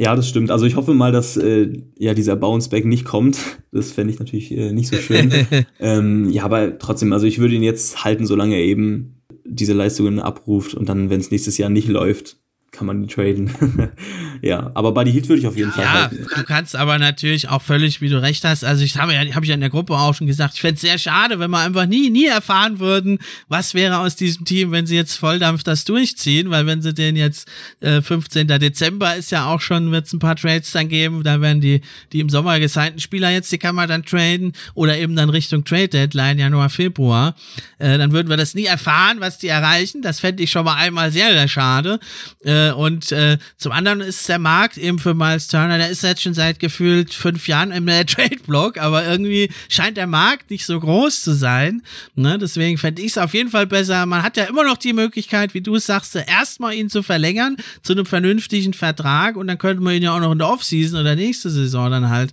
Ja, 0.00 0.16
das 0.16 0.30
stimmt. 0.30 0.50
Also 0.50 0.64
ich 0.64 0.76
hoffe 0.76 0.94
mal, 0.94 1.12
dass 1.12 1.36
äh, 1.36 1.68
ja 1.98 2.14
dieser 2.14 2.34
Bounceback 2.34 2.84
nicht 2.84 3.04
kommt. 3.04 3.38
Das 3.72 3.92
fände 3.92 4.12
ich 4.12 4.18
natürlich 4.18 4.50
äh, 4.50 4.72
nicht 4.72 4.88
so 4.88 4.96
schön. 4.96 5.32
ähm, 5.78 6.28
ja, 6.30 6.42
aber 6.42 6.76
trotzdem, 6.80 7.12
also 7.12 7.24
ich 7.24 7.38
würde 7.38 7.54
ihn 7.54 7.62
jetzt 7.62 8.02
halten, 8.02 8.26
solange 8.26 8.56
er 8.56 8.64
eben 8.64 9.19
diese 9.50 9.72
Leistungen 9.72 10.20
abruft 10.20 10.74
und 10.74 10.88
dann, 10.88 11.10
wenn 11.10 11.20
es 11.20 11.30
nächstes 11.30 11.58
Jahr 11.58 11.70
nicht 11.70 11.88
läuft, 11.88 12.39
kann 12.80 12.86
man 12.86 13.06
traden. 13.08 13.50
ja, 14.40 14.70
aber 14.72 14.92
Buddy 14.92 15.12
Hield 15.12 15.28
würde 15.28 15.40
ich 15.40 15.46
auf 15.46 15.56
jeden 15.56 15.70
Fall 15.70 15.84
ja, 15.84 15.92
halten. 15.92 16.26
Du 16.34 16.44
kannst 16.44 16.74
aber 16.74 16.98
natürlich 16.98 17.50
auch 17.50 17.60
völlig, 17.60 18.00
wie 18.00 18.08
du 18.08 18.22
recht 18.22 18.42
hast, 18.42 18.64
also 18.64 18.82
ich 18.82 18.96
habe 18.96 19.12
ja, 19.12 19.20
habe 19.34 19.44
ich 19.44 19.50
ja 19.50 19.54
in 19.54 19.60
der 19.60 19.68
Gruppe 19.68 19.92
auch 19.92 20.14
schon 20.14 20.26
gesagt, 20.26 20.54
ich 20.54 20.62
fände 20.62 20.76
es 20.76 20.80
sehr 20.80 20.96
schade, 20.96 21.38
wenn 21.38 21.50
wir 21.50 21.58
einfach 21.58 21.84
nie, 21.84 22.08
nie 22.08 22.24
erfahren 22.24 22.78
würden, 22.78 23.18
was 23.48 23.74
wäre 23.74 23.98
aus 23.98 24.16
diesem 24.16 24.46
Team, 24.46 24.72
wenn 24.72 24.86
sie 24.86 24.96
jetzt 24.96 25.16
Volldampf 25.16 25.62
das 25.62 25.84
durchziehen, 25.84 26.48
weil 26.48 26.64
wenn 26.64 26.80
sie 26.80 26.94
den 26.94 27.16
jetzt 27.16 27.48
äh, 27.80 28.00
15. 28.00 28.46
Dezember 28.46 29.14
ist 29.14 29.30
ja 29.30 29.44
auch 29.44 29.60
schon, 29.60 29.92
wird 29.92 30.06
es 30.06 30.14
ein 30.14 30.18
paar 30.18 30.36
Trades 30.36 30.72
dann 30.72 30.88
geben, 30.88 31.22
da 31.22 31.42
werden 31.42 31.60
die, 31.60 31.82
die 32.14 32.20
im 32.20 32.30
Sommer 32.30 32.58
gesignten 32.60 32.98
Spieler 32.98 33.30
jetzt, 33.30 33.52
die 33.52 33.58
kann 33.58 33.74
man 33.74 33.90
dann 33.90 34.06
traden 34.06 34.54
oder 34.72 34.96
eben 34.96 35.16
dann 35.16 35.28
Richtung 35.28 35.64
Trade 35.64 35.88
Deadline, 35.88 36.38
Januar, 36.38 36.70
Februar, 36.70 37.34
äh, 37.78 37.98
dann 37.98 38.12
würden 38.12 38.30
wir 38.30 38.38
das 38.38 38.54
nie 38.54 38.64
erfahren, 38.64 39.20
was 39.20 39.36
die 39.36 39.48
erreichen, 39.48 40.00
das 40.00 40.18
fände 40.20 40.42
ich 40.42 40.50
schon 40.50 40.64
mal 40.64 40.76
einmal 40.76 41.10
sehr, 41.10 41.30
sehr 41.32 41.46
schade. 41.46 42.00
Äh, 42.42 42.69
äh, 42.70 42.72
und 42.72 43.12
äh, 43.12 43.38
zum 43.56 43.72
anderen 43.72 44.00
ist 44.00 44.28
der 44.28 44.38
Markt 44.38 44.76
eben 44.76 44.98
für 44.98 45.14
Miles 45.14 45.48
Turner, 45.48 45.78
der 45.78 45.90
ist 45.90 46.02
jetzt 46.02 46.22
schon 46.22 46.34
seit 46.34 46.58
gefühlt 46.58 47.12
fünf 47.14 47.48
Jahren 47.48 47.70
im 47.70 47.88
äh, 47.88 48.04
Trade-Block, 48.06 48.78
aber 48.78 49.06
irgendwie 49.06 49.50
scheint 49.68 49.96
der 49.96 50.06
Markt 50.06 50.50
nicht 50.50 50.66
so 50.66 50.78
groß 50.78 51.22
zu 51.22 51.32
sein. 51.32 51.82
Ne? 52.14 52.38
Deswegen 52.38 52.78
fände 52.78 53.02
ich 53.02 53.12
es 53.12 53.18
auf 53.18 53.34
jeden 53.34 53.50
Fall 53.50 53.66
besser. 53.66 54.06
Man 54.06 54.22
hat 54.22 54.36
ja 54.36 54.44
immer 54.44 54.64
noch 54.64 54.76
die 54.76 54.92
Möglichkeit, 54.92 55.54
wie 55.54 55.60
du 55.60 55.76
es 55.76 55.86
sagst, 55.86 56.14
erstmal 56.16 56.74
ihn 56.74 56.90
zu 56.90 57.02
verlängern 57.02 57.56
zu 57.82 57.92
einem 57.92 58.06
vernünftigen 58.06 58.74
Vertrag 58.74 59.36
und 59.36 59.46
dann 59.46 59.58
könnte 59.58 59.82
man 59.82 59.94
ihn 59.94 60.02
ja 60.02 60.14
auch 60.14 60.20
noch 60.20 60.32
in 60.32 60.38
der 60.38 60.48
Offseason 60.48 61.00
oder 61.00 61.16
nächste 61.16 61.50
Saison 61.50 61.90
dann 61.90 62.10
halt 62.10 62.32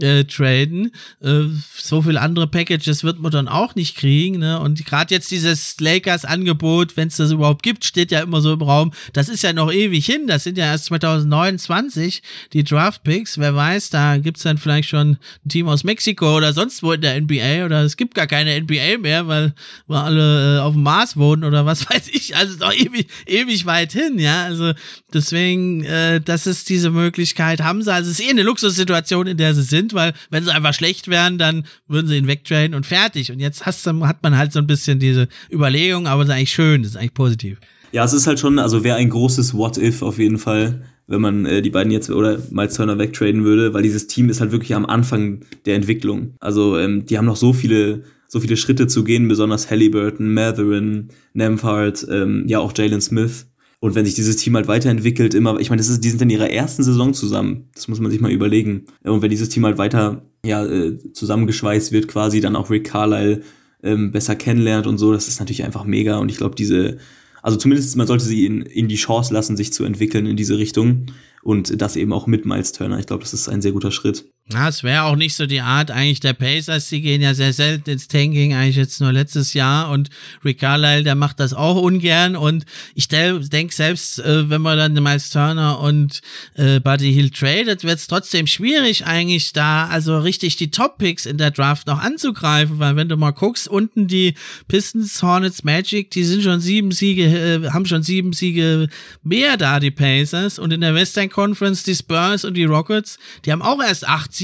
äh, 0.00 0.24
traden. 0.24 0.92
Äh, 1.20 1.44
so 1.76 2.02
viel 2.02 2.16
andere 2.16 2.46
Packages 2.46 3.04
wird 3.04 3.18
man 3.18 3.30
dann 3.30 3.48
auch 3.48 3.74
nicht 3.74 3.96
kriegen. 3.96 4.38
Ne? 4.38 4.58
Und 4.58 4.84
gerade 4.84 5.14
jetzt 5.14 5.30
dieses 5.30 5.78
Lakers-Angebot, 5.80 6.96
wenn 6.96 7.08
es 7.08 7.16
das 7.16 7.30
überhaupt 7.30 7.62
gibt, 7.62 7.84
steht 7.84 8.10
ja 8.10 8.20
immer 8.20 8.40
so 8.40 8.52
im 8.52 8.62
Raum. 8.62 8.92
Das 9.12 9.28
ist 9.28 9.42
ja 9.42 9.52
noch 9.52 9.72
ewig 9.72 10.06
hin. 10.06 10.26
Das 10.26 10.44
sind 10.44 10.56
ja 10.56 10.66
erst 10.66 10.86
2029 10.86 12.22
die 12.52 12.64
Draft-Picks. 12.64 13.38
Wer 13.38 13.54
weiß, 13.54 13.90
da 13.90 14.16
gibt's 14.18 14.42
dann 14.42 14.58
vielleicht 14.58 14.88
schon 14.88 15.18
ein 15.44 15.48
Team 15.48 15.68
aus 15.68 15.84
Mexiko 15.84 16.36
oder 16.36 16.52
sonst 16.52 16.82
wo 16.82 16.92
in 16.92 17.00
der 17.00 17.20
NBA 17.20 17.64
oder 17.64 17.82
es 17.82 17.96
gibt 17.96 18.14
gar 18.14 18.26
keine 18.26 18.58
NBA 18.60 18.98
mehr, 18.98 19.28
weil 19.28 19.54
wir 19.86 20.02
alle 20.02 20.56
äh, 20.56 20.60
auf 20.60 20.74
dem 20.74 20.82
Mars 20.82 21.16
wohnen 21.16 21.44
oder 21.44 21.66
was 21.66 21.88
weiß 21.90 22.08
ich. 22.12 22.36
Also 22.36 22.54
ist 22.54 22.62
auch 22.62 22.72
ewig, 22.72 23.08
ewig 23.26 23.66
weit 23.66 23.92
hin, 23.92 24.18
ja. 24.18 24.44
Also 24.44 24.72
deswegen, 25.12 25.84
äh, 25.84 26.20
das 26.20 26.46
ist 26.46 26.68
diese 26.68 26.90
Möglichkeit, 26.90 27.60
haben 27.60 27.82
sie. 27.82 27.92
Also 27.92 28.10
es 28.10 28.18
ist 28.18 28.26
eh 28.26 28.30
eine 28.30 28.42
Luxussituation, 28.42 29.26
in 29.26 29.36
der 29.36 29.54
sie 29.54 29.62
sind 29.62 29.81
sind, 29.82 29.94
weil 29.94 30.12
wenn 30.30 30.44
sie 30.44 30.54
einfach 30.54 30.74
schlecht 30.74 31.08
wären, 31.08 31.38
dann 31.38 31.64
würden 31.86 32.06
sie 32.06 32.16
ihn 32.16 32.26
wegtrainen 32.26 32.74
und 32.74 32.86
fertig. 32.86 33.32
Und 33.32 33.40
jetzt 33.40 33.66
hast, 33.66 33.86
hat 33.86 34.22
man 34.22 34.36
halt 34.36 34.52
so 34.52 34.58
ein 34.58 34.66
bisschen 34.66 34.98
diese 34.98 35.28
Überlegung, 35.50 36.06
aber 36.06 36.22
es 36.22 36.28
ist 36.28 36.34
eigentlich 36.34 36.52
schön, 36.52 36.82
das 36.82 36.92
ist 36.92 36.96
eigentlich 36.96 37.14
positiv. 37.14 37.58
Ja, 37.92 38.04
es 38.04 38.12
ist 38.12 38.26
halt 38.26 38.40
schon, 38.40 38.58
also 38.58 38.84
wäre 38.84 38.96
ein 38.96 39.10
großes 39.10 39.54
What-If 39.54 40.02
auf 40.02 40.18
jeden 40.18 40.38
Fall, 40.38 40.82
wenn 41.06 41.20
man 41.20 41.44
äh, 41.44 41.60
die 41.60 41.70
beiden 41.70 41.92
jetzt 41.92 42.08
oder 42.10 42.38
Miles 42.50 42.74
Turner 42.74 42.98
wegtraden 42.98 43.44
würde, 43.44 43.74
weil 43.74 43.82
dieses 43.82 44.06
Team 44.06 44.30
ist 44.30 44.40
halt 44.40 44.52
wirklich 44.52 44.74
am 44.74 44.86
Anfang 44.86 45.44
der 45.66 45.74
Entwicklung. 45.74 46.34
Also 46.40 46.78
ähm, 46.78 47.04
die 47.04 47.18
haben 47.18 47.26
noch 47.26 47.36
so 47.36 47.52
viele 47.52 48.04
so 48.28 48.40
viele 48.40 48.56
Schritte 48.56 48.86
zu 48.86 49.04
gehen, 49.04 49.28
besonders 49.28 49.70
Halliburton, 49.70 50.32
Matherin, 50.32 51.08
Nemhart, 51.34 52.06
ähm, 52.10 52.44
ja 52.46 52.60
auch 52.60 52.72
Jalen 52.74 53.02
Smith. 53.02 53.46
Und 53.82 53.96
wenn 53.96 54.04
sich 54.04 54.14
dieses 54.14 54.36
Team 54.36 54.54
halt 54.54 54.68
weiterentwickelt, 54.68 55.34
immer, 55.34 55.58
ich 55.58 55.68
meine, 55.68 55.80
das 55.80 55.88
ist, 55.88 56.04
die 56.04 56.10
sind 56.10 56.22
in 56.22 56.30
ihrer 56.30 56.48
ersten 56.48 56.84
Saison 56.84 57.14
zusammen. 57.14 57.68
Das 57.74 57.88
muss 57.88 57.98
man 57.98 58.12
sich 58.12 58.20
mal 58.20 58.30
überlegen. 58.30 58.84
Und 59.02 59.22
wenn 59.22 59.30
dieses 59.30 59.48
Team 59.48 59.64
halt 59.64 59.76
weiter 59.76 60.22
ja, 60.46 60.64
äh, 60.64 60.96
zusammengeschweißt 61.12 61.90
wird, 61.90 62.06
quasi 62.06 62.40
dann 62.40 62.54
auch 62.54 62.70
Rick 62.70 62.84
Carlisle 62.84 63.42
ähm, 63.82 64.12
besser 64.12 64.36
kennenlernt 64.36 64.86
und 64.86 64.98
so, 64.98 65.12
das 65.12 65.26
ist 65.26 65.40
natürlich 65.40 65.64
einfach 65.64 65.82
mega. 65.82 66.18
Und 66.18 66.30
ich 66.30 66.36
glaube, 66.36 66.54
diese, 66.54 66.98
also 67.42 67.58
zumindest 67.58 67.96
man 67.96 68.06
sollte 68.06 68.24
sie 68.24 68.46
in, 68.46 68.62
in 68.62 68.86
die 68.86 68.94
Chance 68.94 69.34
lassen, 69.34 69.56
sich 69.56 69.72
zu 69.72 69.82
entwickeln 69.82 70.26
in 70.26 70.36
diese 70.36 70.58
Richtung. 70.58 71.06
Und 71.42 71.82
das 71.82 71.96
eben 71.96 72.12
auch 72.12 72.28
mit 72.28 72.46
Miles 72.46 72.70
Turner. 72.70 73.00
Ich 73.00 73.06
glaube, 73.06 73.24
das 73.24 73.34
ist 73.34 73.48
ein 73.48 73.62
sehr 73.62 73.72
guter 73.72 73.90
Schritt. 73.90 74.30
Na, 74.52 74.68
es 74.68 74.82
wäre 74.82 75.04
auch 75.04 75.16
nicht 75.16 75.34
so 75.34 75.46
die 75.46 75.62
Art 75.62 75.90
eigentlich 75.90 76.20
der 76.20 76.34
Pacers. 76.34 76.88
Die 76.88 77.00
gehen 77.00 77.22
ja 77.22 77.32
sehr 77.32 77.54
selten 77.54 77.88
ins 77.88 78.06
Tanking, 78.06 78.52
eigentlich 78.52 78.76
jetzt 78.76 79.00
nur 79.00 79.10
letztes 79.10 79.54
Jahr. 79.54 79.90
Und 79.90 80.10
Rick 80.44 80.60
Carlisle, 80.60 81.04
der 81.04 81.14
macht 81.14 81.40
das 81.40 81.54
auch 81.54 81.80
ungern. 81.80 82.36
Und 82.36 82.66
ich 82.94 83.08
denke 83.08 83.74
selbst, 83.74 84.18
äh, 84.18 84.50
wenn 84.50 84.60
man 84.60 84.76
dann 84.76 85.02
Miles 85.02 85.30
Turner 85.30 85.80
und 85.80 86.20
äh, 86.54 86.80
Buddy 86.80 87.14
Hill 87.14 87.30
tradet, 87.30 87.84
wird 87.84 87.98
es 87.98 88.06
trotzdem 88.08 88.46
schwierig 88.46 89.06
eigentlich 89.06 89.54
da 89.54 89.86
also 89.86 90.18
richtig 90.18 90.56
die 90.56 90.70
Top-Picks 90.70 91.24
in 91.24 91.38
der 91.38 91.50
Draft 91.50 91.86
noch 91.86 92.00
anzugreifen. 92.00 92.78
Weil 92.78 92.96
wenn 92.96 93.08
du 93.08 93.16
mal 93.16 93.30
guckst, 93.30 93.68
unten 93.68 94.06
die 94.06 94.34
Pistons, 94.68 95.22
Hornets, 95.22 95.64
Magic, 95.64 96.10
die 96.10 96.24
sind 96.24 96.42
schon 96.42 96.60
sieben 96.60 96.92
Siege, 96.92 97.24
äh, 97.24 97.70
haben 97.70 97.86
schon 97.86 98.02
sieben 98.02 98.34
Siege 98.34 98.88
mehr 99.22 99.56
da, 99.56 99.80
die 99.80 99.90
Pacers. 99.90 100.58
Und 100.58 100.72
in 100.72 100.82
der 100.82 100.94
Western 100.94 101.30
Conference 101.30 101.84
die 101.84 101.94
Spurs 101.94 102.44
und 102.44 102.54
die 102.54 102.64
Rockets, 102.64 103.18
die 103.46 103.52
haben 103.52 103.62
auch 103.62 103.82
erst 103.82 104.06
acht 104.06 104.34
Siege, 104.34 104.41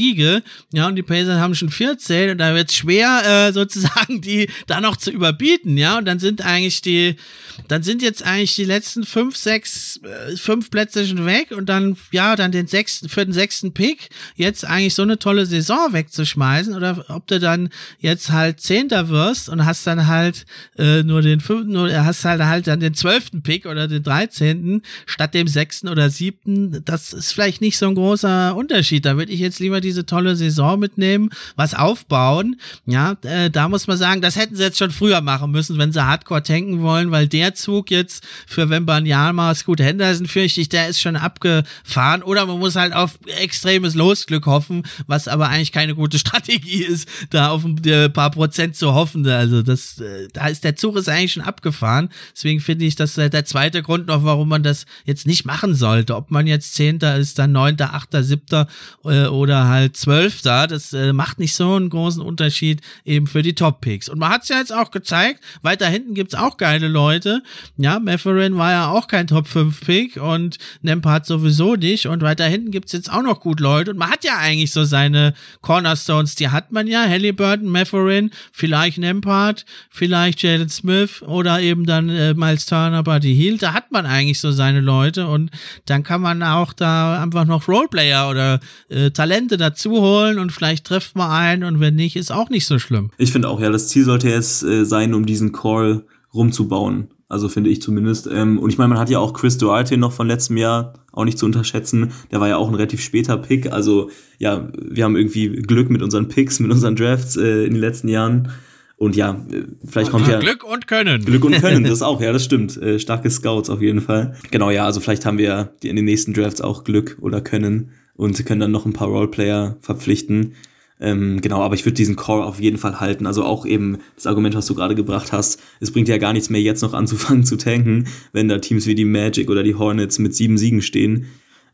ja, 0.73 0.87
und 0.87 0.97
die 0.97 1.03
Pacers 1.03 1.39
haben 1.39 1.55
schon 1.55 1.71
14 1.71 2.31
und 2.31 2.39
da 2.39 2.55
wird 2.55 2.71
es 2.71 2.77
schwer, 2.77 3.49
äh, 3.49 3.53
sozusagen 3.59 4.21
die 4.21 4.49
da 4.67 4.81
noch 4.81 4.97
zu 4.97 5.11
überbieten, 5.11 5.77
ja, 5.77 5.99
und 5.99 6.05
dann 6.05 6.19
sind 6.19 6.43
eigentlich 6.43 6.81
die, 6.83 7.17
dann 7.67 7.83
sind 7.83 8.03
jetzt 8.03 8.25
eigentlich 8.25 8.55
die 8.55 8.65
letzten 8.65 9.05
fünf, 9.05 9.37
sechs, 9.37 10.01
äh, 10.03 10.37
fünf 10.37 10.71
Plätze 10.71 11.07
schon 11.07 11.27
weg 11.27 11.51
und 11.51 11.69
dann, 11.69 11.97
ja, 12.13 12.37
dann 12.37 12.53
den 12.53 12.67
sechsten, 12.67 13.09
für 13.09 13.25
den 13.25 13.33
sechsten 13.33 13.75
Pick 13.75 14.11
jetzt 14.37 14.65
eigentlich 14.65 14.95
so 14.95 15.03
eine 15.03 15.19
tolle 15.19 15.47
Saison 15.47 15.93
wegzuschmeißen 15.93 16.75
oder 16.75 17.05
ob 17.09 17.27
du 17.27 17.41
dann 17.41 17.71
jetzt 17.99 18.31
halt 18.31 18.61
Zehnter 18.61 19.09
wirst 19.09 19.49
und 19.49 19.65
hast 19.65 19.87
dann 19.87 20.07
halt 20.07 20.47
äh, 20.79 21.03
nur 21.03 21.23
den 21.23 21.41
fünften 21.41 21.77
oder 21.77 22.05
hast 22.05 22.25
halt 22.25 22.43
halt 22.43 22.67
dann 22.67 22.81
den 22.81 22.95
zwölften 22.95 23.43
Pick 23.43 23.67
oder 23.67 23.89
den 23.89 24.03
dreizehnten 24.03 24.83
statt 25.07 25.35
dem 25.35 25.49
sechsten 25.49 25.89
oder 25.89 26.11
siebten, 26.11 26.85
das 26.85 27.13
ist 27.13 27.33
vielleicht 27.33 27.61
nicht 27.61 27.79
so 27.79 27.89
ein 27.89 27.95
großer 27.95 28.55
Unterschied. 28.55 29.05
Da 29.05 29.17
würde 29.17 29.33
ich 29.33 29.41
jetzt 29.41 29.59
lieber 29.59 29.81
diese 29.81 30.07
tolle 30.07 30.37
Saison 30.37 30.79
mitnehmen, 30.79 31.31
was 31.57 31.75
aufbauen. 31.75 32.61
Ja, 32.87 33.17
äh, 33.23 33.51
da 33.51 33.69
muss 33.69 33.87
man 33.87 33.97
sagen, 33.97 34.21
das 34.21 34.37
hätten 34.37 34.57
sie 34.57 34.63
jetzt 34.63 34.79
schon 34.79 34.91
früher 34.91 35.21
machen 35.21 35.51
müssen, 35.51 35.79
wenn 35.79 35.93
sie 35.93 36.05
Hardcore 36.05 36.43
tanken 36.43 36.83
wollen, 36.83 37.11
weil 37.11 37.27
der 37.27 37.48
Zug 37.55 37.91
jetzt 37.91 38.25
für 38.47 38.71
Wembanyama, 38.71 39.55
Scoot 39.55 39.81
Henderson 39.81 40.27
fürchte 40.27 40.61
ich, 40.61 40.69
der 40.69 40.89
ist 40.89 41.01
schon 41.01 41.17
abgefahren. 41.17 42.23
Oder 42.23 42.47
man 42.47 42.59
muss 42.59 42.77
halt 42.77 42.93
auf 42.93 43.19
extremes 43.41 43.95
Losglück 43.95 44.47
hoffen, 44.47 44.85
was 45.07 45.29
aber 45.29 45.49
eigentlich 45.49 45.73
keine 45.73 45.95
gute 45.95 46.19
Strategie 46.19 46.85
ist, 46.85 47.09
da 47.31 47.51
auf 47.51 47.65
ein 47.65 48.13
paar 48.13 48.31
Prozent 48.31 48.77
zu 48.77 48.95
hoffen. 48.95 49.27
Also 49.27 49.63
das, 49.63 49.99
äh, 50.01 50.29
da 50.33 50.49
ist 50.49 50.65
der 50.65 50.77
Zug 50.77 50.97
ist 50.97 51.09
eigentlich 51.09 51.33
schon 51.33 51.43
abgefahren. 51.43 52.09
Deswegen 52.35 52.61
finde 52.61 52.85
ich, 52.85 52.97
das 52.97 53.15
der 53.15 53.45
zweite 53.45 53.83
Grund 53.83 54.07
noch, 54.07 54.25
warum 54.25 54.49
man 54.49 54.63
das 54.63 54.87
jetzt 55.05 55.27
nicht 55.27 55.45
machen 55.45 55.75
sollte. 55.75 56.17
Ob 56.17 56.31
man 56.31 56.47
jetzt 56.47 56.75
Zehnter 56.75 57.17
ist, 57.17 57.39
dann 57.39 57.53
Neunter, 57.53 57.95
Achter, 57.95 58.23
Siebter 58.23 58.69
äh, 59.05 59.27
oder 59.27 59.69
halt 59.69 59.97
Zwölfter. 59.97 60.67
Das 60.67 60.93
äh, 60.93 61.13
macht 61.13 61.39
nicht 61.39 61.55
so 61.55 61.75
einen 61.75 61.91
großen 61.91 62.23
Unterschied 62.23 62.81
eben 63.05 63.27
für 63.27 63.43
die 63.43 63.55
Top-Picks. 63.55 64.09
Und 64.09 64.19
man 64.19 64.31
hat 64.31 64.43
es 64.43 64.49
ja 64.49 64.59
jetzt 64.59 64.73
auch 64.73 64.91
gezeigt, 64.91 65.43
weiter 65.63 65.87
hinten 65.89 66.15
gibt's 66.15 66.35
auch 66.35 66.57
geile 66.57 66.89
Leute. 66.89 67.38
Ja, 67.77 67.99
Matherin 67.99 68.57
war 68.57 68.73
ja 68.73 68.91
auch 68.91 69.09
kein 69.09 69.27
Top-5-Pick 69.27 70.17
und 70.17 70.59
Nempart 70.83 71.27
sowieso 71.27 71.77
nicht. 71.77 72.07
Und 72.07 72.23
weiter 72.23 72.47
hinten 72.47 72.71
gibt's 72.71 72.93
jetzt 72.93 73.13
auch 73.13 73.23
noch 73.23 73.41
gut 73.41 73.61
Leute. 73.61 73.91
Und 73.91 73.99
man 73.99 74.11
hat 74.11 74.25
ja 74.25 74.37
eigentlich 74.39 74.73
so 74.73 74.85
seine 74.85 75.35
Cornerstones, 75.61 76.35
die 76.35 76.49
hat 76.49 76.73
man 76.73 76.87
ja. 76.87 77.07
Halliburton, 77.09 77.69
Matherin, 77.69 78.31
vielleicht 78.53 78.99
Nempart, 78.99 79.65
vielleicht 79.91 80.43
Jalen 80.43 80.69
Smith 80.69 81.23
oder 81.23 81.61
eben 81.61 81.87
dann 81.87 82.09
äh, 82.09 82.35
Miles 82.35 82.67
Turner, 82.67 83.03
Buddy 83.03 83.35
Hield. 83.35 83.63
Da 83.63 83.73
hat 83.73 83.93
man 83.93 84.07
eigentlich 84.07 84.41
so 84.41 84.53
seine 84.53 84.81
Leute 84.81 85.27
und 85.27 85.51
dann 85.87 86.03
kann 86.03 86.21
man 86.21 86.43
auch 86.43 86.73
da 86.73 87.23
einfach 87.23 87.45
noch 87.45 87.69
Roleplayer 87.69 88.29
oder 88.31 88.61
äh, 88.89 89.11
Talente 89.11 89.57
dazu 89.57 89.93
holen 90.01 90.39
und 90.39 90.53
vielleicht 90.53 90.87
trifft 90.87 91.17
man 91.17 91.31
einen 91.31 91.65
und 91.65 91.81
wenn 91.81 91.95
nicht, 91.95 92.17
ist 92.17 92.33
auch 92.33 92.51
nicht 92.51 92.67
so 92.67 92.79
schlimm. 92.79 93.11
Ich 93.19 93.33
finde 93.33 93.49
auch, 93.49 93.61
ja, 93.61 93.71
das 93.71 93.89
Ziel 93.89 94.05
sollte 94.05 94.29
jetzt 94.29 94.63
äh, 94.63 94.85
sein, 94.85 95.15
um 95.15 95.27
diesen 95.27 95.53
Call 95.53 96.05
rumzubauen. 96.35 97.09
Also 97.29 97.49
finde 97.49 97.71
ich 97.71 97.83
zumindest. 97.83 98.29
Ähm, 98.33 98.59
und 98.59 98.71
ich 98.71 98.79
meine, 98.79 98.89
man 98.89 98.99
hat 98.99 99.11
ja 99.11 99.19
auch 99.19 99.35
Chris 99.35 99.59
Duarte 99.59 99.99
noch 99.99 100.13
von 100.13 100.27
letztem 100.27 100.57
Jahr 100.57 100.95
auch 101.13 101.25
nicht 101.25 101.39
zu 101.39 101.47
unterschätzen. 101.47 102.13
Der 102.31 102.41
war 102.41 102.49
ja 102.49 102.57
auch 102.57 102.69
ein 102.69 102.75
relativ 102.75 103.03
später 103.03 103.37
Pick. 103.37 103.71
Also 103.71 104.11
ja, 104.39 104.69
wir 104.75 105.05
haben 105.05 105.17
irgendwie 105.17 105.49
Glück 105.49 105.91
mit 105.91 106.03
unseren 106.03 106.29
Picks, 106.29 106.59
mit 106.61 106.71
unseren 106.71 106.97
Drafts 106.97 107.37
äh, 107.37 107.65
in 107.65 107.75
den 107.75 107.81
letzten 107.81 108.09
Jahren. 108.09 108.51
Und 108.97 109.15
ja, 109.15 109.45
äh, 109.51 109.65
vielleicht 109.85 110.11
kommt 110.11 110.27
ja. 110.27 110.39
Glück 110.41 110.65
und 110.65 110.87
Können. 110.89 111.25
Glück 111.25 111.45
und 111.45 111.61
Können, 111.61 111.85
das 111.89 112.03
auch, 112.03 112.21
ja, 112.21 112.33
das 112.33 112.45
stimmt. 112.45 112.77
Äh, 112.79 112.99
starke 112.99 113.31
Scouts 113.31 113.69
auf 113.69 113.83
jeden 113.83 114.01
Fall. 114.01 114.35
Genau, 114.51 114.71
ja, 114.71 114.87
also 114.87 115.01
vielleicht 115.01 115.27
haben 115.27 115.39
wir 115.39 115.73
in 115.83 115.97
den 115.97 116.07
nächsten 116.07 116.33
Drafts 116.33 116.61
auch 116.61 116.83
Glück 116.83 117.19
oder 117.21 117.41
Können 117.41 117.91
und 118.17 118.45
können 118.47 118.61
dann 118.61 118.73
noch 118.73 118.87
ein 118.87 118.93
paar 118.95 119.09
Roleplayer 119.09 119.77
verpflichten. 119.81 120.55
Ähm, 121.01 121.41
genau, 121.41 121.63
aber 121.63 121.75
ich 121.75 121.85
würde 121.85 121.95
diesen 121.95 122.17
Core 122.17 122.45
auf 122.45 122.61
jeden 122.61 122.79
Fall 122.79 123.01
halten. 123.01 123.27
Also 123.27 123.45
auch 123.45 123.65
eben 123.65 123.99
das 124.17 124.27
Argument, 124.27 124.55
was 124.55 124.67
du 124.67 124.75
gerade 124.75 124.95
gebracht 124.95 125.33
hast. 125.33 125.61
Es 125.81 125.93
bringt 125.93 126.09
ja 126.09 126.19
gar 126.19 126.33
nichts 126.33 126.51
mehr, 126.51 126.61
jetzt 126.61 126.83
noch 126.83 126.95
anzufangen 126.95 127.45
zu 127.45 127.57
tanken, 127.57 128.09
wenn 128.33 128.49
da 128.49 128.59
Teams 128.59 128.87
wie 128.87 128.95
die 128.95 129.05
Magic 129.05 129.51
oder 129.51 129.63
die 129.63 129.75
Hornets 129.75 130.19
mit 130.19 130.35
sieben 130.35 130.59
Siegen 130.59 130.83
stehen. 130.83 131.27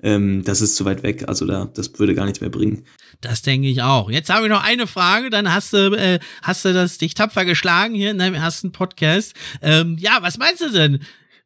Ähm, 0.03 0.43
das 0.45 0.61
ist 0.61 0.77
zu 0.77 0.85
weit 0.85 1.03
weg. 1.03 1.25
Also 1.29 1.47
da, 1.47 1.71
das 1.73 1.99
würde 1.99 2.15
gar 2.15 2.27
nichts 2.27 2.41
mehr 2.41 2.51
bringen. 2.51 2.85
Das 3.21 3.41
denke 3.41 3.69
ich 3.69 3.83
auch. 3.83 4.11
Jetzt 4.11 4.29
habe 4.29 4.45
ich 4.45 4.51
noch 4.51 4.63
eine 4.63 4.87
Frage, 4.87 5.31
dann 5.31 5.53
hast 5.53 5.73
du, 5.73 5.95
äh, 5.95 6.19
hast 6.43 6.65
du 6.65 6.75
das 6.75 6.99
dich 6.99 7.15
tapfer 7.15 7.47
geschlagen 7.47 7.95
hier 7.95 8.11
in 8.11 8.19
deinem 8.19 8.35
ersten 8.35 8.73
Podcast. 8.73 9.35
Ähm, 9.63 9.97
ja, 9.99 10.19
was 10.21 10.37
meinst 10.37 10.61
du 10.61 10.71
denn? 10.71 11.01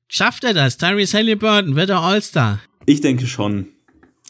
Schafft 0.08 0.42
er 0.42 0.54
das? 0.54 0.78
Tyrese 0.78 1.18
Halliburton, 1.18 1.76
wird 1.76 1.90
er 1.90 2.00
All-Star? 2.00 2.58
Ich 2.86 3.00
denke 3.00 3.26
schon. 3.26 3.68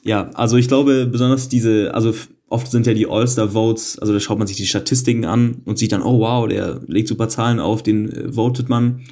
Ja, 0.03 0.31
also 0.35 0.57
ich 0.57 0.69
glaube 0.69 1.07
besonders 1.07 1.49
diese, 1.49 1.95
also 1.95 2.15
oft 2.49 2.71
sind 2.71 2.87
ja 2.87 2.95
die 2.95 3.07
All-Star-Votes, 3.07 3.99
also 3.99 4.13
da 4.13 4.21
schaut 4.21 4.39
man 4.39 4.47
sich 4.47 4.57
die 4.57 4.67
Statistiken 4.67 5.25
an 5.25 5.63
und 5.65 5.79
sieht 5.79 5.93
dann, 5.93 6.03
oh 6.03 6.21
wow, 6.21 6.49
der 6.49 6.81
legt 6.87 7.09
super 7.09 7.29
Zahlen 7.29 7.61
auf, 7.61 7.83
den 7.83 8.11
äh, 8.11 8.33
votet 8.33 8.69
man. 8.69 9.05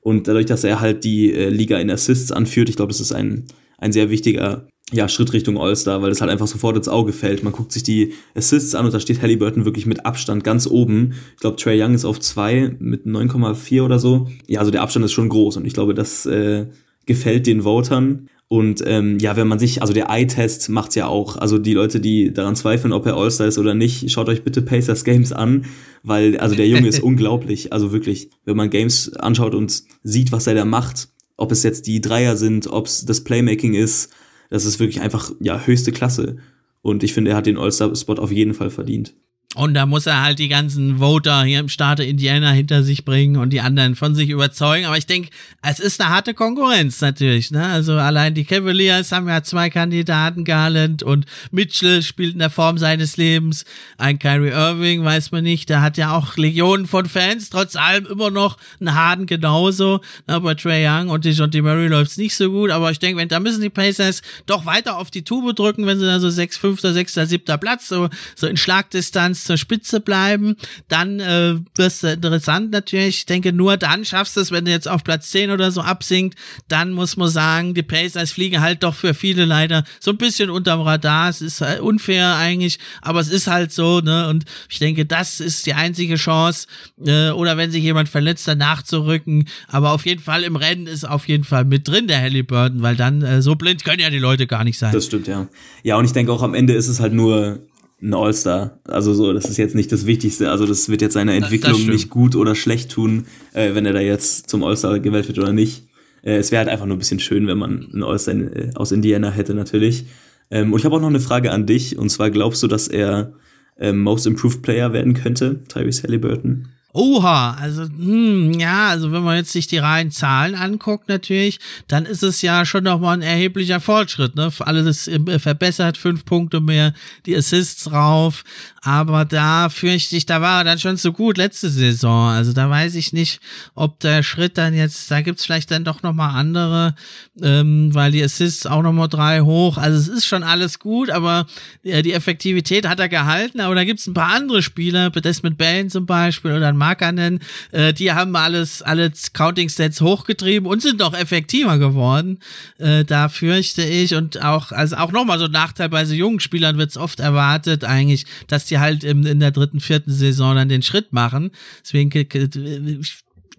Und 0.00 0.28
dadurch, 0.28 0.46
dass 0.46 0.64
er 0.64 0.80
halt 0.80 1.04
die 1.04 1.32
äh, 1.32 1.48
Liga 1.48 1.78
in 1.78 1.90
Assists 1.90 2.32
anführt, 2.32 2.68
ich 2.68 2.76
glaube, 2.76 2.92
das 2.92 3.00
ist 3.00 3.12
ein, 3.12 3.44
ein 3.78 3.92
sehr 3.92 4.10
wichtiger 4.10 4.66
ja, 4.92 5.08
Schritt 5.08 5.32
Richtung 5.32 5.58
All-Star, 5.58 6.02
weil 6.02 6.10
das 6.10 6.20
halt 6.20 6.30
einfach 6.30 6.46
sofort 6.46 6.76
ins 6.76 6.88
Auge 6.88 7.12
fällt. 7.12 7.42
Man 7.42 7.52
guckt 7.52 7.72
sich 7.72 7.82
die 7.82 8.12
Assists 8.34 8.74
an 8.74 8.84
und 8.84 8.92
da 8.92 9.00
steht 9.00 9.22
Halliburton 9.22 9.64
wirklich 9.64 9.86
mit 9.86 10.04
Abstand 10.04 10.44
ganz 10.44 10.66
oben. 10.66 11.14
Ich 11.34 11.40
glaube, 11.40 11.56
Trey 11.56 11.82
Young 11.82 11.94
ist 11.94 12.04
auf 12.04 12.20
zwei 12.20 12.76
mit 12.78 13.06
9,4 13.06 13.82
oder 13.82 13.98
so. 13.98 14.28
Ja, 14.46 14.60
also 14.60 14.70
der 14.70 14.82
Abstand 14.82 15.04
ist 15.04 15.12
schon 15.12 15.30
groß 15.30 15.56
und 15.56 15.64
ich 15.64 15.72
glaube, 15.72 15.94
das 15.94 16.26
äh, 16.26 16.66
gefällt 17.06 17.46
den 17.46 17.64
Votern. 17.64 18.28
Und 18.52 18.84
ähm, 18.84 19.18
ja, 19.18 19.34
wenn 19.34 19.48
man 19.48 19.58
sich, 19.58 19.80
also 19.80 19.94
der 19.94 20.10
Eye-Test 20.10 20.68
macht's 20.68 20.94
ja 20.94 21.06
auch. 21.06 21.36
Also 21.36 21.56
die 21.56 21.72
Leute, 21.72 22.00
die 22.00 22.34
daran 22.34 22.54
zweifeln, 22.54 22.92
ob 22.92 23.06
er 23.06 23.16
All-Star 23.16 23.46
ist 23.46 23.56
oder 23.56 23.72
nicht, 23.72 24.10
schaut 24.10 24.28
euch 24.28 24.44
bitte 24.44 24.60
Pacers 24.60 25.04
Games 25.04 25.32
an, 25.32 25.64
weil 26.02 26.36
also 26.36 26.54
der 26.54 26.68
Junge 26.68 26.86
ist 26.86 27.00
unglaublich. 27.02 27.72
Also 27.72 27.92
wirklich, 27.92 28.28
wenn 28.44 28.58
man 28.58 28.68
Games 28.68 29.14
anschaut 29.14 29.54
und 29.54 29.84
sieht, 30.02 30.32
was 30.32 30.46
er 30.46 30.54
da 30.54 30.66
macht, 30.66 31.08
ob 31.38 31.50
es 31.50 31.62
jetzt 31.62 31.86
die 31.86 32.02
Dreier 32.02 32.36
sind, 32.36 32.66
ob 32.66 32.88
es 32.88 33.06
das 33.06 33.24
Playmaking 33.24 33.72
ist, 33.72 34.12
das 34.50 34.66
ist 34.66 34.78
wirklich 34.78 35.00
einfach 35.00 35.32
ja 35.40 35.58
höchste 35.64 35.90
Klasse. 35.90 36.36
Und 36.82 37.02
ich 37.04 37.14
finde, 37.14 37.30
er 37.30 37.38
hat 37.38 37.46
den 37.46 37.56
All-Star-Spot 37.56 38.16
auf 38.16 38.30
jeden 38.30 38.52
Fall 38.52 38.68
verdient. 38.68 39.14
Und 39.54 39.74
da 39.74 39.84
muss 39.84 40.06
er 40.06 40.22
halt 40.22 40.38
die 40.38 40.48
ganzen 40.48 40.98
Voter 40.98 41.44
hier 41.44 41.60
im 41.60 41.68
Staate 41.68 42.04
Indiana 42.04 42.52
hinter 42.52 42.82
sich 42.82 43.04
bringen 43.04 43.36
und 43.36 43.50
die 43.50 43.60
anderen 43.60 43.96
von 43.96 44.14
sich 44.14 44.30
überzeugen. 44.30 44.86
Aber 44.86 44.96
ich 44.96 45.04
denke, 45.04 45.28
es 45.60 45.78
ist 45.78 46.00
eine 46.00 46.08
harte 46.08 46.32
Konkurrenz 46.32 47.02
natürlich. 47.02 47.50
Ne? 47.50 47.62
Also 47.62 47.92
allein 47.92 48.32
die 48.32 48.46
Cavaliers 48.46 49.12
haben 49.12 49.28
ja 49.28 49.42
zwei 49.42 49.68
Kandidaten, 49.68 50.44
Garland 50.44 51.02
und 51.02 51.26
Mitchell 51.50 52.02
spielt 52.02 52.32
in 52.32 52.38
der 52.38 52.48
Form 52.48 52.78
seines 52.78 53.18
Lebens. 53.18 53.66
Ein 53.98 54.18
Kyrie 54.18 54.52
Irving, 54.52 55.04
weiß 55.04 55.32
man 55.32 55.44
nicht, 55.44 55.68
der 55.68 55.82
hat 55.82 55.98
ja 55.98 56.16
auch 56.16 56.38
Legionen 56.38 56.86
von 56.86 57.04
Fans, 57.04 57.50
trotz 57.50 57.76
allem 57.76 58.06
immer 58.06 58.30
noch 58.30 58.56
einen 58.80 58.94
Harden 58.94 59.26
genauso. 59.26 60.00
Ne? 60.28 60.40
Bei 60.40 60.54
Trey 60.54 60.86
Young 60.88 61.10
und 61.10 61.26
die 61.26 61.32
John 61.32 61.50
Murray 61.52 61.88
läuft's 61.88 62.16
nicht 62.16 62.34
so 62.34 62.50
gut. 62.50 62.70
Aber 62.70 62.90
ich 62.90 63.00
denke, 63.00 63.26
da 63.26 63.38
müssen 63.38 63.60
die 63.60 63.68
Pacers 63.68 64.22
doch 64.46 64.64
weiter 64.64 64.96
auf 64.96 65.10
die 65.10 65.24
Tube 65.24 65.54
drücken, 65.54 65.84
wenn 65.84 65.98
sie 65.98 66.06
da 66.06 66.20
so 66.20 66.30
6, 66.30 66.56
5., 66.56 66.80
6., 66.80 67.14
7. 67.14 67.60
Platz, 67.60 67.88
so, 67.88 68.08
so 68.34 68.46
in 68.46 68.56
Schlagdistanz 68.56 69.41
zur 69.44 69.56
Spitze 69.56 70.00
bleiben, 70.00 70.56
dann 70.88 71.20
äh, 71.20 71.56
wirst 71.74 72.02
du 72.02 72.08
interessant 72.12 72.70
natürlich. 72.70 73.18
Ich 73.18 73.26
denke, 73.26 73.52
nur 73.52 73.76
dann 73.76 74.04
schaffst 74.04 74.36
du 74.36 74.40
es, 74.40 74.50
wenn 74.50 74.64
du 74.64 74.70
jetzt 74.70 74.88
auf 74.88 75.04
Platz 75.04 75.30
10 75.30 75.50
oder 75.50 75.70
so 75.70 75.80
absinkt, 75.80 76.38
dann 76.68 76.92
muss 76.92 77.16
man 77.16 77.28
sagen, 77.28 77.74
die 77.74 77.82
Pacers 77.82 78.32
fliegen 78.32 78.60
halt 78.60 78.82
doch 78.82 78.94
für 78.94 79.14
viele 79.14 79.44
leider 79.44 79.84
so 80.00 80.10
ein 80.10 80.18
bisschen 80.18 80.50
unterm 80.50 80.80
Radar. 80.80 81.28
Es 81.28 81.40
ist 81.40 81.60
äh, 81.60 81.78
unfair 81.80 82.36
eigentlich, 82.36 82.78
aber 83.00 83.20
es 83.20 83.28
ist 83.28 83.46
halt 83.46 83.72
so, 83.72 84.00
ne? 84.00 84.28
Und 84.28 84.44
ich 84.68 84.78
denke, 84.78 85.06
das 85.06 85.40
ist 85.40 85.66
die 85.66 85.74
einzige 85.74 86.16
Chance. 86.16 86.66
Äh, 87.04 87.30
oder 87.30 87.56
wenn 87.56 87.70
sich 87.70 87.82
jemand 87.82 88.08
verletzt, 88.08 88.46
danach 88.48 88.82
zu 88.82 89.04
rücken. 89.04 89.46
Aber 89.68 89.92
auf 89.92 90.06
jeden 90.06 90.22
Fall 90.22 90.42
im 90.42 90.56
Rennen 90.56 90.86
ist 90.86 91.08
auf 91.08 91.28
jeden 91.28 91.44
Fall 91.44 91.64
mit 91.64 91.88
drin 91.88 92.06
der 92.06 92.20
Halliburton, 92.20 92.82
weil 92.82 92.96
dann 92.96 93.22
äh, 93.22 93.42
so 93.42 93.54
blind 93.54 93.84
können 93.84 94.00
ja 94.00 94.10
die 94.10 94.18
Leute 94.18 94.46
gar 94.46 94.64
nicht 94.64 94.78
sein. 94.78 94.92
Das 94.92 95.06
stimmt, 95.06 95.26
ja. 95.26 95.48
Ja, 95.82 95.96
und 95.96 96.04
ich 96.04 96.12
denke 96.12 96.32
auch 96.32 96.42
am 96.42 96.54
Ende 96.54 96.74
ist 96.74 96.88
es 96.88 97.00
halt 97.00 97.12
nur 97.12 97.60
ein 98.02 98.14
All-Star. 98.14 98.80
Also 98.84 99.14
so, 99.14 99.32
das 99.32 99.44
ist 99.44 99.56
jetzt 99.56 99.74
nicht 99.74 99.92
das 99.92 100.06
Wichtigste. 100.06 100.50
Also 100.50 100.66
das 100.66 100.88
wird 100.88 101.02
jetzt 101.02 101.14
seiner 101.14 101.34
Entwicklung 101.34 101.86
nicht 101.86 102.10
gut 102.10 102.34
oder 102.34 102.54
schlecht 102.54 102.90
tun, 102.90 103.26
äh, 103.52 103.74
wenn 103.74 103.86
er 103.86 103.92
da 103.92 104.00
jetzt 104.00 104.50
zum 104.50 104.64
All-Star 104.64 104.98
gewählt 104.98 105.28
wird 105.28 105.38
oder 105.38 105.52
nicht. 105.52 105.84
Äh, 106.22 106.36
es 106.36 106.50
wäre 106.50 106.60
halt 106.60 106.68
einfach 106.68 106.86
nur 106.86 106.96
ein 106.96 106.98
bisschen 106.98 107.20
schön, 107.20 107.46
wenn 107.46 107.58
man 107.58 107.88
einen 107.92 108.02
All-Star 108.02 108.34
äh, 108.34 108.70
aus 108.74 108.92
Indiana 108.92 109.30
hätte 109.30 109.54
natürlich. 109.54 110.06
Ähm, 110.50 110.72
und 110.72 110.80
ich 110.80 110.84
habe 110.84 110.96
auch 110.96 111.00
noch 111.00 111.08
eine 111.08 111.20
Frage 111.20 111.52
an 111.52 111.66
dich. 111.66 111.96
Und 111.96 112.10
zwar 112.10 112.30
glaubst 112.30 112.62
du, 112.62 112.66
dass 112.66 112.88
er 112.88 113.34
ähm, 113.78 114.00
Most 114.00 114.26
Improved 114.26 114.62
Player 114.62 114.92
werden 114.92 115.14
könnte, 115.14 115.62
Tyrese 115.68 116.02
Halliburton? 116.02 116.68
Oha, 116.94 117.54
also 117.54 117.84
hm, 117.84 118.52
ja, 118.60 118.88
also 118.88 119.12
wenn 119.12 119.22
man 119.22 119.36
jetzt 119.36 119.52
sich 119.52 119.66
die 119.66 119.78
reinen 119.78 120.10
Zahlen 120.10 120.54
anguckt 120.54 121.08
natürlich, 121.08 121.58
dann 121.88 122.04
ist 122.04 122.22
es 122.22 122.42
ja 122.42 122.66
schon 122.66 122.84
nochmal 122.84 123.16
ein 123.16 123.22
erheblicher 123.22 123.80
Fortschritt, 123.80 124.36
ne? 124.36 124.52
Alles 124.58 125.08
äh, 125.08 125.38
verbessert, 125.38 125.96
fünf 125.96 126.26
Punkte 126.26 126.60
mehr, 126.60 126.92
die 127.24 127.34
Assists 127.34 127.90
rauf, 127.92 128.44
aber 128.82 129.24
da 129.24 129.70
fürchte 129.70 130.16
ich, 130.16 130.26
da 130.26 130.42
war 130.42 130.60
er 130.60 130.64
dann 130.64 130.78
schon 130.78 130.98
so 130.98 131.12
gut 131.12 131.38
letzte 131.38 131.70
Saison, 131.70 132.28
also 132.28 132.52
da 132.52 132.68
weiß 132.68 132.94
ich 132.96 133.14
nicht, 133.14 133.40
ob 133.74 133.98
der 134.00 134.22
Schritt 134.22 134.58
dann 134.58 134.74
jetzt, 134.74 135.10
da 135.10 135.22
gibt's 135.22 135.46
vielleicht 135.46 135.70
dann 135.70 135.84
doch 135.84 136.02
nochmal 136.02 136.36
andere, 136.38 136.94
ähm, 137.40 137.94
weil 137.94 138.12
die 138.12 138.22
Assists 138.22 138.66
auch 138.66 138.82
nochmal 138.82 139.08
drei 139.08 139.40
hoch, 139.40 139.78
also 139.78 139.98
es 139.98 140.08
ist 140.08 140.26
schon 140.26 140.42
alles 140.42 140.78
gut, 140.78 141.08
aber 141.08 141.46
äh, 141.84 142.02
die 142.02 142.12
Effektivität 142.12 142.86
hat 142.86 143.00
er 143.00 143.08
gehalten, 143.08 143.60
aber 143.60 143.74
da 143.74 143.84
gibt's 143.84 144.06
ein 144.06 144.14
paar 144.14 144.34
andere 144.34 144.60
Spieler, 144.60 145.08
Desmond 145.08 145.56
Bain 145.56 145.88
zum 145.88 146.04
Beispiel 146.04 146.52
oder 146.52 146.68
ein 146.68 146.81
Markanen, 146.82 147.38
äh, 147.70 147.92
die 147.92 148.10
haben 148.10 148.34
alles, 148.34 148.82
alle 148.82 149.12
Counting-Stats 149.32 150.00
hochgetrieben 150.00 150.68
und 150.68 150.82
sind 150.82 150.98
noch 150.98 151.14
effektiver 151.14 151.78
geworden. 151.78 152.40
Äh, 152.78 153.04
da 153.04 153.28
fürchte 153.28 153.84
ich 153.84 154.16
und 154.16 154.42
auch, 154.42 154.72
also 154.72 154.96
auch 154.96 155.12
nochmal 155.12 155.38
so 155.38 155.44
ein 155.44 155.52
Nachteil 155.52 155.88
bei 155.88 156.04
so 156.04 156.14
jungen 156.14 156.40
Spielern 156.40 156.76
wird 156.76 156.90
es 156.90 156.96
oft 156.96 157.20
erwartet 157.20 157.84
eigentlich, 157.84 158.26
dass 158.48 158.64
die 158.64 158.80
halt 158.80 159.04
im, 159.04 159.24
in 159.24 159.38
der 159.38 159.52
dritten, 159.52 159.78
vierten 159.78 160.10
Saison 160.10 160.56
dann 160.56 160.68
den 160.68 160.82
Schritt 160.82 161.12
machen. 161.12 161.52
Deswegen 161.84 162.10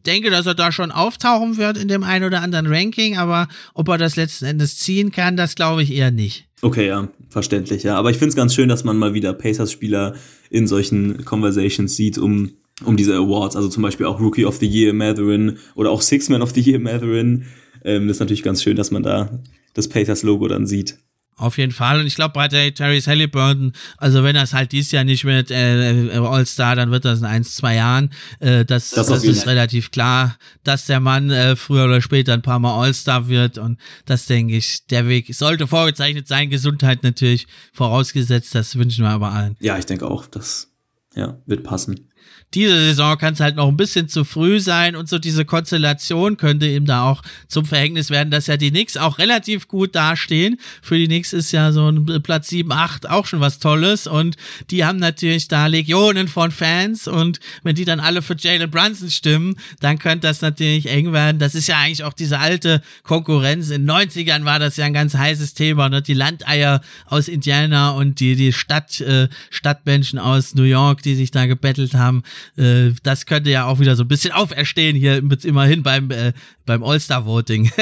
denke, 0.06 0.30
dass 0.30 0.46
er 0.46 0.56
da 0.56 0.74
schon 0.74 0.92
auftauchen 0.92 1.56
wird 1.56 1.78
in 1.78 1.88
dem 1.88 2.04
einen 2.04 2.26
oder 2.26 2.42
anderen 2.42 2.68
Ranking, 2.68 3.18
aber 3.18 3.48
ob 3.74 3.88
er 3.88 3.98
das 3.98 4.18
letzten 4.18 4.46
Endes 4.46 4.78
ziehen 4.78 5.12
kann, 5.12 5.38
das 5.38 5.56
glaube 5.56 5.84
ich 5.84 5.94
eher 5.94 6.12
nicht. 6.12 6.46
Okay, 6.62 6.88
ja, 6.88 7.10
verständlich, 7.30 7.84
ja. 7.84 7.98
Aber 7.98 8.10
ich 8.10 8.18
finde 8.18 8.30
es 8.30 8.36
ganz 8.36 8.56
schön, 8.56 8.70
dass 8.70 8.86
man 8.86 8.98
mal 8.98 9.14
wieder 9.14 9.34
Pacers-Spieler 9.34 10.16
in 10.50 10.66
solchen 10.66 11.26
Conversations 11.26 11.94
sieht, 11.94 12.18
um 12.18 12.52
um 12.84 12.98
diese 12.98 13.16
Awards, 13.16 13.56
also 13.56 13.70
zum 13.70 13.84
Beispiel 13.84 14.06
auch 14.06 14.20
Rookie 14.20 14.46
of 14.46 14.58
the 14.58 14.68
Year 14.68 14.94
Matherin 14.94 15.58
oder 15.76 15.92
auch 15.92 16.02
Six 16.02 16.30
Man 16.30 16.42
of 16.42 16.52
the 16.52 16.62
Year 16.62 16.80
Matherin. 16.80 17.46
Ähm, 17.84 18.08
das 18.08 18.18
ist 18.18 18.22
natürlich 18.22 18.44
ganz 18.44 18.64
schön, 18.64 18.76
dass 18.76 18.92
man 18.92 19.04
da 19.04 19.40
das 19.74 19.88
Pacers-Logo 19.90 20.48
dann 20.48 20.66
sieht. 20.66 20.98
Auf 21.36 21.58
jeden 21.58 21.72
Fall. 21.72 22.00
Und 22.00 22.06
ich 22.06 22.14
glaube, 22.14 22.34
bei 22.34 22.48
der 22.48 22.74
Terry 22.74 23.02
Halliburton, 23.02 23.74
also 23.98 24.24
wenn 24.24 24.36
das 24.36 24.54
halt 24.54 24.72
dieses 24.72 24.92
Jahr 24.92 25.04
nicht 25.04 25.24
mit 25.24 25.50
äh, 25.50 26.06
äh, 26.06 26.18
All-Star, 26.18 26.76
dann 26.76 26.92
wird 26.92 27.06
das 27.06 27.20
in 27.20 27.26
ein, 27.26 27.44
zwei 27.44 27.76
Jahren. 27.76 28.12
Äh, 28.40 28.66
das 28.66 28.92
das, 28.92 29.08
das 29.08 29.24
ist 29.24 29.48
relativ 29.48 29.90
klar, 29.90 30.38
dass 30.64 30.86
der 30.86 31.00
Mann 31.00 31.32
äh, 31.32 31.56
früher 31.56 31.86
oder 31.86 32.02
später 32.02 32.34
ein 32.34 32.44
paar 32.44 32.60
Mal 32.60 32.80
All-Star 32.80 33.30
wird. 33.30 33.58
Und 33.58 33.80
das 34.06 34.28
denke 34.28 34.56
ich, 34.56 34.86
der 34.86 35.08
Weg 35.08 35.34
sollte 35.34 35.66
vorgezeichnet 35.66 36.28
sein. 36.28 36.52
Gesundheit 36.52 37.02
natürlich 37.02 37.48
vorausgesetzt, 37.74 38.54
das 38.54 38.78
wünschen 38.78 39.04
wir 39.04 39.10
aber 39.10 39.32
allen. 39.32 39.58
Ja, 39.60 39.78
ich 39.80 39.88
denke 39.88 40.08
auch, 40.08 40.28
das 40.28 40.72
ja, 41.16 41.40
wird 41.48 41.64
passen 41.64 42.13
diese 42.54 42.78
Saison 42.78 43.18
kann 43.18 43.34
es 43.34 43.40
halt 43.40 43.56
noch 43.56 43.68
ein 43.68 43.78
bisschen 43.78 44.08
zu 44.08 44.24
früh 44.24 44.60
sein 44.60 44.96
und 44.96 45.10
so 45.10 45.20
diese 45.20 45.46
Konstellation 45.46 46.38
könnte 46.38 46.68
ihm 46.68 46.86
da 46.86 47.04
auch 47.04 47.22
zum 47.48 47.66
Verhängnis 47.66 48.10
werden, 48.10 48.32
dass 48.32 48.48
ja 48.48 48.58
die 48.58 48.72
Knicks 48.72 48.98
auch 48.98 49.18
relativ 49.18 49.68
gut 49.68 49.96
dastehen. 49.96 50.60
Für 50.82 50.98
die 50.98 51.08
Knicks 51.08 51.34
ist 51.34 51.52
ja 51.52 51.72
so 51.72 51.90
ein 51.90 52.22
Platz 52.24 52.50
7, 52.50 52.72
8 52.72 53.10
auch 53.10 53.26
schon 53.26 53.40
was 53.40 53.60
Tolles 53.60 54.08
und 54.08 54.36
die 54.70 54.86
haben 54.86 55.00
natürlich 55.00 55.48
da 55.48 55.68
Legionen 55.68 56.28
von 56.28 56.52
Fans 56.52 57.08
und 57.08 57.40
wenn 57.64 57.76
die 57.76 57.86
dann 57.86 58.00
alle 58.00 58.22
für 58.22 58.36
Jalen 58.38 58.70
Brunson 58.70 59.10
stimmen, 59.10 59.56
dann 59.80 60.00
könnte 60.00 60.28
das 60.28 60.42
natürlich 60.42 60.88
eng 60.88 61.14
werden. 61.14 61.40
Das 61.40 61.56
ist 61.56 61.68
ja 61.68 61.80
eigentlich 61.80 62.04
auch 62.04 62.14
diese 62.14 62.40
alte 62.40 62.82
Konkurrenz. 63.04 63.70
In 63.70 63.88
den 63.88 63.96
90ern 63.96 64.46
war 64.46 64.60
das 64.60 64.78
ja 64.78 64.86
ein 64.86 64.94
ganz 64.94 65.16
heißes 65.16 65.54
Thema, 65.54 65.90
ne? 65.90 66.02
die 66.02 66.14
Landeier 66.14 66.82
aus 67.06 67.28
Indiana 67.28 67.92
und 67.92 68.20
die, 68.20 68.36
die 68.36 68.54
Stadt, 68.54 69.02
äh, 69.02 69.28
Stadtmenschen 69.50 70.20
aus 70.20 70.56
New 70.56 70.64
York, 70.64 71.02
die 71.02 71.16
sich 71.16 71.32
da 71.32 71.46
gebettelt 71.46 71.94
haben. 71.94 72.24
Äh, 72.58 72.92
das 73.04 73.26
könnte 73.26 73.50
ja 73.50 73.66
auch 73.66 73.80
wieder 73.80 73.96
so 73.96 74.04
ein 74.04 74.08
bisschen 74.08 74.32
auferstehen 74.32 74.96
hier 74.96 75.22
immerhin 75.44 75.84
beim, 75.84 76.12
äh, 76.12 76.34
beim 76.66 76.84
All-Star-Voting. 76.84 77.72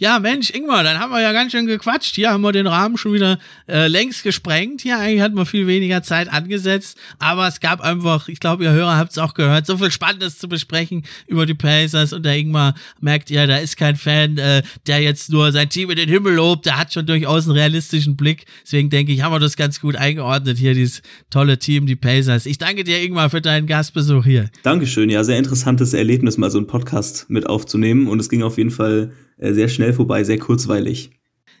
Ja, 0.00 0.18
Mensch, 0.18 0.48
Ingmar, 0.48 0.82
dann 0.82 0.98
haben 0.98 1.12
wir 1.12 1.20
ja 1.20 1.30
ganz 1.34 1.52
schön 1.52 1.66
gequatscht. 1.66 2.14
Hier 2.14 2.30
haben 2.30 2.40
wir 2.40 2.52
den 2.52 2.66
Rahmen 2.66 2.96
schon 2.96 3.12
wieder 3.12 3.38
äh, 3.68 3.86
längst 3.86 4.22
gesprengt. 4.22 4.80
Hier 4.80 4.98
eigentlich 4.98 5.20
hatten 5.20 5.36
wir 5.36 5.44
viel 5.44 5.66
weniger 5.66 6.02
Zeit 6.02 6.32
angesetzt. 6.32 6.96
Aber 7.18 7.46
es 7.46 7.60
gab 7.60 7.82
einfach, 7.82 8.28
ich 8.28 8.40
glaube, 8.40 8.64
ihr 8.64 8.72
Hörer 8.72 8.96
habt 8.96 9.10
es 9.10 9.18
auch 9.18 9.34
gehört, 9.34 9.66
so 9.66 9.76
viel 9.76 9.90
Spannendes 9.90 10.38
zu 10.38 10.48
besprechen 10.48 11.02
über 11.26 11.44
die 11.44 11.52
Pacers. 11.52 12.14
Und 12.14 12.24
der 12.24 12.38
Ingmar 12.38 12.76
merkt 13.02 13.28
ja, 13.28 13.46
da 13.46 13.58
ist 13.58 13.76
kein 13.76 13.94
Fan, 13.94 14.38
äh, 14.38 14.62
der 14.86 15.02
jetzt 15.02 15.30
nur 15.30 15.52
sein 15.52 15.68
Team 15.68 15.90
in 15.90 15.96
den 15.96 16.08
Himmel 16.08 16.32
lobt. 16.32 16.64
Der 16.64 16.78
hat 16.78 16.94
schon 16.94 17.04
durchaus 17.04 17.44
einen 17.44 17.58
realistischen 17.58 18.16
Blick. 18.16 18.46
Deswegen 18.64 18.88
denke 18.88 19.12
ich, 19.12 19.20
haben 19.20 19.34
wir 19.34 19.38
das 19.38 19.58
ganz 19.58 19.82
gut 19.82 19.96
eingeordnet 19.96 20.56
hier, 20.56 20.72
dieses 20.72 21.02
tolle 21.28 21.58
Team, 21.58 21.84
die 21.84 21.96
Pacers. 21.96 22.46
Ich 22.46 22.56
danke 22.56 22.84
dir, 22.84 23.02
Ingmar, 23.02 23.28
für 23.28 23.42
deinen 23.42 23.66
Gastbesuch 23.66 24.24
hier. 24.24 24.48
Dankeschön. 24.62 25.10
Ja, 25.10 25.24
sehr 25.24 25.36
interessantes 25.36 25.92
Erlebnis, 25.92 26.38
mal 26.38 26.50
so 26.50 26.56
einen 26.56 26.68
Podcast 26.68 27.26
mit 27.28 27.46
aufzunehmen. 27.46 28.08
Und 28.08 28.18
es 28.18 28.30
ging 28.30 28.42
auf 28.42 28.56
jeden 28.56 28.70
Fall 28.70 29.12
sehr 29.40 29.68
schnell 29.68 29.92
vorbei, 29.92 30.24
sehr 30.24 30.38
kurzweilig. 30.38 31.10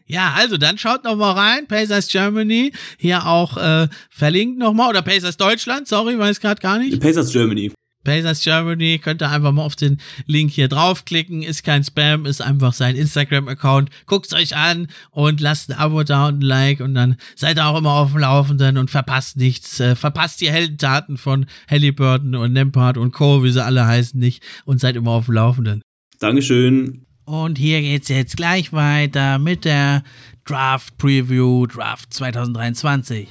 Ja, 0.06 0.34
also 0.36 0.56
dann 0.56 0.76
schaut 0.76 1.04
noch 1.04 1.16
mal 1.16 1.32
rein, 1.32 1.68
Pacers 1.68 2.08
Germany, 2.08 2.72
hier 2.98 3.26
auch 3.26 3.56
äh, 3.56 3.88
verlinkt 4.10 4.58
noch 4.58 4.72
mal 4.72 4.88
oder 4.88 5.02
Pacers 5.02 5.36
Deutschland, 5.36 5.86
sorry, 5.86 6.18
weiß 6.18 6.40
gerade 6.40 6.60
gar 6.60 6.78
nicht. 6.78 7.00
Pacers 7.00 7.30
Germany. 7.30 7.72
Pacers 8.02 8.42
Germany, 8.42 8.98
könnt 8.98 9.22
ihr 9.22 9.30
einfach 9.30 9.52
mal 9.52 9.62
auf 9.62 9.76
den 9.76 10.00
Link 10.26 10.50
hier 10.52 10.68
draufklicken, 10.68 11.42
ist 11.42 11.64
kein 11.64 11.84
Spam, 11.84 12.24
ist 12.24 12.40
einfach 12.40 12.72
sein 12.72 12.96
Instagram-Account. 12.96 13.90
Guckt's 14.06 14.32
euch 14.32 14.56
an 14.56 14.88
und 15.10 15.40
lasst 15.40 15.70
ein 15.70 15.78
Abo 15.78 16.02
da 16.02 16.28
und 16.28 16.38
ein 16.38 16.42
Like 16.42 16.80
und 16.80 16.94
dann 16.94 17.16
seid 17.36 17.58
ihr 17.58 17.66
auch 17.66 17.78
immer 17.78 17.92
auf 17.92 18.12
dem 18.12 18.20
Laufenden 18.20 18.78
und 18.78 18.90
verpasst 18.90 19.36
nichts. 19.36 19.80
Äh, 19.80 19.96
verpasst 19.96 20.40
die 20.40 20.50
Heldentaten 20.50 21.18
von 21.18 21.46
Halliburton 21.70 22.34
und 22.34 22.52
Nempart 22.52 22.96
und 22.96 23.12
Co., 23.12 23.44
wie 23.44 23.50
sie 23.50 23.62
alle 23.62 23.86
heißen, 23.86 24.18
nicht 24.18 24.42
und 24.64 24.80
seid 24.80 24.96
immer 24.96 25.10
auf 25.10 25.26
dem 25.26 25.34
Laufenden. 25.34 25.82
Dankeschön. 26.18 27.06
Und 27.30 27.58
hier 27.58 27.80
geht's 27.80 28.08
jetzt 28.08 28.36
gleich 28.36 28.72
weiter 28.72 29.38
mit 29.38 29.64
der 29.64 30.02
Draft 30.44 30.98
Preview 30.98 31.64
Draft 31.66 32.12
2023. 32.12 33.28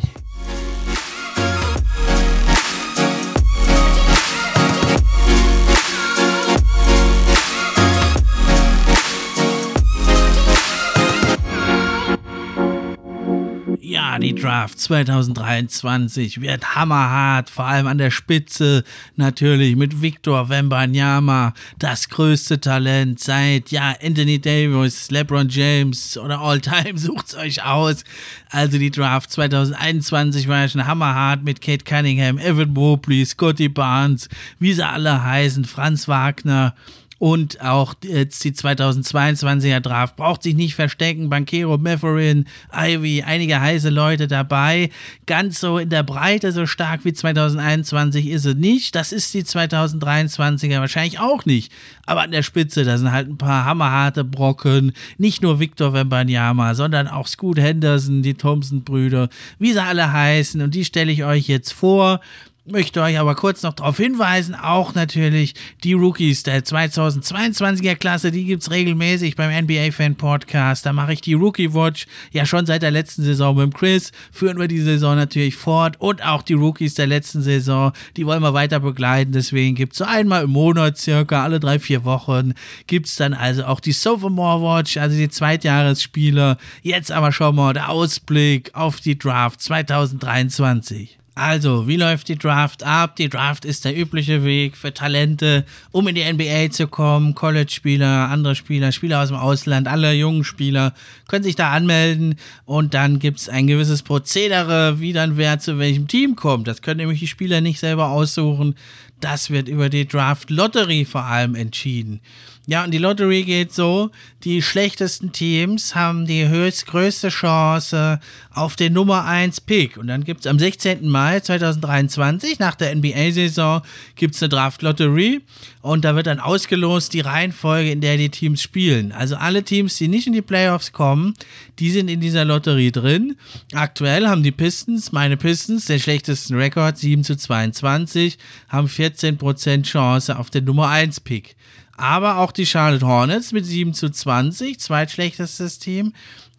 Draft 14.49 14.79
2023 14.79 16.41
wird 16.41 16.73
hammerhart, 16.73 17.51
vor 17.51 17.65
allem 17.65 17.85
an 17.85 17.99
der 17.99 18.09
Spitze 18.09 18.83
natürlich 19.15 19.75
mit 19.75 20.01
Victor 20.01 20.49
Wembanyama, 20.49 21.53
das 21.77 22.09
größte 22.09 22.59
Talent 22.59 23.19
seit 23.19 23.69
ja 23.69 23.93
Anthony 24.01 24.39
Davis, 24.41 25.11
LeBron 25.11 25.49
James 25.49 26.17
oder 26.17 26.39
All 26.39 26.59
Time, 26.61 26.93
sucht's 26.97 27.35
euch 27.35 27.63
aus. 27.63 28.03
Also 28.49 28.79
die 28.79 28.89
Draft 28.89 29.31
2021 29.31 30.47
war 30.47 30.61
ja 30.61 30.67
schon 30.67 30.87
hammerhart 30.87 31.43
mit 31.43 31.61
Kate 31.61 31.85
Cunningham, 31.85 32.39
Evan 32.39 32.73
Mobley, 32.73 33.23
Scotty 33.27 33.69
Barnes, 33.69 34.29
wie 34.57 34.73
sie 34.73 34.83
alle 34.83 35.23
heißen, 35.23 35.65
Franz 35.65 36.07
Wagner 36.07 36.73
und 37.19 37.61
auch 37.61 37.95
jetzt 38.01 38.43
die 38.45 38.53
2022er 38.53 39.81
Draft 39.81 40.15
braucht 40.15 40.41
sich 40.41 40.55
nicht 40.55 40.75
verstecken. 40.75 41.29
Bankero, 41.29 41.77
Matherin, 41.77 42.45
Ivy, 42.73 43.23
einige 43.23 43.59
heiße 43.59 43.89
Leute 43.89 44.27
dabei. 44.27 44.89
Ganz 45.25 45.59
so 45.59 45.77
in 45.77 45.89
der 45.89 46.03
Breite 46.03 46.53
so 46.53 46.65
stark 46.65 47.03
wie 47.03 47.11
2021 47.11 48.27
ist 48.27 48.45
es 48.45 48.55
nicht. 48.55 48.95
Das 48.95 49.11
ist 49.11 49.33
die 49.33 49.43
2023er 49.43 50.79
wahrscheinlich 50.79 51.19
auch 51.19 51.45
nicht. 51.45 51.73
Aber 52.05 52.21
an 52.21 52.31
der 52.31 52.41
Spitze, 52.41 52.85
da 52.85 52.97
sind 52.97 53.11
halt 53.11 53.27
ein 53.27 53.37
paar 53.37 53.65
hammerharte 53.65 54.23
Brocken. 54.23 54.93
Nicht 55.17 55.43
nur 55.43 55.59
Victor 55.59 55.91
Wembanyama, 55.91 56.73
sondern 56.73 57.09
auch 57.09 57.27
Scoot 57.27 57.59
Henderson, 57.59 58.23
die 58.23 58.35
Thompson-Brüder, 58.35 59.27
wie 59.59 59.73
sie 59.73 59.83
alle 59.83 60.13
heißen. 60.13 60.61
Und 60.61 60.73
die 60.73 60.85
stelle 60.85 61.11
ich 61.11 61.25
euch 61.25 61.49
jetzt 61.49 61.73
vor 61.73 62.21
möchte 62.65 63.01
euch 63.01 63.17
aber 63.17 63.35
kurz 63.35 63.63
noch 63.63 63.73
darauf 63.73 63.97
hinweisen, 63.97 64.55
auch 64.55 64.93
natürlich 64.93 65.53
die 65.83 65.93
Rookies 65.93 66.43
der 66.43 66.63
2022er 66.63 67.95
Klasse, 67.95 68.31
die 68.31 68.45
gibt 68.45 68.63
es 68.63 68.71
regelmäßig 68.71 69.35
beim 69.35 69.65
NBA 69.65 69.91
Fan 69.91 70.15
Podcast. 70.15 70.85
Da 70.85 70.93
mache 70.93 71.13
ich 71.13 71.21
die 71.21 71.33
Rookie 71.33 71.73
Watch 71.73 72.05
ja 72.31 72.45
schon 72.45 72.65
seit 72.65 72.81
der 72.81 72.91
letzten 72.91 73.23
Saison 73.23 73.55
mit 73.55 73.63
dem 73.63 73.73
Chris. 73.73 74.11
Führen 74.31 74.59
wir 74.59 74.67
die 74.67 74.81
Saison 74.81 75.15
natürlich 75.15 75.55
fort 75.55 75.95
und 75.99 76.23
auch 76.25 76.41
die 76.41 76.53
Rookies 76.53 76.93
der 76.93 77.07
letzten 77.07 77.41
Saison, 77.41 77.91
die 78.17 78.25
wollen 78.25 78.43
wir 78.43 78.53
weiter 78.53 78.79
begleiten. 78.79 79.31
Deswegen 79.31 79.75
gibt 79.75 79.93
es 79.93 79.99
so 79.99 80.05
einmal 80.05 80.43
im 80.43 80.51
Monat, 80.51 80.97
circa 80.97 81.43
alle 81.43 81.59
drei, 81.59 81.79
vier 81.79 82.03
Wochen, 82.05 82.53
gibt 82.87 83.07
es 83.07 83.15
dann 83.15 83.33
also 83.33 83.65
auch 83.65 83.79
die 83.79 83.91
Sophomore 83.91 84.61
Watch, 84.61 84.97
also 84.97 85.17
die 85.17 85.29
Zweitjahresspieler. 85.29 86.57
Jetzt 86.81 87.11
aber 87.11 87.31
schon 87.31 87.55
mal 87.55 87.73
der 87.73 87.89
Ausblick 87.89 88.71
auf 88.73 88.99
die 88.99 89.17
Draft 89.17 89.61
2023. 89.61 91.18
Also, 91.35 91.87
wie 91.87 91.95
läuft 91.95 92.27
die 92.27 92.37
Draft 92.37 92.83
ab? 92.83 93.15
Die 93.15 93.29
Draft 93.29 93.63
ist 93.63 93.85
der 93.85 93.97
übliche 93.97 94.43
Weg 94.43 94.75
für 94.75 94.93
Talente, 94.93 95.65
um 95.91 96.07
in 96.07 96.15
die 96.15 96.23
NBA 96.23 96.71
zu 96.71 96.87
kommen. 96.87 97.33
College-Spieler, 97.33 98.29
andere 98.29 98.55
Spieler, 98.55 98.91
Spieler 98.91 99.21
aus 99.21 99.29
dem 99.29 99.37
Ausland, 99.37 99.87
alle 99.87 100.13
jungen 100.13 100.43
Spieler 100.43 100.93
können 101.27 101.43
sich 101.43 101.55
da 101.55 101.71
anmelden 101.71 102.35
und 102.65 102.93
dann 102.93 103.19
gibt 103.19 103.39
es 103.39 103.47
ein 103.47 103.67
gewisses 103.67 104.03
Prozedere, 104.03 104.99
wie 104.99 105.13
dann 105.13 105.37
wer 105.37 105.59
zu 105.59 105.79
welchem 105.79 106.07
Team 106.07 106.35
kommt. 106.35 106.67
Das 106.67 106.81
können 106.81 106.97
nämlich 106.99 107.19
die 107.19 107.27
Spieler 107.27 107.61
nicht 107.61 107.79
selber 107.79 108.09
aussuchen. 108.09 108.75
Das 109.19 109.49
wird 109.49 109.67
über 109.67 109.89
die 109.89 110.07
Draft 110.07 110.49
Lottery 110.49 111.05
vor 111.05 111.23
allem 111.23 111.55
entschieden. 111.55 112.21
Ja, 112.69 112.83
und 112.83 112.91
die 112.91 112.99
Lottery 112.99 113.41
geht 113.45 113.73
so, 113.73 114.11
die 114.43 114.61
schlechtesten 114.61 115.31
Teams 115.31 115.95
haben 115.95 116.27
die 116.27 116.47
höchst 116.47 116.85
größte 116.85 117.29
Chance 117.29 118.19
auf 118.53 118.75
den 118.75 118.93
Nummer 118.93 119.25
1 119.25 119.61
Pick. 119.61 119.97
Und 119.97 120.05
dann 120.05 120.23
gibt 120.23 120.41
es 120.41 120.45
am 120.45 120.59
16. 120.59 121.07
Mai 121.09 121.39
2023, 121.39 122.59
nach 122.59 122.75
der 122.75 122.95
NBA-Saison, 122.95 123.81
gibt 124.15 124.35
es 124.35 124.43
eine 124.43 124.49
Draft 124.49 124.83
Lottery 124.83 125.41
und 125.81 126.05
da 126.05 126.15
wird 126.15 126.27
dann 126.27 126.39
ausgelost 126.39 127.13
die 127.13 127.21
Reihenfolge, 127.21 127.89
in 127.89 128.01
der 128.01 128.17
die 128.17 128.29
Teams 128.29 128.61
spielen. 128.61 129.13
Also 129.13 129.35
alle 129.35 129.63
Teams, 129.63 129.97
die 129.97 130.07
nicht 130.07 130.27
in 130.27 130.33
die 130.33 130.43
Playoffs 130.43 130.91
kommen, 130.91 131.33
die 131.79 131.89
sind 131.89 132.07
in 132.07 132.19
dieser 132.19 132.45
Lotterie 132.45 132.91
drin. 132.91 133.35
Aktuell 133.73 134.27
haben 134.27 134.43
die 134.43 134.51
Pistons, 134.51 135.11
meine 135.11 135.37
Pistons, 135.37 135.85
den 135.85 135.99
schlechtesten 135.99 136.55
Rekord, 136.55 136.99
7 136.99 137.23
zu 137.23 137.35
22, 137.35 138.37
haben 138.67 138.87
14% 138.87 139.08
Chance 139.15 140.37
auf 140.37 140.49
den 140.49 140.65
Nummer 140.65 140.89
1 140.89 141.19
Pick. 141.21 141.55
Aber 141.97 142.37
auch 142.37 142.51
die 142.51 142.65
Charlotte 142.65 143.05
Hornets 143.05 143.51
mit 143.51 143.65
7 143.65 143.93
zu 143.93 144.09
20, 144.09 144.79
zweitschlechtestes 144.79 145.79
Team, 145.79 146.13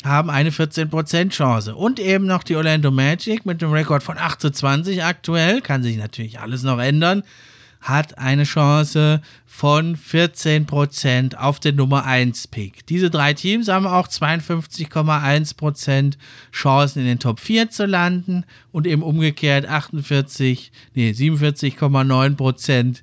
haben 0.05 0.30
eine 0.30 0.51
14% 0.51 1.30
Chance. 1.30 1.74
Und 1.74 1.98
eben 1.98 2.26
noch 2.26 2.42
die 2.42 2.57
Orlando 2.57 2.90
Magic 2.90 3.46
mit 3.46 3.62
einem 3.62 3.72
Rekord 3.72 4.03
von 4.03 4.18
8 4.18 4.40
zu 4.40 4.51
20 4.51 5.03
aktuell, 5.05 5.61
kann 5.61 5.82
sich 5.82 5.96
natürlich 5.96 6.40
alles 6.40 6.62
noch 6.62 6.78
ändern, 6.78 7.22
hat 7.81 8.18
eine 8.18 8.45
Chance 8.45 9.22
von 9.47 9.97
14% 9.97 11.35
auf 11.35 11.61
den 11.61 11.76
Nummer 11.76 12.05
1 12.05 12.49
Pick. 12.49 12.87
Diese 12.87 13.11
drei 13.11 13.35
Teams 13.35 13.68
haben 13.68 13.87
auch 13.87 14.09
52,1% 14.09 16.14
Chancen 16.53 17.01
in 17.01 17.07
den 17.07 17.18
Top 17.18 17.41
4 17.41 17.70
zu 17.70 17.87
landen 17.87 18.45
und 18.72 18.87
eben 18.87 19.03
umgekehrt 19.03 19.66
48, 19.66 20.72
nee, 20.95 21.11
47,9% 21.11 23.01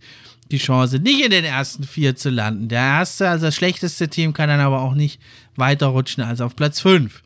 die 0.51 0.57
Chance, 0.57 0.99
nicht 0.99 1.23
in 1.23 1.31
den 1.31 1.43
ersten 1.43 1.83
vier 1.83 2.15
zu 2.15 2.29
landen. 2.29 2.69
Der 2.69 2.79
erste, 2.79 3.29
also 3.29 3.47
das 3.47 3.55
schlechteste 3.55 4.07
Team, 4.07 4.33
kann 4.33 4.49
dann 4.49 4.59
aber 4.59 4.81
auch 4.81 4.93
nicht 4.93 5.19
weiter 5.55 5.87
rutschen 5.87 6.23
als 6.23 6.41
auf 6.41 6.55
Platz 6.55 6.79
5. 6.79 7.21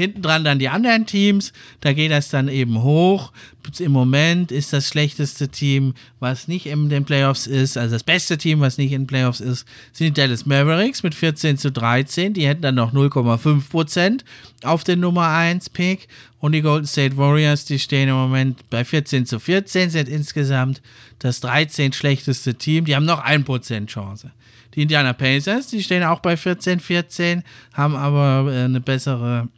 Hinten 0.00 0.22
dran 0.22 0.44
dann 0.44 0.58
die 0.58 0.68
anderen 0.68 1.06
Teams, 1.06 1.52
da 1.80 1.92
geht 1.92 2.10
das 2.10 2.28
dann 2.28 2.48
eben 2.48 2.82
hoch. 2.82 3.32
Im 3.78 3.92
Moment 3.92 4.50
ist 4.50 4.72
das 4.72 4.88
schlechteste 4.88 5.48
Team, 5.48 5.94
was 6.18 6.48
nicht 6.48 6.66
in 6.66 6.88
den 6.88 7.04
Playoffs 7.04 7.46
ist, 7.46 7.76
also 7.76 7.94
das 7.94 8.02
beste 8.02 8.38
Team, 8.38 8.60
was 8.60 8.78
nicht 8.78 8.92
in 8.92 9.02
den 9.02 9.06
Playoffs 9.06 9.40
ist, 9.40 9.66
sind 9.92 10.16
die 10.16 10.20
Dallas 10.20 10.46
Mavericks 10.46 11.02
mit 11.02 11.14
14 11.14 11.58
zu 11.58 11.70
13. 11.70 12.32
Die 12.34 12.48
hätten 12.48 12.62
dann 12.62 12.74
noch 12.74 12.92
0,5% 12.92 14.22
auf 14.64 14.82
den 14.82 15.00
Nummer 15.00 15.28
1 15.28 15.70
Pick. 15.70 16.08
Und 16.40 16.52
die 16.52 16.62
Golden 16.62 16.86
State 16.86 17.16
Warriors, 17.18 17.66
die 17.66 17.78
stehen 17.78 18.08
im 18.08 18.14
Moment 18.14 18.68
bei 18.70 18.84
14 18.84 19.26
zu 19.26 19.38
14, 19.38 19.90
sind 19.90 20.08
insgesamt 20.08 20.80
das 21.18 21.40
13 21.40 21.92
schlechteste 21.92 22.54
Team. 22.54 22.86
Die 22.86 22.96
haben 22.96 23.04
noch 23.04 23.22
1% 23.22 23.86
Chance. 23.86 24.30
Die 24.74 24.82
Indiana 24.82 25.12
Pacers, 25.12 25.66
die 25.66 25.82
stehen 25.82 26.02
auch 26.04 26.20
bei 26.20 26.36
14, 26.36 26.80
14, 26.80 27.42
haben 27.74 27.96
aber 27.96 28.50
äh, 28.52 28.64
eine 28.64 28.80
bessere, 28.80 29.48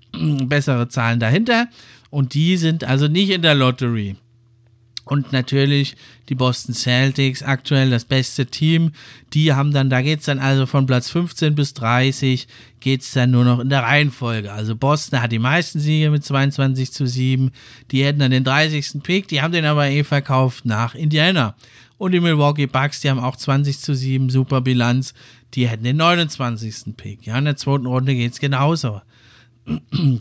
bessere 0.48 0.88
Zahlen 0.88 1.20
dahinter. 1.20 1.68
Und 2.10 2.34
die 2.34 2.56
sind 2.56 2.84
also 2.84 3.08
nicht 3.08 3.30
in 3.30 3.42
der 3.42 3.54
Lottery. 3.54 4.16
Und 5.04 5.32
natürlich 5.32 5.96
die 6.28 6.36
Boston 6.36 6.74
Celtics, 6.74 7.42
aktuell 7.42 7.90
das 7.90 8.04
beste 8.04 8.46
Team. 8.46 8.92
Die 9.32 9.52
haben 9.52 9.72
dann, 9.72 9.90
da 9.90 10.00
geht 10.00 10.20
es 10.20 10.26
dann 10.26 10.38
also 10.38 10.64
von 10.64 10.86
Platz 10.86 11.10
15 11.10 11.56
bis 11.56 11.74
30, 11.74 12.46
geht 12.78 13.02
es 13.02 13.10
dann 13.10 13.32
nur 13.32 13.44
noch 13.44 13.58
in 13.58 13.68
der 13.68 13.82
Reihenfolge. 13.82 14.52
Also 14.52 14.76
Boston 14.76 15.20
hat 15.20 15.32
die 15.32 15.40
meisten 15.40 15.80
Siege 15.80 16.10
mit 16.10 16.24
22 16.24 16.92
zu 16.92 17.06
7. 17.06 17.50
Die 17.90 18.04
hätten 18.04 18.20
dann 18.20 18.30
den 18.30 18.44
30. 18.44 19.02
Pick, 19.02 19.26
die 19.26 19.42
haben 19.42 19.52
den 19.52 19.64
aber 19.64 19.88
eh 19.88 20.04
verkauft 20.04 20.64
nach 20.64 20.94
Indiana. 20.94 21.56
Und 21.98 22.12
die 22.12 22.20
Milwaukee 22.20 22.66
Bucks, 22.66 23.00
die 23.00 23.10
haben 23.10 23.20
auch 23.20 23.36
20 23.36 23.80
zu 23.80 23.94
7, 23.94 24.30
super 24.30 24.60
Bilanz. 24.60 25.14
Die 25.54 25.68
hätten 25.68 25.84
den 25.84 25.96
29. 25.96 26.96
Pick. 26.96 27.26
Ja, 27.26 27.38
in 27.38 27.44
der 27.44 27.56
zweiten 27.56 27.86
Runde 27.86 28.14
geht 28.14 28.32
es 28.32 28.40
genauso. 28.40 29.02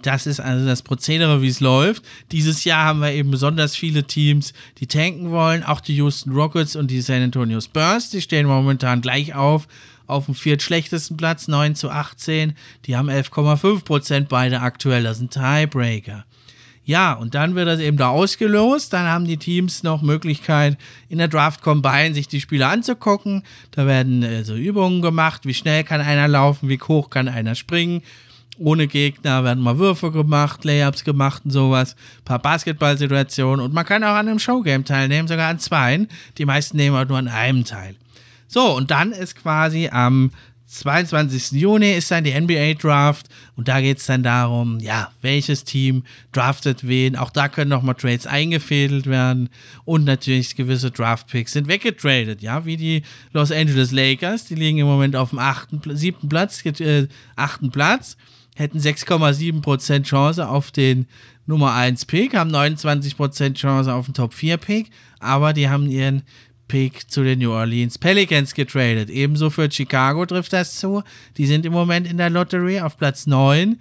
Das 0.03 0.27
ist 0.27 0.39
also 0.39 0.65
das 0.65 0.83
Prozedere, 0.83 1.41
wie 1.41 1.47
es 1.47 1.59
läuft. 1.59 2.03
Dieses 2.31 2.63
Jahr 2.63 2.85
haben 2.85 2.99
wir 2.99 3.11
eben 3.11 3.31
besonders 3.31 3.75
viele 3.75 4.03
Teams, 4.03 4.53
die 4.77 4.87
tanken 4.87 5.31
wollen. 5.31 5.63
Auch 5.63 5.81
die 5.81 5.95
Houston 5.95 6.31
Rockets 6.31 6.75
und 6.75 6.91
die 6.91 7.01
San 7.01 7.23
Antonio 7.23 7.59
Spurs, 7.59 8.09
die 8.09 8.21
stehen 8.21 8.45
momentan 8.45 9.01
gleich 9.01 9.33
auf, 9.33 9.67
auf 10.05 10.25
dem 10.25 10.35
viertschlechtesten 10.35 11.17
Platz, 11.17 11.47
9 11.47 11.75
zu 11.75 11.89
18. 11.89 12.53
Die 12.85 12.95
haben 12.95 13.09
11,5 13.09 13.83
Prozent 13.83 14.29
beide 14.29 14.61
aktuell. 14.61 15.03
Das 15.03 15.17
sind 15.17 15.31
Tiebreaker. 15.31 16.25
Ja, 16.83 17.13
und 17.13 17.35
dann 17.35 17.55
wird 17.55 17.67
das 17.67 17.79
eben 17.79 17.97
da 17.97 18.09
ausgelost. 18.09 18.91
Dann 18.91 19.07
haben 19.07 19.25
die 19.25 19.37
Teams 19.37 19.83
noch 19.83 20.01
Möglichkeit, 20.01 20.77
in 21.09 21.19
der 21.19 21.27
Draft 21.27 21.61
Combine 21.61 22.13
sich 22.13 22.27
die 22.27 22.41
Spieler 22.41 22.69
anzugucken. 22.69 23.43
Da 23.71 23.85
werden 23.85 24.23
äh, 24.23 24.43
so 24.43 24.55
Übungen 24.55 25.01
gemacht. 25.01 25.45
Wie 25.45 25.53
schnell 25.53 25.83
kann 25.83 26.01
einer 26.01 26.27
laufen? 26.27 26.69
Wie 26.69 26.79
hoch 26.79 27.09
kann 27.09 27.27
einer 27.27 27.55
springen? 27.55 28.01
Ohne 28.58 28.88
Gegner 28.88 29.43
werden 29.43 29.64
mal 29.64 29.78
Würfe 29.78 30.12
gemacht, 30.12 30.64
Layups 30.66 31.04
gemacht 31.04 31.43
und 31.45 31.52
sowas, 31.52 31.95
ein 32.20 32.26
paar 32.26 32.39
Basketballsituationen 32.39 33.64
und 33.64 33.74
man 33.74 33.86
kann 33.86 34.04
auch 34.04 34.10
an 34.10 34.28
einem 34.28 34.39
Showgame 34.39 34.84
teilnehmen, 34.84 35.28
sogar 35.28 35.49
an 35.49 35.60
zweien. 35.60 36.08
Die 36.38 36.45
meisten 36.45 36.78
nehmen 36.78 36.95
halt 36.95 37.10
nur 37.10 37.18
an 37.18 37.28
einem 37.28 37.66
teil. 37.66 37.95
So, 38.47 38.76
und 38.76 38.91
dann 38.91 39.14
ist 39.14 39.36
quasi 39.36 39.89
am 39.91 40.32
22. 40.72 41.60
Juni 41.60 41.91
ist 41.91 42.12
dann 42.12 42.24
die 42.24 42.39
NBA 42.39 42.76
Draft 42.76 43.28
und 43.58 43.68
da 43.68 43.82
geht 43.82 43.97
es 43.97 44.06
dann 44.06 44.24
darum, 44.24 44.80
ja, 44.80 45.12
welches 45.22 45.66
Team 45.66 46.04
draftet 46.32 46.88
wen. 46.88 47.18
Auch 47.18 47.30
da 47.30 47.49
können 47.49 47.70
nochmal 47.70 47.95
Trades 47.95 48.26
eingefädelt 48.26 49.06
werden 49.06 49.49
und 49.84 50.06
natürlich 50.06 50.56
gewisse 50.56 50.89
Draft 50.89 51.28
Picks 51.28 51.54
sind 51.54 51.68
weggetradet, 51.68 52.41
ja, 52.41 52.66
wie 52.66 52.78
die 52.78 53.04
Los 53.34 53.52
Angeles 53.52 53.91
Lakers, 53.91 54.45
die 54.45 54.56
liegen 54.56 54.78
im 54.78 54.88
Moment 54.88 55.18
auf 55.18 55.32
dem 55.32 55.39
achten, 55.39 55.82
siebten 55.95 56.30
Platz, 56.30 56.66
äh, 56.66 57.08
achten 57.36 57.70
Platz 57.70 58.16
hätten 58.56 58.80
6,7% 58.80 60.04
Chance 60.04 60.47
auf 60.47 60.72
den 60.72 61.08
Nummer 61.45 61.74
1 61.74 62.06
Pick, 62.06 62.36
haben 62.36 62.54
29% 62.54 63.56
Chance 63.56 63.93
auf 63.93 64.06
den 64.06 64.14
Top 64.14 64.34
4 64.34 64.58
Pick, 64.58 64.91
aber 65.20 65.54
die 65.54 65.70
haben 65.70 65.88
ihren 65.88 66.24
Pick 66.68 67.10
zu 67.12 67.24
den 67.24 67.39
New 67.39 67.52
Orleans 67.52 67.97
Pelicans 67.97 68.54
getradet. 68.54 69.10
Ebenso 69.10 69.49
für 69.49 69.70
Chicago 69.70 70.26
trifft 70.26 70.54
das 70.54 70.78
zu. 70.78 71.04
Die 71.36 71.45
sind 71.45 71.66
im 71.66 71.74
Moment 71.74 72.08
in 72.08 72.18
der 72.18 72.30
Lottery 72.30 72.80
auf 72.80 72.97
Platz 72.97 73.28
9, 73.28 73.78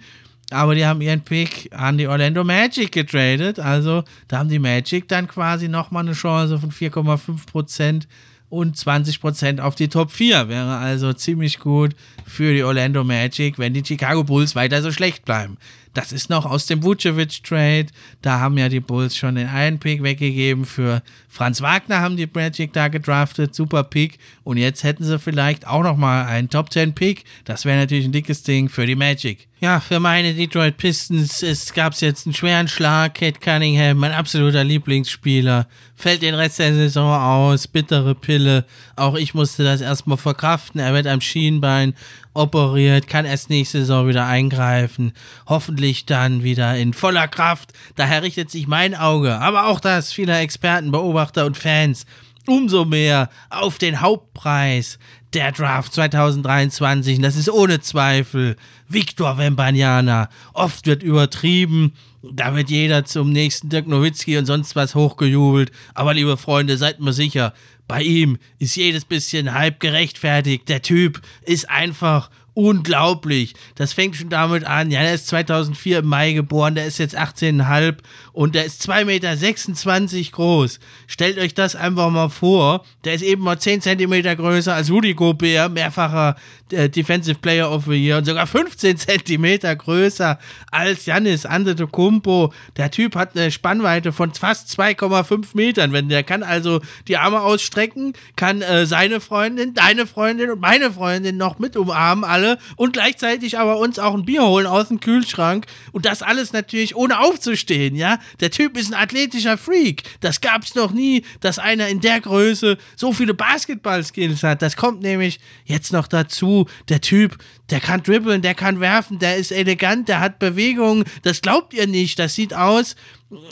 aber 0.49 0.75
die 0.75 0.85
haben 0.85 0.99
ihren 0.99 1.21
Pick 1.21 1.69
an 1.71 1.97
die 1.97 2.07
Orlando 2.07 2.43
Magic 2.43 2.91
getradet. 2.91 3.59
Also 3.59 4.03
da 4.27 4.39
haben 4.39 4.49
die 4.49 4.59
Magic 4.59 5.07
dann 5.07 5.27
quasi 5.27 5.69
nochmal 5.69 6.03
eine 6.03 6.13
Chance 6.13 6.59
von 6.59 6.71
4,5% 6.71 8.03
und 8.51 8.75
20% 8.75 9.59
auf 9.59 9.75
die 9.75 9.87
Top 9.87 10.11
4. 10.11 10.49
Wäre 10.49 10.77
also 10.77 11.13
ziemlich 11.13 11.59
gut 11.59 11.95
für 12.25 12.53
die 12.53 12.63
Orlando 12.63 13.03
Magic, 13.03 13.57
wenn 13.57 13.73
die 13.73 13.83
Chicago 13.83 14.23
Bulls 14.23 14.55
weiter 14.55 14.81
so 14.81 14.91
schlecht 14.91 15.25
bleiben. 15.25 15.57
Das 15.93 16.11
ist 16.11 16.29
noch 16.29 16.45
aus 16.45 16.65
dem 16.67 16.83
Vucevic-Trade. 16.83 17.87
Da 18.21 18.39
haben 18.39 18.57
ja 18.57 18.69
die 18.69 18.79
Bulls 18.79 19.17
schon 19.17 19.35
den 19.35 19.47
einen 19.47 19.79
Pick 19.79 20.03
weggegeben. 20.03 20.65
Für 20.65 21.01
Franz 21.27 21.61
Wagner 21.61 21.99
haben 21.99 22.17
die 22.17 22.29
Magic 22.31 22.71
da 22.73 22.87
gedraftet. 22.89 23.55
Super 23.55 23.83
Pick. 23.83 24.19
Und 24.43 24.57
jetzt 24.57 24.83
hätten 24.83 25.03
sie 25.03 25.19
vielleicht 25.19 25.65
auch 25.65 25.83
noch 25.83 25.97
mal 25.97 26.25
einen 26.25 26.49
Top 26.49 26.71
10 26.71 26.93
Pick. 26.93 27.23
Das 27.45 27.65
wäre 27.65 27.79
natürlich 27.79 28.05
ein 28.05 28.13
dickes 28.13 28.43
Ding 28.43 28.69
für 28.69 28.85
die 28.85 28.95
Magic. 28.95 29.47
Ja, 29.63 29.79
für 29.79 29.99
meine 29.99 30.33
Detroit 30.33 30.77
Pistons 30.77 31.71
gab 31.75 31.93
es 31.93 32.01
jetzt 32.01 32.25
einen 32.25 32.33
schweren 32.33 32.67
Schlag. 32.67 33.13
Kate 33.13 33.39
Cunningham, 33.39 33.95
mein 33.95 34.11
absoluter 34.11 34.63
Lieblingsspieler, 34.63 35.67
fällt 35.95 36.23
den 36.23 36.33
Rest 36.33 36.57
der 36.57 36.73
Saison 36.73 37.13
aus. 37.13 37.67
Bittere 37.67 38.15
Pille. 38.15 38.65
Auch 38.95 39.13
ich 39.13 39.35
musste 39.35 39.63
das 39.63 39.81
erstmal 39.81 40.17
verkraften. 40.17 40.81
Er 40.81 40.95
wird 40.95 41.05
am 41.05 41.21
Schienbein 41.21 41.93
operiert, 42.33 43.07
kann 43.07 43.25
erst 43.25 43.51
nächste 43.51 43.81
Saison 43.81 44.07
wieder 44.07 44.25
eingreifen. 44.25 45.13
Hoffentlich 45.45 46.07
dann 46.07 46.41
wieder 46.41 46.75
in 46.75 46.93
voller 46.93 47.27
Kraft. 47.27 47.71
Daher 47.95 48.23
richtet 48.23 48.49
sich 48.49 48.65
mein 48.65 48.95
Auge, 48.95 49.37
aber 49.37 49.67
auch 49.67 49.79
das 49.79 50.11
vieler 50.11 50.39
Experten, 50.39 50.89
Beobachter 50.89 51.45
und 51.45 51.55
Fans 51.55 52.07
umso 52.47 52.85
mehr 52.85 53.29
auf 53.49 53.77
den 53.77 54.01
Hauptpreis 54.01 54.97
der 55.33 55.51
Draft 55.51 55.93
2023. 55.93 57.17
Und 57.17 57.23
das 57.23 57.35
ist 57.35 57.49
ohne 57.49 57.81
Zweifel 57.81 58.55
Victor 58.87 59.37
Wembanyama. 59.37 60.29
Oft 60.53 60.87
wird 60.87 61.03
übertrieben. 61.03 61.93
Da 62.21 62.55
wird 62.55 62.69
jeder 62.69 63.05
zum 63.05 63.31
nächsten 63.31 63.69
Dirk 63.69 63.87
Nowitzki 63.87 64.37
und 64.37 64.45
sonst 64.45 64.75
was 64.75 64.93
hochgejubelt. 64.95 65.71
Aber 65.93 66.13
liebe 66.13 66.37
Freunde, 66.37 66.77
seid 66.77 66.99
mir 66.99 67.13
sicher, 67.13 67.53
bei 67.87 68.03
ihm 68.03 68.37
ist 68.59 68.75
jedes 68.75 69.05
bisschen 69.05 69.53
halb 69.53 69.79
gerechtfertigt. 69.79 70.69
Der 70.69 70.81
Typ 70.81 71.21
ist 71.43 71.69
einfach 71.69 72.29
unglaublich. 72.53 73.53
Das 73.75 73.93
fängt 73.93 74.15
schon 74.15 74.29
damit 74.29 74.65
an. 74.65 74.91
Ja, 74.91 75.01
der 75.01 75.13
ist 75.13 75.27
2004 75.27 75.99
im 75.99 76.07
Mai 76.07 76.33
geboren, 76.33 76.75
der 76.75 76.85
ist 76.85 76.97
jetzt 76.97 77.17
18,5 77.17 77.97
und 78.33 78.55
der 78.55 78.65
ist 78.65 78.87
2,26 78.89 80.15
Meter 80.17 80.31
groß. 80.31 80.79
Stellt 81.07 81.37
euch 81.37 81.53
das 81.53 81.75
einfach 81.75 82.09
mal 82.09 82.29
vor. 82.29 82.85
Der 83.03 83.13
ist 83.13 83.23
eben 83.23 83.43
mal 83.43 83.59
10 83.59 83.81
Zentimeter 83.81 84.35
größer 84.35 84.75
als 84.75 84.91
Rudy 84.91 85.13
Gobert, 85.13 85.73
mehrfacher 85.73 86.35
äh, 86.73 86.89
Defensive 86.89 87.39
Player 87.39 87.71
of 87.71 87.85
the 87.85 87.93
Year 87.93 88.17
und 88.17 88.25
sogar 88.25 88.47
15 88.47 88.97
Zentimeter 88.97 89.75
größer 89.75 90.39
als 90.71 91.05
Janis 91.05 91.45
Antetokounmpo. 91.45 92.53
Der 92.77 92.91
Typ 92.91 93.15
hat 93.15 93.37
eine 93.37 93.51
Spannweite 93.51 94.11
von 94.11 94.33
fast 94.33 94.69
2,5 94.79 95.49
Metern. 95.53 95.93
Wenn 95.93 96.09
der 96.09 96.23
kann 96.23 96.43
also 96.43 96.81
die 97.07 97.17
Arme 97.17 97.41
ausstrecken, 97.41 98.13
kann 98.35 98.61
äh, 98.61 98.85
seine 98.85 99.19
Freundin, 99.21 99.73
deine 99.73 100.05
Freundin 100.05 100.51
und 100.51 100.61
meine 100.61 100.91
Freundin 100.91 101.37
noch 101.37 101.59
mit 101.59 101.75
umarmen, 101.77 102.23
alle 102.23 102.57
und 102.75 102.93
gleichzeitig 102.93 103.57
aber 103.57 103.77
uns 103.77 103.99
auch 103.99 104.13
ein 104.13 104.25
Bier 104.25 104.43
holen 104.43 104.67
aus 104.67 104.87
dem 104.89 104.99
Kühlschrank 104.99 105.65
und 105.91 106.05
das 106.05 106.21
alles 106.21 106.53
natürlich 106.53 106.95
ohne 106.95 107.19
aufzustehen, 107.19 107.95
ja? 107.95 108.19
Der 108.39 108.51
Typ 108.51 108.77
ist 108.77 108.93
ein 108.93 108.99
athletischer 108.99 109.57
Freak. 109.57 110.03
Das 110.19 110.41
gab's 110.41 110.75
noch 110.75 110.91
nie, 110.91 111.23
dass 111.39 111.59
einer 111.59 111.87
in 111.87 112.01
der 112.01 112.21
Größe 112.21 112.77
so 112.95 113.13
viele 113.13 113.33
Basketball-Skills 113.33 114.43
hat. 114.43 114.61
Das 114.61 114.75
kommt 114.75 115.01
nämlich 115.01 115.39
jetzt 115.65 115.93
noch 115.93 116.07
dazu. 116.07 116.60
Der 116.89 117.01
Typ, 117.01 117.37
der 117.69 117.79
kann 117.79 118.03
dribbeln, 118.03 118.41
der 118.41 118.55
kann 118.55 118.79
werfen, 118.79 119.19
der 119.19 119.37
ist 119.37 119.51
elegant, 119.51 120.09
der 120.09 120.19
hat 120.19 120.39
Bewegungen. 120.39 121.05
Das 121.23 121.41
glaubt 121.41 121.73
ihr 121.73 121.87
nicht. 121.87 122.19
Das 122.19 122.35
sieht 122.35 122.53
aus, 122.53 122.95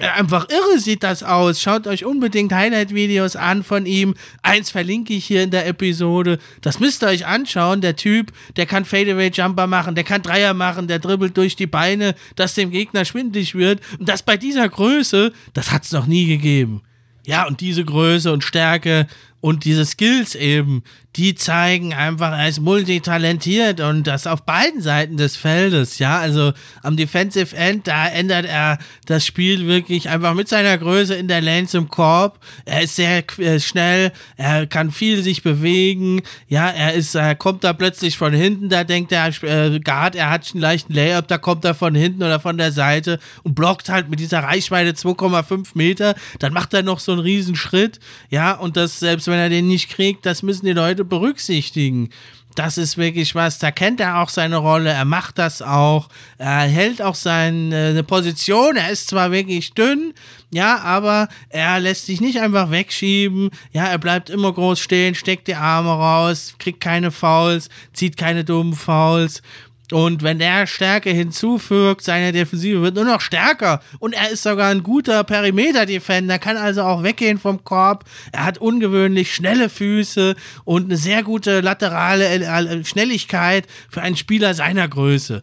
einfach 0.01 0.47
irre 0.49 0.79
sieht 0.79 1.03
das 1.03 1.23
aus. 1.23 1.61
Schaut 1.61 1.87
euch 1.87 2.05
unbedingt 2.05 2.51
Highlight-Videos 2.51 3.35
an 3.35 3.63
von 3.63 3.85
ihm. 3.85 4.15
Eins 4.41 4.71
verlinke 4.71 5.13
ich 5.13 5.25
hier 5.25 5.43
in 5.43 5.51
der 5.51 5.67
Episode. 5.67 6.39
Das 6.61 6.79
müsst 6.79 7.03
ihr 7.03 7.07
euch 7.07 7.25
anschauen. 7.25 7.81
Der 7.81 7.95
Typ, 7.95 8.31
der 8.57 8.65
kann 8.65 8.85
Fadeaway-Jumper 8.85 9.67
machen, 9.67 9.95
der 9.95 10.03
kann 10.03 10.21
Dreier 10.21 10.53
machen, 10.53 10.87
der 10.87 10.99
dribbelt 10.99 11.37
durch 11.37 11.55
die 11.55 11.67
Beine, 11.67 12.15
dass 12.35 12.55
dem 12.55 12.71
Gegner 12.71 13.05
schwindlig 13.05 13.55
wird. 13.55 13.81
Und 13.99 14.09
das 14.09 14.23
bei 14.23 14.37
dieser 14.37 14.67
Größe, 14.67 15.31
das 15.53 15.71
hat 15.71 15.83
es 15.83 15.91
noch 15.91 16.07
nie 16.07 16.25
gegeben. 16.25 16.81
Ja, 17.25 17.45
und 17.45 17.61
diese 17.61 17.85
Größe 17.85 18.31
und 18.33 18.43
Stärke 18.43 19.07
und 19.41 19.63
diese 19.63 19.85
Skills 19.85 20.35
eben, 20.35 20.83
die 21.15 21.33
zeigen 21.33 21.93
einfach, 21.93 22.37
er 22.37 22.47
ist 22.47 22.59
multitalentiert 22.59 23.79
und 23.79 24.05
das 24.05 24.27
auf 24.27 24.43
beiden 24.43 24.81
Seiten 24.81 25.17
des 25.17 25.35
Feldes, 25.35 25.97
ja, 25.97 26.19
also 26.19 26.53
am 26.83 26.97
Defensive 26.97 27.55
End, 27.55 27.87
da 27.87 28.07
ändert 28.07 28.45
er 28.45 28.77
das 29.05 29.25
Spiel 29.25 29.65
wirklich 29.65 30.07
einfach 30.09 30.33
mit 30.35 30.47
seiner 30.47 30.77
Größe 30.77 31.15
in 31.15 31.27
der 31.27 31.41
Lane 31.41 31.67
zum 31.67 31.89
Korb. 31.89 32.39
Er 32.65 32.83
ist 32.83 32.95
sehr 32.95 33.23
äh, 33.39 33.59
schnell, 33.59 34.11
er 34.37 34.67
kann 34.67 34.91
viel 34.91 35.23
sich 35.23 35.41
bewegen, 35.41 36.21
ja, 36.47 36.69
er 36.69 36.93
ist, 36.93 37.15
er 37.15 37.35
kommt 37.35 37.63
da 37.63 37.73
plötzlich 37.73 38.17
von 38.17 38.33
hinten, 38.33 38.69
da 38.69 38.83
denkt 38.83 39.11
der 39.11 39.27
äh, 39.43 39.79
Guard, 39.79 40.15
er 40.15 40.29
hat 40.29 40.51
einen 40.53 40.61
leichten 40.61 40.93
Layup, 40.93 41.27
da 41.27 41.37
kommt 41.37 41.65
er 41.65 41.73
von 41.73 41.95
hinten 41.95 42.21
oder 42.21 42.39
von 42.39 42.57
der 42.57 42.71
Seite 42.71 43.19
und 43.43 43.55
blockt 43.55 43.89
halt 43.89 44.09
mit 44.09 44.19
dieser 44.19 44.43
Reichweite 44.43 44.91
2,5 44.91 45.69
Meter, 45.73 46.15
dann 46.37 46.53
macht 46.53 46.73
er 46.73 46.83
noch 46.83 46.99
so 46.99 47.13
einen 47.13 47.21
riesen 47.21 47.55
Schritt, 47.55 47.99
ja, 48.29 48.53
und 48.53 48.77
das 48.77 48.99
selbst 48.99 49.28
wenn 49.29 49.39
er 49.39 49.49
den 49.49 49.67
nicht 49.67 49.89
kriegt, 49.89 50.25
das 50.25 50.43
müssen 50.43 50.65
die 50.65 50.73
Leute 50.73 51.05
berücksichtigen. 51.05 52.09
Das 52.55 52.77
ist 52.77 52.97
wirklich 52.97 53.35
was, 53.35 53.59
da 53.59 53.69
kennt 53.69 53.99
er 53.99 54.21
auch 54.21 54.29
seine 54.29 54.57
Rolle, 54.57 54.89
er 54.89 55.05
macht 55.05 55.37
das 55.37 55.61
auch, 55.61 56.09
er 56.39 56.61
hält 56.61 57.01
auch 57.01 57.13
seine 57.15 58.03
Position, 58.03 58.75
er 58.75 58.89
ist 58.89 59.07
zwar 59.07 59.31
wirklich 59.31 59.73
dünn, 59.75 60.13
ja, 60.49 60.79
aber 60.79 61.29
er 61.49 61.79
lässt 61.79 62.07
sich 62.07 62.21
nicht 62.21 62.41
einfach 62.41 62.71
wegschieben, 62.71 63.51
ja, 63.71 63.85
er 63.85 63.99
bleibt 63.99 64.31
immer 64.31 64.51
groß 64.51 64.79
stehen, 64.79 65.13
steckt 65.13 65.47
die 65.47 65.55
Arme 65.55 65.91
raus, 65.91 66.55
kriegt 66.57 66.81
keine 66.81 67.11
Fouls, 67.11 67.69
zieht 67.93 68.17
keine 68.17 68.43
dummen 68.43 68.73
Fouls 68.73 69.43
Und 69.91 70.21
wenn 70.23 70.39
der 70.39 70.67
Stärke 70.67 71.09
hinzufügt, 71.09 72.03
seine 72.03 72.31
Defensive 72.31 72.81
wird 72.81 72.95
nur 72.95 73.05
noch 73.05 73.21
stärker. 73.21 73.81
Und 73.99 74.13
er 74.13 74.29
ist 74.29 74.43
sogar 74.43 74.69
ein 74.69 74.83
guter 74.83 75.23
Perimeter-Defender, 75.23 76.37
kann 76.37 76.57
also 76.57 76.83
auch 76.83 77.03
weggehen 77.03 77.39
vom 77.39 77.63
Korb. 77.63 78.05
Er 78.31 78.45
hat 78.45 78.59
ungewöhnlich 78.59 79.33
schnelle 79.33 79.69
Füße 79.69 80.35
und 80.63 80.85
eine 80.85 80.97
sehr 80.97 81.23
gute 81.23 81.61
laterale 81.61 82.25
äh, 82.27 82.83
Schnelligkeit 82.83 83.65
für 83.89 84.01
einen 84.01 84.15
Spieler 84.15 84.53
seiner 84.53 84.87
Größe. 84.87 85.41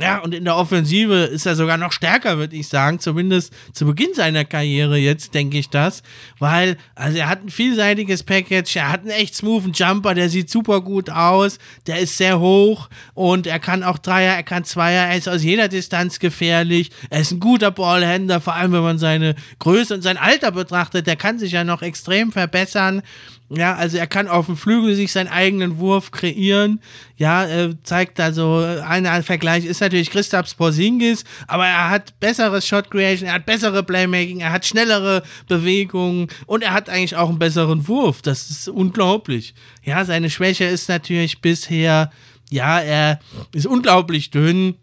Ja, 0.00 0.18
und 0.18 0.34
in 0.34 0.44
der 0.44 0.56
Offensive 0.56 1.14
ist 1.14 1.46
er 1.46 1.56
sogar 1.56 1.78
noch 1.78 1.92
stärker, 1.92 2.36
würde 2.36 2.54
ich 2.56 2.68
sagen. 2.68 3.00
Zumindest 3.00 3.54
zu 3.72 3.86
Beginn 3.86 4.12
seiner 4.12 4.44
Karriere 4.44 4.98
jetzt, 4.98 5.34
denke 5.34 5.58
ich 5.58 5.70
das. 5.70 6.02
Weil, 6.38 6.76
also 6.94 7.16
er 7.16 7.28
hat 7.28 7.42
ein 7.42 7.48
vielseitiges 7.48 8.22
Package, 8.22 8.76
er 8.76 8.92
hat 8.92 9.00
einen 9.00 9.10
echt 9.10 9.34
smoothen 9.34 9.72
Jumper, 9.72 10.14
der 10.14 10.28
sieht 10.28 10.50
super 10.50 10.82
gut 10.82 11.08
aus, 11.08 11.58
der 11.86 12.00
ist 12.00 12.18
sehr 12.18 12.38
hoch 12.38 12.90
und 13.14 13.46
er 13.46 13.58
kann 13.58 13.82
auch 13.82 13.96
Dreier, 13.98 14.34
er 14.34 14.42
kann 14.42 14.64
Zweier, 14.64 15.08
er 15.08 15.16
ist 15.16 15.28
aus 15.28 15.42
jeder 15.42 15.68
Distanz 15.68 16.18
gefährlich. 16.18 16.90
Er 17.08 17.20
ist 17.20 17.32
ein 17.32 17.40
guter 17.40 17.70
Ballhändler, 17.70 18.40
vor 18.40 18.54
allem 18.54 18.72
wenn 18.72 18.82
man 18.82 18.98
seine 18.98 19.36
Größe 19.58 19.94
und 19.94 20.02
sein 20.02 20.18
Alter 20.18 20.52
betrachtet. 20.52 21.06
Der 21.06 21.16
kann 21.16 21.38
sich 21.38 21.52
ja 21.52 21.64
noch 21.64 21.80
extrem 21.80 22.30
verbessern. 22.30 23.02
Ja, 23.50 23.74
also 23.76 23.96
er 23.96 24.06
kann 24.06 24.28
auf 24.28 24.46
dem 24.46 24.58
Flügel 24.58 24.94
sich 24.94 25.10
seinen 25.10 25.28
eigenen 25.28 25.78
Wurf 25.78 26.10
kreieren. 26.10 26.80
Ja, 27.16 27.46
äh, 27.46 27.74
zeigt 27.82 28.20
also, 28.20 28.58
ein 28.58 29.22
Vergleich 29.22 29.64
ist 29.64 29.77
natürlich 29.80 30.10
Christaps 30.10 30.54
Porzingis, 30.54 31.24
aber 31.46 31.66
er 31.66 31.90
hat 31.90 32.18
besseres 32.20 32.66
Shot 32.66 32.90
Creation, 32.90 33.28
er 33.28 33.34
hat 33.34 33.46
bessere 33.46 33.82
Playmaking, 33.82 34.40
er 34.40 34.52
hat 34.52 34.66
schnellere 34.66 35.22
Bewegungen 35.48 36.28
und 36.46 36.62
er 36.62 36.72
hat 36.72 36.88
eigentlich 36.88 37.16
auch 37.16 37.28
einen 37.28 37.38
besseren 37.38 37.88
Wurf. 37.88 38.22
Das 38.22 38.50
ist 38.50 38.68
unglaublich. 38.68 39.54
Ja, 39.82 40.04
seine 40.04 40.30
Schwäche 40.30 40.64
ist 40.64 40.88
natürlich 40.88 41.40
bisher, 41.40 42.10
ja, 42.50 42.80
er 42.80 43.20
ist 43.52 43.66
unglaublich 43.66 44.30
dünn 44.30 44.74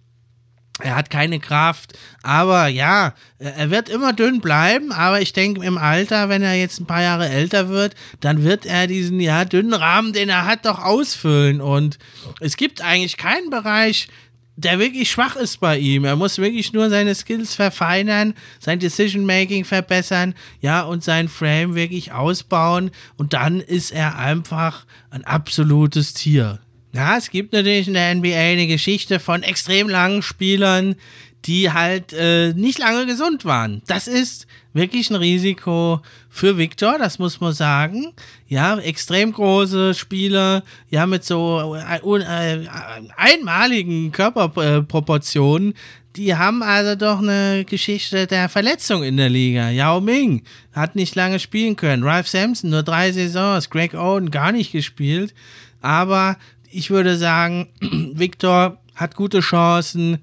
er 0.81 0.95
hat 0.95 1.09
keine 1.09 1.39
Kraft, 1.39 1.97
aber 2.21 2.67
ja, 2.67 3.13
er 3.37 3.71
wird 3.71 3.87
immer 3.87 4.11
dünn 4.11 4.41
bleiben, 4.41 4.91
aber 4.91 5.21
ich 5.21 5.31
denke 5.31 5.65
im 5.65 5.77
Alter, 5.77 6.27
wenn 6.27 6.41
er 6.41 6.55
jetzt 6.55 6.81
ein 6.81 6.85
paar 6.85 7.01
Jahre 7.01 7.29
älter 7.29 7.69
wird, 7.69 7.95
dann 8.19 8.43
wird 8.43 8.65
er 8.65 8.87
diesen 8.87 9.21
ja 9.21 9.45
dünnen 9.45 9.73
Rahmen, 9.73 10.11
den 10.11 10.27
er 10.27 10.45
hat, 10.45 10.65
doch 10.65 10.83
ausfüllen 10.83 11.61
und 11.61 11.97
es 12.41 12.57
gibt 12.57 12.81
eigentlich 12.81 13.15
keinen 13.15 13.49
Bereich, 13.49 14.09
der 14.57 14.79
wirklich 14.79 15.11
schwach 15.11 15.35
ist 15.35 15.59
bei 15.59 15.77
ihm. 15.77 16.05
Er 16.05 16.15
muss 16.15 16.37
wirklich 16.37 16.71
nur 16.71 16.89
seine 16.89 17.13
Skills 17.13 17.55
verfeinern, 17.55 18.33
sein 18.59 18.79
Decision 18.79 19.25
Making 19.25 19.65
verbessern, 19.65 20.33
ja, 20.61 20.81
und 20.81 21.03
sein 21.03 21.27
Frame 21.27 21.75
wirklich 21.75 22.11
ausbauen 22.11 22.91
und 23.17 23.33
dann 23.33 23.59
ist 23.59 23.91
er 23.91 24.17
einfach 24.17 24.85
ein 25.09 25.25
absolutes 25.25 26.13
Tier. 26.13 26.59
Ja, 26.93 27.17
es 27.17 27.29
gibt 27.29 27.51
natürlich 27.51 27.87
in 27.87 27.93
der 27.93 28.15
NBA 28.15 28.37
eine 28.37 28.67
Geschichte 28.67 29.19
von 29.19 29.43
extrem 29.43 29.89
langen 29.89 30.21
Spielern, 30.21 30.95
die 31.43 31.71
halt 31.71 32.13
äh, 32.13 32.53
nicht 32.53 32.79
lange 32.79 33.05
gesund 33.05 33.43
waren. 33.43 33.81
Das 33.87 34.07
ist 34.07 34.47
wirklich 34.75 35.09
ein 35.09 35.15
Risiko 35.15 36.01
für 36.29 36.57
Victor, 36.57 36.99
das 36.99 37.17
muss 37.17 37.39
man 37.39 37.53
sagen. 37.53 38.13
Ja, 38.47 38.77
extrem 38.77 39.31
große 39.31 39.93
Spieler, 39.93 40.63
ja, 40.89 41.07
mit 41.07 41.23
so 41.23 41.75
äh, 41.75 41.97
äh, 41.97 42.67
einmaligen 43.15 44.11
Körperproportionen. 44.11 45.73
Die 46.17 46.35
haben 46.35 46.61
also 46.61 46.95
doch 46.95 47.19
eine 47.19 47.65
Geschichte 47.65 48.27
der 48.27 48.49
Verletzung 48.49 49.03
in 49.03 49.17
der 49.17 49.29
Liga. 49.29 49.69
Yao 49.69 50.01
Ming 50.01 50.43
hat 50.73 50.95
nicht 50.95 51.15
lange 51.15 51.39
spielen 51.39 51.77
können. 51.77 52.03
Ralph 52.03 52.27
Sampson 52.27 52.69
nur 52.69 52.83
drei 52.83 53.11
Saisons. 53.11 53.69
Greg 53.69 53.93
Oden 53.93 54.29
gar 54.29 54.51
nicht 54.51 54.71
gespielt. 54.71 55.33
Aber 55.81 56.37
ich 56.69 56.89
würde 56.89 57.17
sagen, 57.17 57.69
Victor 58.13 58.81
hat 58.93 59.15
gute 59.15 59.39
Chancen, 59.39 60.19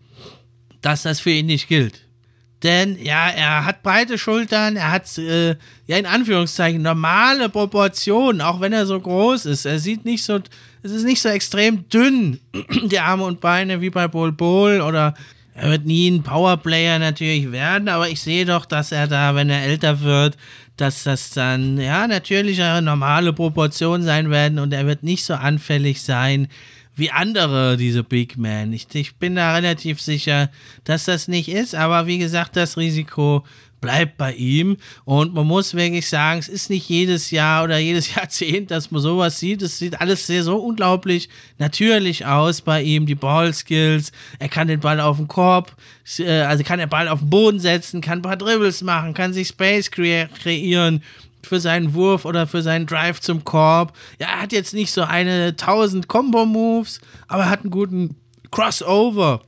dass 0.83 1.03
das 1.03 1.21
für 1.21 1.31
ihn 1.31 1.47
nicht 1.47 1.69
gilt. 1.69 2.03
Denn 2.63 2.97
ja, 3.03 3.29
er 3.29 3.65
hat 3.65 3.83
breite 3.83 4.19
Schultern, 4.19 4.77
er 4.77 4.93
hat 4.93 5.19
äh, 5.19 5.57
ja 5.87 5.97
in 5.97 6.07
Anführungszeichen 6.07 6.81
normale 6.81 7.49
Proportionen, 7.49 8.41
auch 8.41 8.61
wenn 8.61 8.73
er 8.73 8.87
so 8.87 9.01
groß 9.01 9.47
ist. 9.47 9.65
Er 9.65 9.81
sieht 9.81 10.05
nicht 10.05 10.23
so, 10.23 10.39
es 10.83 10.93
ist 10.93 11.05
nicht 11.05 11.21
so 11.21 11.29
extrem 11.29 11.89
dünn, 11.89 12.39
die 12.85 13.01
Arme 13.01 13.25
und 13.25 13.41
Beine 13.41 13.81
wie 13.81 13.91
bei 13.91 14.07
Bol 14.07 14.33
Bol 14.33 14.81
oder 14.81 15.15
er 15.55 15.71
wird 15.71 15.85
nie 15.85 16.09
ein 16.09 16.23
Powerplayer 16.23 16.99
natürlich 16.99 17.53
werden, 17.53 17.89
aber 17.89 18.09
ich 18.09 18.23
sehe 18.23 18.47
doch, 18.47 18.65
dass 18.65 18.91
er 18.91 19.07
da, 19.07 19.35
wenn 19.35 19.51
er 19.51 19.65
älter 19.65 20.01
wird, 20.01 20.39
dass 20.77 21.03
das 21.03 21.31
dann 21.31 21.79
ja 21.79 22.07
natürlich 22.07 22.63
eine 22.63 22.81
normale 22.81 23.33
Proportion 23.33 24.03
sein 24.03 24.31
werden 24.31 24.59
und 24.59 24.73
er 24.73 24.87
wird 24.87 25.03
nicht 25.03 25.25
so 25.25 25.35
anfällig 25.35 26.03
sein 26.03 26.49
wie 26.95 27.11
andere, 27.11 27.77
diese 27.77 28.05
Big 28.05 28.37
Men. 28.37 28.73
Ich, 28.73 28.87
ich 28.95 29.17
bin 29.17 29.37
da 29.37 29.55
relativ 29.55 30.01
sicher, 30.01 30.51
dass 30.85 31.05
das 31.05 31.29
nicht 31.29 31.49
ist, 31.49 31.75
aber 31.75 32.07
wie 32.07 32.19
gesagt, 32.19 32.57
das 32.57 32.77
Risiko 32.77 33.45
bleibt 33.83 34.17
bei 34.17 34.33
ihm. 34.33 34.79
Und 35.05 35.35
man 35.35 35.47
muss 35.47 35.75
wirklich 35.75 36.09
sagen, 36.09 36.39
es 36.39 36.49
ist 36.49 36.71
nicht 36.71 36.89
jedes 36.89 37.31
Jahr 37.31 37.65
oder 37.65 37.77
jedes 37.77 38.15
Jahrzehnt, 38.15 38.71
dass 38.71 38.91
man 38.91 39.03
sowas 39.03 39.39
sieht. 39.39 39.61
Es 39.61 39.79
sieht 39.79 40.01
alles 40.01 40.27
sehr 40.27 40.43
so 40.43 40.57
unglaublich 40.57 41.29
natürlich 41.59 42.25
aus 42.25 42.63
bei 42.63 42.83
ihm. 42.83 43.05
Die 43.05 43.15
Ballskills, 43.15 44.13
er 44.39 44.49
kann 44.49 44.69
den 44.69 44.81
Ball 44.81 45.01
auf 45.01 45.19
den 45.19 45.29
Korb, 45.29 45.77
äh, 46.19 46.41
also 46.41 46.65
kann 46.65 46.79
den 46.79 46.89
Ball 46.89 47.09
auf 47.09 47.19
den 47.19 47.29
Boden 47.29 47.59
setzen, 47.59 48.01
kann 48.01 48.21
ein 48.21 48.23
paar 48.23 48.37
Dribbles 48.37 48.83
machen, 48.83 49.13
kann 49.13 49.35
sich 49.35 49.49
Space 49.49 49.91
kre 49.91 50.29
kreieren 50.43 51.03
für 51.47 51.61
seinen 51.61 51.95
Wurf 51.95 52.25
oder 52.25 52.47
für 52.47 52.63
seinen 52.63 52.87
Drive 52.87 53.21
zum 53.21 53.45
Korb. 53.45 53.93
Ja, 54.19 54.29
er 54.29 54.43
hat 54.43 54.53
jetzt 54.53 54.75
nicht 54.75 54.93
so 54.93 55.03
eine 55.03 55.49
1000 55.49 56.09
Combo-Moves, 56.09 57.01
aber 57.29 57.45
er 57.45 57.51
hat 57.51 57.61
einen 57.63 57.71
guten 57.71 58.17
Crossover. 58.51 59.43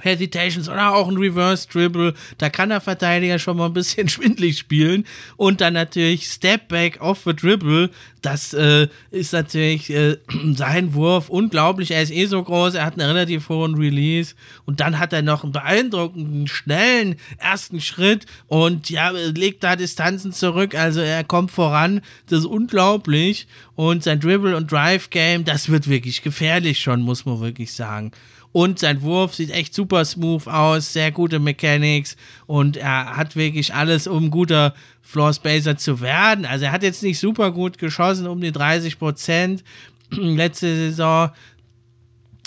Hesitations 0.00 0.68
oder 0.68 0.94
auch 0.94 1.08
ein 1.08 1.16
Reverse 1.16 1.68
Dribble. 1.68 2.14
Da 2.38 2.50
kann 2.50 2.68
der 2.68 2.80
Verteidiger 2.80 3.38
schon 3.38 3.56
mal 3.56 3.66
ein 3.66 3.72
bisschen 3.72 4.08
schwindlig 4.08 4.58
spielen. 4.58 5.04
Und 5.36 5.60
dann 5.60 5.74
natürlich 5.74 6.26
Step 6.26 6.68
Back 6.68 6.98
off 7.00 7.22
the 7.24 7.34
Dribble. 7.34 7.90
Das 8.22 8.52
äh, 8.52 8.88
ist 9.10 9.32
natürlich 9.32 9.90
äh, 9.90 10.16
sein 10.54 10.94
Wurf 10.94 11.28
unglaublich. 11.28 11.90
Er 11.90 12.02
ist 12.02 12.12
eh 12.12 12.26
so 12.26 12.42
groß, 12.42 12.74
er 12.74 12.84
hat 12.84 12.94
einen 12.98 13.08
relativ 13.08 13.48
hohen 13.48 13.74
Release. 13.76 14.34
Und 14.64 14.80
dann 14.80 14.98
hat 14.98 15.12
er 15.12 15.22
noch 15.22 15.44
einen 15.44 15.52
beeindruckenden, 15.52 16.46
schnellen 16.46 17.16
ersten 17.38 17.80
Schritt 17.80 18.26
und 18.46 18.90
ja, 18.90 19.10
legt 19.10 19.62
da 19.64 19.76
Distanzen 19.76 20.32
zurück. 20.32 20.74
Also 20.74 21.00
er 21.00 21.24
kommt 21.24 21.50
voran. 21.50 22.00
Das 22.26 22.40
ist 22.40 22.46
unglaublich. 22.46 23.46
Und 23.74 24.02
sein 24.02 24.20
Dribble- 24.20 24.56
und 24.56 24.70
Drive-Game, 24.72 25.44
das 25.44 25.68
wird 25.68 25.88
wirklich 25.88 26.22
gefährlich 26.22 26.80
schon, 26.80 27.00
muss 27.00 27.24
man 27.24 27.40
wirklich 27.40 27.72
sagen. 27.72 28.10
Und 28.58 28.80
sein 28.80 29.02
Wurf 29.02 29.36
sieht 29.36 29.52
echt 29.52 29.72
super 29.72 30.04
smooth 30.04 30.48
aus, 30.48 30.92
sehr 30.92 31.12
gute 31.12 31.38
Mechanics 31.38 32.16
und 32.48 32.76
er 32.76 33.16
hat 33.16 33.36
wirklich 33.36 33.72
alles, 33.72 34.08
um 34.08 34.32
guter 34.32 34.74
Floor 35.00 35.32
Spacer 35.32 35.76
zu 35.76 36.00
werden. 36.00 36.44
Also 36.44 36.64
er 36.64 36.72
hat 36.72 36.82
jetzt 36.82 37.04
nicht 37.04 37.20
super 37.20 37.52
gut 37.52 37.78
geschossen, 37.78 38.26
um 38.26 38.40
die 38.40 38.50
30 38.50 38.98
Prozent. 38.98 39.62
Letzte 40.10 40.74
Saison 40.74 41.30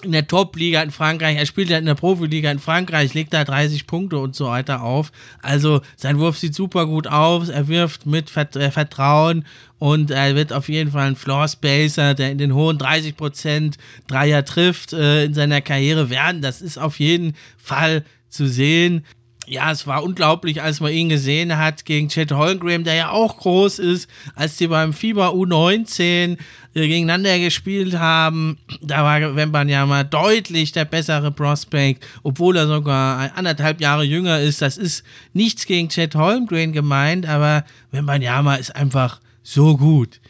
in 0.05 0.11
der 0.11 0.27
Top-Liga 0.27 0.81
in 0.81 0.91
Frankreich, 0.91 1.37
er 1.37 1.45
spielt 1.45 1.69
ja 1.69 1.77
in 1.77 1.85
der 1.85 1.95
Profiliga 1.95 2.51
in 2.51 2.59
Frankreich, 2.59 3.13
legt 3.13 3.33
da 3.33 3.43
30 3.43 3.87
Punkte 3.87 4.17
und 4.17 4.35
so 4.35 4.47
weiter 4.47 4.81
auf. 4.81 5.11
Also 5.41 5.81
sein 5.95 6.19
Wurf 6.19 6.37
sieht 6.37 6.55
super 6.55 6.85
gut 6.85 7.07
aus, 7.07 7.49
er 7.49 7.67
wirft 7.67 8.05
mit 8.05 8.35
äh, 8.35 8.71
Vertrauen 8.71 9.45
und 9.79 10.11
er 10.11 10.35
wird 10.35 10.53
auf 10.53 10.69
jeden 10.69 10.91
Fall 10.91 11.07
ein 11.07 11.15
Floor 11.15 11.47
Spacer, 11.47 12.13
der 12.13 12.31
in 12.31 12.37
den 12.37 12.53
hohen 12.53 12.77
30% 12.77 13.75
Dreier 14.07 14.45
trifft 14.45 14.93
äh, 14.93 15.25
in 15.25 15.33
seiner 15.33 15.61
Karriere 15.61 16.09
werden. 16.09 16.41
Das 16.41 16.61
ist 16.61 16.77
auf 16.77 16.99
jeden 16.99 17.33
Fall 17.57 18.03
zu 18.29 18.47
sehen 18.47 19.03
ja, 19.51 19.69
es 19.69 19.85
war 19.85 20.01
unglaublich, 20.01 20.61
als 20.61 20.79
man 20.79 20.93
ihn 20.93 21.09
gesehen 21.09 21.57
hat 21.57 21.83
gegen 21.83 22.07
Chet 22.07 22.31
Holmgren, 22.31 22.85
der 22.85 22.93
ja 22.93 23.09
auch 23.09 23.35
groß 23.35 23.79
ist, 23.79 24.09
als 24.33 24.55
die 24.55 24.67
beim 24.67 24.93
FIBA 24.93 25.27
U19 25.27 26.37
äh, 26.73 26.87
gegeneinander 26.87 27.37
gespielt 27.37 27.99
haben. 27.99 28.57
Da 28.81 29.03
war 29.03 29.35
Wembanyama 29.35 30.05
deutlich 30.05 30.71
der 30.71 30.85
bessere 30.85 31.31
Prospect, 31.31 32.01
obwohl 32.23 32.55
er 32.55 32.67
sogar 32.67 33.29
anderthalb 33.35 33.81
Jahre 33.81 34.05
jünger 34.05 34.39
ist. 34.39 34.61
Das 34.61 34.77
ist 34.77 35.03
nichts 35.33 35.65
gegen 35.65 35.89
Chet 35.89 36.15
Holmgren 36.15 36.71
gemeint, 36.71 37.27
aber 37.27 37.65
Wembanyama 37.91 38.55
ist 38.55 38.73
einfach 38.73 39.19
so 39.43 39.75
gut. 39.75 40.21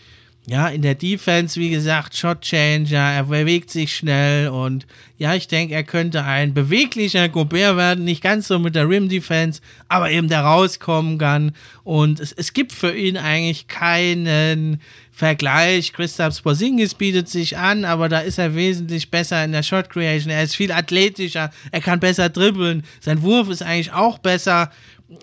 Ja, 0.47 0.69
in 0.69 0.81
der 0.81 0.95
Defense, 0.95 1.59
wie 1.59 1.69
gesagt, 1.69 2.17
Shot 2.17 2.41
Changer, 2.41 2.97
er 2.97 3.25
bewegt 3.25 3.69
sich 3.69 3.95
schnell 3.95 4.49
und 4.49 4.87
ja, 5.19 5.35
ich 5.35 5.47
denke, 5.47 5.75
er 5.75 5.83
könnte 5.83 6.23
ein 6.23 6.55
beweglicher 6.55 7.29
Gobert 7.29 7.77
werden, 7.77 8.05
nicht 8.05 8.23
ganz 8.23 8.47
so 8.47 8.57
mit 8.57 8.73
der 8.73 8.89
Rim 8.89 9.07
Defense, 9.07 9.61
aber 9.87 10.09
eben 10.09 10.29
der 10.29 10.41
rauskommen 10.41 11.19
kann. 11.19 11.51
Und 11.83 12.19
es, 12.19 12.31
es 12.31 12.53
gibt 12.53 12.71
für 12.71 12.91
ihn 12.91 13.17
eigentlich 13.17 13.67
keinen 13.67 14.81
Vergleich. 15.11 15.93
Christoph 15.93 16.41
Porzingis 16.41 16.95
bietet 16.95 17.29
sich 17.29 17.55
an, 17.55 17.85
aber 17.85 18.09
da 18.09 18.21
ist 18.21 18.39
er 18.39 18.55
wesentlich 18.55 19.11
besser 19.11 19.45
in 19.45 19.51
der 19.51 19.61
Shot 19.61 19.91
Creation, 19.91 20.31
er 20.31 20.41
ist 20.41 20.55
viel 20.55 20.71
athletischer, 20.71 21.51
er 21.71 21.81
kann 21.81 21.99
besser 21.99 22.29
dribbeln, 22.29 22.83
sein 22.99 23.21
Wurf 23.21 23.47
ist 23.49 23.61
eigentlich 23.61 23.93
auch 23.93 24.17
besser. 24.17 24.71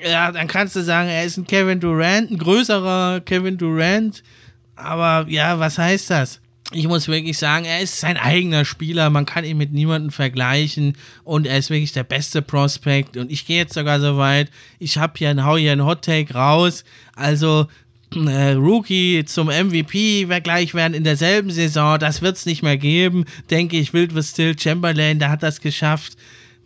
Ja, 0.04 0.30
dann 0.30 0.46
kannst 0.46 0.76
du 0.76 0.82
sagen, 0.82 1.08
er 1.08 1.24
ist 1.24 1.38
ein 1.38 1.46
Kevin 1.46 1.80
Durant, 1.80 2.30
ein 2.30 2.38
größerer 2.38 3.20
Kevin 3.22 3.58
Durant 3.58 4.22
aber 4.78 5.28
ja, 5.28 5.58
was 5.58 5.78
heißt 5.78 6.10
das? 6.10 6.40
ich 6.72 6.86
muss 6.86 7.08
wirklich 7.08 7.38
sagen, 7.38 7.64
er 7.64 7.80
ist 7.80 7.98
sein 7.98 8.18
eigener 8.18 8.64
Spieler, 8.64 9.08
man 9.08 9.24
kann 9.24 9.44
ihn 9.44 9.56
mit 9.56 9.72
niemandem 9.72 10.10
vergleichen. 10.10 10.96
Und 11.24 11.46
er 11.46 11.56
ist 11.58 11.70
wirklich 11.70 11.92
der 11.92 12.04
beste 12.04 12.42
Prospect. 12.42 13.16
Und 13.16 13.30
ich 13.30 13.46
gehe 13.46 13.58
jetzt 13.58 13.74
sogar 13.74 14.00
so 14.00 14.18
weit, 14.18 14.50
ich 14.78 14.98
habe 14.98 15.14
hier, 15.16 15.44
hau 15.44 15.56
hier 15.56 15.72
einen 15.72 15.86
Hot 15.86 16.02
Take 16.02 16.34
raus, 16.34 16.84
also 17.16 17.68
äh, 18.14 18.52
Rookie 18.52 19.24
zum 19.24 19.48
MVP 19.48 20.26
gleich 20.42 20.74
werden 20.74 20.94
in 20.94 21.04
derselben 21.04 21.50
Saison, 21.50 21.98
das 21.98 22.22
wird 22.22 22.36
es 22.36 22.46
nicht 22.46 22.62
mehr 22.62 22.76
geben, 22.76 23.24
denke 23.50 23.78
ich, 23.78 23.92
Wild 23.94 24.12
Still. 24.24 24.58
Chamberlain, 24.58 25.18
der 25.18 25.30
hat 25.30 25.42
das 25.42 25.60
geschafft, 25.60 26.16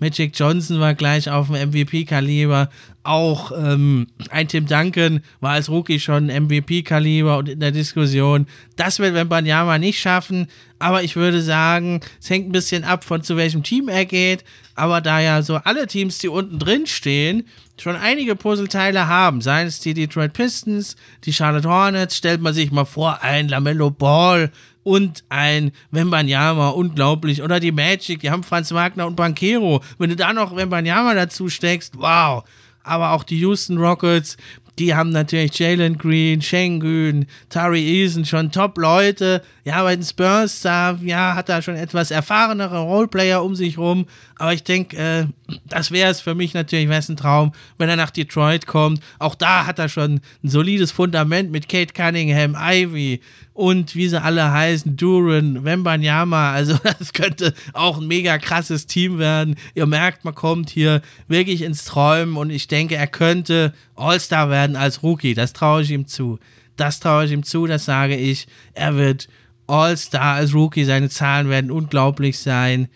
Magic 0.03 0.33
Johnson 0.35 0.81
war 0.81 0.95
gleich 0.97 1.31
auf 1.31 1.47
dem 1.47 1.71
MVP-Kaliber. 1.71 2.71
Auch 3.05 3.53
ähm, 3.57 4.09
ein 4.31 4.49
Tim 4.49 4.67
Duncan 4.67 5.21
war 5.41 5.53
als 5.53 5.69
Rookie 5.69 6.01
schon 6.01 6.27
MVP-Kaliber 6.27 7.39
und 7.39 7.49
in 7.49 7.61
der 7.61 7.71
Diskussion. 7.71 8.49
Das 8.75 8.99
wird 8.99 9.15
Wembanyama 9.15 9.79
nicht 9.79 10.01
schaffen. 10.01 10.49
Aber 10.83 11.05
ich 11.05 11.15
würde 11.15 11.41
sagen, 11.41 12.01
es 12.21 12.29
hängt 12.29 12.49
ein 12.49 12.53
bisschen 12.53 12.83
ab, 12.83 13.05
von 13.05 13.23
zu 13.23 13.37
welchem 13.37 13.63
Team 13.63 13.89
er 13.89 14.05
geht. 14.05 14.43
Aber 14.75 15.01
da 15.01 15.21
ja 15.21 15.41
so 15.43 15.55
alle 15.55 15.87
Teams, 15.87 16.19
die 16.19 16.29
unten 16.29 16.59
drin 16.59 16.89
stehen, 16.89 17.47
schon 17.81 17.95
einige 17.95 18.35
Puzzleteile 18.35 19.07
haben, 19.07 19.43
seien 19.43 19.69
es 19.69 19.79
die 19.79 19.95
Detroit 19.95 20.33
Pistons, 20.33 20.97
die 21.23 21.33
Charlotte 21.33 21.69
Hornets, 21.69 22.17
stellt 22.17 22.41
man 22.41 22.53
sich 22.53 22.73
mal 22.73 22.85
vor, 22.85 23.23
ein 23.23 23.49
Lamello 23.49 23.93
Ball 23.93 24.51
und 24.83 25.23
ein 25.29 25.71
Wembanyama, 25.93 26.71
unglaublich. 26.71 27.45
Oder 27.45 27.61
die 27.61 27.71
Magic, 27.71 28.19
die 28.19 28.33
haben 28.33 28.43
Franz 28.43 28.73
Wagner 28.73 29.07
und 29.07 29.15
Banquero. 29.15 29.83
Wenn 29.99 30.11
du 30.11 30.17
da 30.17 30.33
noch 30.33 30.57
Wembanyama 30.57 31.15
dazu 31.15 31.49
steckst, 31.49 31.97
wow. 31.97 32.43
Aber 32.83 33.13
auch 33.13 33.23
die 33.23 33.39
Houston 33.39 33.79
Rockets, 33.79 34.37
die 34.79 34.95
haben 34.95 35.11
natürlich 35.11 35.59
Jalen 35.59 35.99
Green, 35.99 36.41
Schengen, 36.41 37.27
Tari 37.51 38.03
Eason, 38.03 38.25
schon 38.25 38.51
Top-Leute. 38.51 39.43
Ja, 39.65 39.83
bei 39.83 39.95
den 39.95 40.05
Spurs, 40.05 40.63
da 40.63 40.99
ja, 41.03 41.35
hat 41.35 41.49
er 41.49 41.61
schon 41.61 41.77
etwas 41.77 42.11
erfahrenere 42.11 42.81
Roleplayer 42.81 43.45
um 43.45 43.55
sich 43.55 43.77
rum. 43.77 44.07
Aber 44.37 44.55
ich 44.55 44.65
denke, 44.65 44.97
äh, 44.97 45.27
das 45.67 45.91
wäre 45.91 46.11
es 46.11 46.21
für 46.21 46.35
mich 46.35 46.55
natürlich, 46.55 46.89
wäre 46.89 47.03
ein 47.07 47.17
Traum, 47.17 47.53
wenn 47.77 47.91
er 47.91 47.97
nach 47.97 48.11
Detroit 48.11 48.67
kommt. 48.67 49.01
Auch 49.19 49.35
da 49.35 49.67
hat 49.67 49.79
er 49.79 49.89
schon 49.89 50.21
ein 50.43 50.49
solides 50.49 50.91
Fundament 50.91 51.53
mit 51.53 51.69
Kate 51.69 51.93
Cunningham, 51.93 52.57
Ivy 52.59 53.21
und 53.55 53.95
wie 53.95 54.09
sie 54.09 54.21
alle 54.21 54.51
heißen, 54.51 54.97
Duran, 54.97 55.65
Wembanyama. 55.65 56.53
Also 56.53 56.79
das 56.99 57.13
könnte 57.13 57.55
auch 57.73 58.01
ein 58.01 58.07
mega 58.07 58.39
krasses 58.39 58.87
Team 58.87 59.19
werden. 59.19 59.57
Ihr 59.75 59.87
merkt, 59.87 60.25
man 60.25 60.35
kommt 60.35 60.71
hier 60.71 61.03
wirklich 61.29 61.63
ins 61.63 61.85
Träumen 61.85 62.37
und 62.37 62.51
ich 62.51 62.69
denke, 62.69 62.97
er 62.97 63.07
könnte 63.07 63.75
All-Star 63.95 64.49
werden 64.51 64.77
als 64.77 65.03
Rookie. 65.03 65.35
Das 65.35 65.53
traue 65.53 65.83
ich 65.83 65.91
ihm 65.91 66.07
zu. 66.07 66.39
Das 66.77 67.01
traue 67.01 67.27
ich 67.27 67.33
ihm 67.33 67.43
zu, 67.43 67.67
das 67.67 67.85
sage 67.85 68.17
ich. 68.17 68.47
Er 68.73 68.97
wird 68.97 69.29
All-Star 69.67 70.37
als 70.37 70.55
Rookie. 70.55 70.85
Seine 70.85 71.11
Zahlen 71.11 71.49
werden 71.49 71.71
unglaublich 71.71 72.39
sein. 72.39 72.89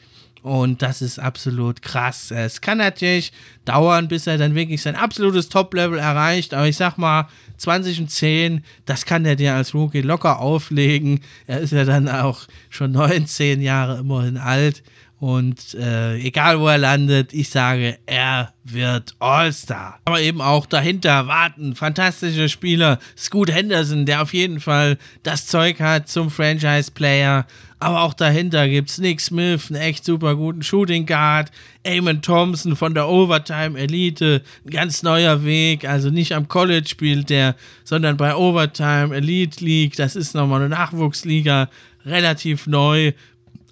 Und 0.46 0.80
das 0.80 1.02
ist 1.02 1.18
absolut 1.18 1.82
krass. 1.82 2.30
Es 2.30 2.60
kann 2.60 2.78
natürlich 2.78 3.32
dauern, 3.64 4.06
bis 4.06 4.28
er 4.28 4.38
dann 4.38 4.54
wirklich 4.54 4.80
sein 4.80 4.94
absolutes 4.94 5.48
Top-Level 5.48 5.98
erreicht. 5.98 6.54
Aber 6.54 6.68
ich 6.68 6.76
sag 6.76 6.98
mal, 6.98 7.26
20 7.56 8.00
und 8.00 8.10
10, 8.10 8.64
das 8.84 9.04
kann 9.04 9.24
er 9.24 9.36
dir 9.36 9.54
als 9.54 9.74
Rookie 9.74 10.02
locker 10.02 10.40
auflegen. 10.40 11.20
Er 11.46 11.60
ist 11.60 11.72
ja 11.72 11.84
dann 11.84 12.08
auch 12.08 12.46
schon 12.70 12.92
19 12.92 13.60
Jahre 13.60 13.98
immerhin 13.98 14.36
alt. 14.36 14.82
Und 15.18 15.74
äh, 15.74 16.16
egal 16.18 16.60
wo 16.60 16.68
er 16.68 16.76
landet, 16.76 17.32
ich 17.32 17.48
sage, 17.48 17.96
er 18.04 18.52
wird 18.64 19.14
All-Star. 19.18 19.98
Aber 20.04 20.20
eben 20.20 20.42
auch 20.42 20.66
dahinter 20.66 21.26
warten 21.26 21.74
fantastische 21.74 22.50
Spieler. 22.50 22.98
Scoot 23.16 23.50
Henderson, 23.50 24.04
der 24.04 24.20
auf 24.20 24.34
jeden 24.34 24.60
Fall 24.60 24.98
das 25.22 25.46
Zeug 25.46 25.80
hat 25.80 26.08
zum 26.08 26.30
Franchise-Player. 26.30 27.46
Aber 27.78 28.02
auch 28.02 28.14
dahinter 28.14 28.68
gibt 28.68 28.88
es 28.88 28.98
Nick 28.98 29.20
Smith, 29.20 29.70
einen 29.70 29.80
echt 29.80 30.04
super 30.04 30.34
guten 30.34 30.62
Shooting 30.62 31.04
Guard. 31.04 31.50
Eamon 31.84 32.22
Thompson 32.22 32.74
von 32.74 32.94
der 32.94 33.06
Overtime 33.06 33.78
Elite, 33.78 34.42
ein 34.64 34.70
ganz 34.70 35.02
neuer 35.02 35.44
Weg. 35.44 35.86
Also 35.86 36.08
nicht 36.08 36.32
am 36.32 36.48
College 36.48 36.88
spielt 36.88 37.28
der, 37.28 37.54
sondern 37.84 38.16
bei 38.16 38.34
Overtime 38.34 39.14
Elite 39.14 39.62
League. 39.62 39.94
Das 39.96 40.16
ist 40.16 40.34
nochmal 40.34 40.60
eine 40.60 40.70
Nachwuchsliga, 40.70 41.68
relativ 42.06 42.66
neu 42.66 43.12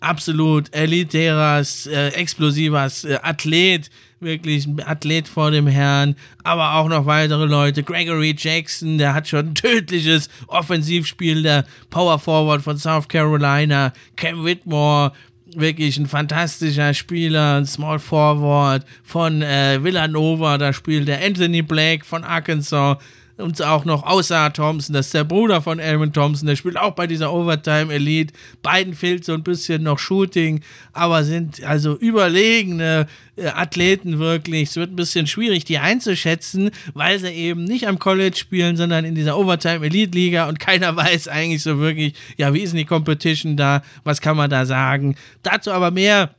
absolut 0.00 0.74
elitäres, 0.74 1.86
äh, 1.86 2.08
explosives 2.08 3.04
äh, 3.04 3.18
Athlet, 3.22 3.90
wirklich 4.24 4.66
ein 4.66 4.80
Athlet 4.84 5.28
vor 5.28 5.50
dem 5.50 5.66
Herrn, 5.66 6.16
aber 6.42 6.74
auch 6.74 6.88
noch 6.88 7.06
weitere 7.06 7.44
Leute. 7.44 7.82
Gregory 7.82 8.34
Jackson, 8.36 8.98
der 8.98 9.14
hat 9.14 9.28
schon 9.28 9.48
ein 9.50 9.54
tödliches 9.54 10.28
Offensivspiel, 10.48 11.42
der 11.42 11.64
Power 11.90 12.18
Forward 12.18 12.62
von 12.62 12.76
South 12.76 13.08
Carolina. 13.08 13.92
Cam 14.16 14.44
Whitmore, 14.44 15.12
wirklich 15.54 15.96
ein 15.98 16.06
fantastischer 16.06 16.94
Spieler, 16.94 17.56
ein 17.56 17.66
Small 17.66 17.98
Forward 17.98 18.84
von 19.02 19.42
äh, 19.42 19.82
Villanova, 19.82 20.58
da 20.58 20.72
spielt 20.72 21.08
der 21.08 21.24
Anthony 21.24 21.62
Blake 21.62 22.04
von 22.04 22.24
Arkansas 22.24 22.98
und 23.36 23.60
auch 23.62 23.84
noch 23.84 24.04
außer 24.04 24.52
Thompson, 24.52 24.94
das 24.94 25.06
ist 25.06 25.14
der 25.14 25.24
Bruder 25.24 25.60
von 25.60 25.78
Elman 25.78 26.12
Thompson, 26.12 26.46
der 26.46 26.56
spielt 26.56 26.76
auch 26.76 26.92
bei 26.92 27.06
dieser 27.06 27.32
Overtime 27.32 27.92
Elite. 27.92 28.32
Beiden 28.62 28.94
fehlt 28.94 29.24
so 29.24 29.32
ein 29.34 29.42
bisschen 29.42 29.82
noch 29.82 29.98
Shooting, 29.98 30.60
aber 30.92 31.24
sind 31.24 31.62
also 31.64 31.96
überlegene 31.96 33.06
äh, 33.36 33.46
Athleten 33.48 34.18
wirklich. 34.18 34.70
Es 34.70 34.76
wird 34.76 34.92
ein 34.92 34.96
bisschen 34.96 35.26
schwierig, 35.26 35.64
die 35.64 35.78
einzuschätzen, 35.78 36.70
weil 36.94 37.18
sie 37.18 37.28
eben 37.30 37.64
nicht 37.64 37.88
am 37.88 37.98
College 37.98 38.36
spielen, 38.36 38.76
sondern 38.76 39.04
in 39.04 39.14
dieser 39.14 39.36
Overtime 39.36 39.84
Elite 39.84 40.16
Liga 40.16 40.48
und 40.48 40.60
keiner 40.60 40.94
weiß 40.96 41.28
eigentlich 41.28 41.62
so 41.62 41.78
wirklich, 41.78 42.14
ja, 42.36 42.54
wie 42.54 42.60
ist 42.60 42.70
denn 42.70 42.78
die 42.78 42.84
Competition 42.84 43.56
da, 43.56 43.82
was 44.04 44.20
kann 44.20 44.36
man 44.36 44.50
da 44.50 44.64
sagen. 44.64 45.16
Dazu 45.42 45.72
aber 45.72 45.90
mehr 45.90 46.34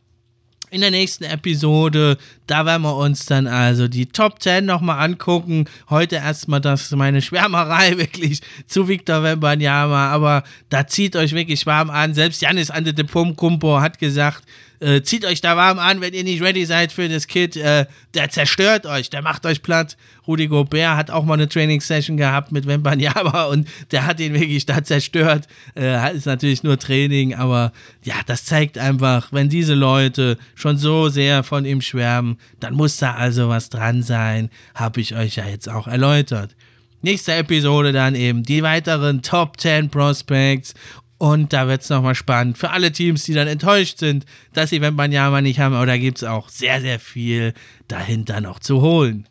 in 0.72 0.82
der 0.82 0.92
nächsten 0.92 1.24
Episode. 1.24 2.18
Da 2.48 2.66
werden 2.66 2.84
wir 2.84 2.96
uns 2.96 3.26
dann 3.26 3.48
also 3.48 3.88
die 3.88 4.06
Top 4.08 4.42
10 4.42 4.66
nochmal 4.66 5.04
angucken. 5.04 5.66
Heute 5.90 6.16
erstmal 6.16 6.62
das 6.62 6.92
meine 6.92 7.22
Schwärmerei 7.22 7.98
wirklich 7.98 8.42
zu 8.68 8.88
Victor 8.88 9.24
Wembanyama, 9.24 10.10
aber 10.10 10.44
da 10.70 10.88
zieht 10.88 11.16
euch 11.16 11.34
wirklich 11.34 11.66
warm 11.66 11.90
an. 11.90 12.14
Selbst 12.14 12.42
Janis 12.42 12.72
Antetokounmpo 12.72 13.80
hat 13.80 14.00
gesagt, 14.00 14.44
äh, 14.86 15.02
zieht 15.02 15.26
euch 15.26 15.42
da 15.42 15.58
warm 15.58 15.80
an, 15.80 16.00
wenn 16.00 16.14
ihr 16.14 16.24
nicht 16.24 16.44
ready 16.44 16.64
seid 16.64 16.92
für 16.92 17.10
das 17.10 17.26
Kid. 17.26 17.58
Äh, 17.58 17.88
der 18.14 18.30
zerstört 18.30 18.86
euch, 18.86 19.10
der 19.10 19.24
macht 19.24 19.46
euch 19.48 19.64
platt. 19.64 19.98
Rudi 20.28 20.48
Gobert 20.48 20.96
hat 20.96 21.10
auch 21.10 21.26
mal 21.26 21.34
eine 21.34 21.50
Training-Session 21.50 22.18
gehabt 22.18 22.52
mit 22.52 22.68
Wembanyama 22.68 23.46
und 23.46 23.68
der 23.92 24.06
hat 24.06 24.20
ihn 24.20 24.34
wirklich 24.36 24.68
da 24.68 24.84
zerstört. 24.84 25.48
Äh, 25.76 26.16
ist 26.16 26.28
natürlich 26.28 26.62
nur 26.62 26.78
Training, 26.78 27.34
aber 27.34 27.74
ja, 28.04 28.16
das 28.28 28.46
zeigt 28.46 28.78
einfach, 28.78 29.34
wenn 29.34 29.50
diese 29.50 29.74
Leute 29.74 30.38
schon 30.54 30.78
so 30.78 31.10
sehr 31.10 31.44
von 31.44 31.66
ihm 31.66 31.82
schwärmen, 31.82 32.38
dann 32.60 32.76
muss 32.76 32.98
da 32.98 33.16
also 33.16 33.50
was 33.50 33.70
dran 33.70 34.04
sein. 34.04 34.52
Habe 34.76 35.02
ich 35.02 35.16
euch 35.16 35.38
ja 35.38 35.48
jetzt 35.48 35.68
auch 35.68 35.88
erläutert. 35.88 36.56
Nächste 37.02 37.34
Episode 37.34 37.92
dann 37.92 38.16
eben 38.16 38.44
die 38.44 38.64
weiteren 38.64 39.22
Top 39.22 39.60
10 39.60 39.90
Prospects 39.90 40.74
und 41.18 41.54
da 41.54 41.68
wird 41.68 41.82
es 41.82 41.90
nochmal 41.90 42.16
spannend 42.16 42.58
für 42.58 42.72
alle 42.72 42.92
Teams, 42.92 43.24
die 43.24 43.34
dann 43.34 43.48
enttäuscht 43.48 44.00
sind, 44.00 44.26
dass 44.54 44.70
sie 44.70 44.82
Wembanyama 44.82 45.42
nicht 45.42 45.60
haben. 45.60 45.76
Aber 45.76 45.86
da 45.86 45.98
gibt 45.98 46.18
es 46.18 46.24
auch 46.24 46.50
sehr, 46.50 46.82
sehr 46.82 47.00
viel 47.00 47.54
dahinter 47.88 48.42
noch 48.42 48.60
zu 48.60 48.82
holen. 48.82 49.28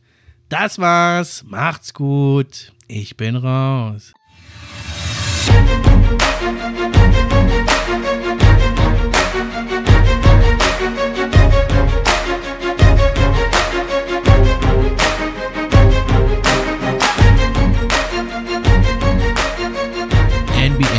Das 0.49 0.79
war's. 0.79 1.45
Macht's 1.47 1.93
gut. 1.95 2.73
Ich 2.89 3.17
bin 3.17 3.37
raus. 3.37 4.13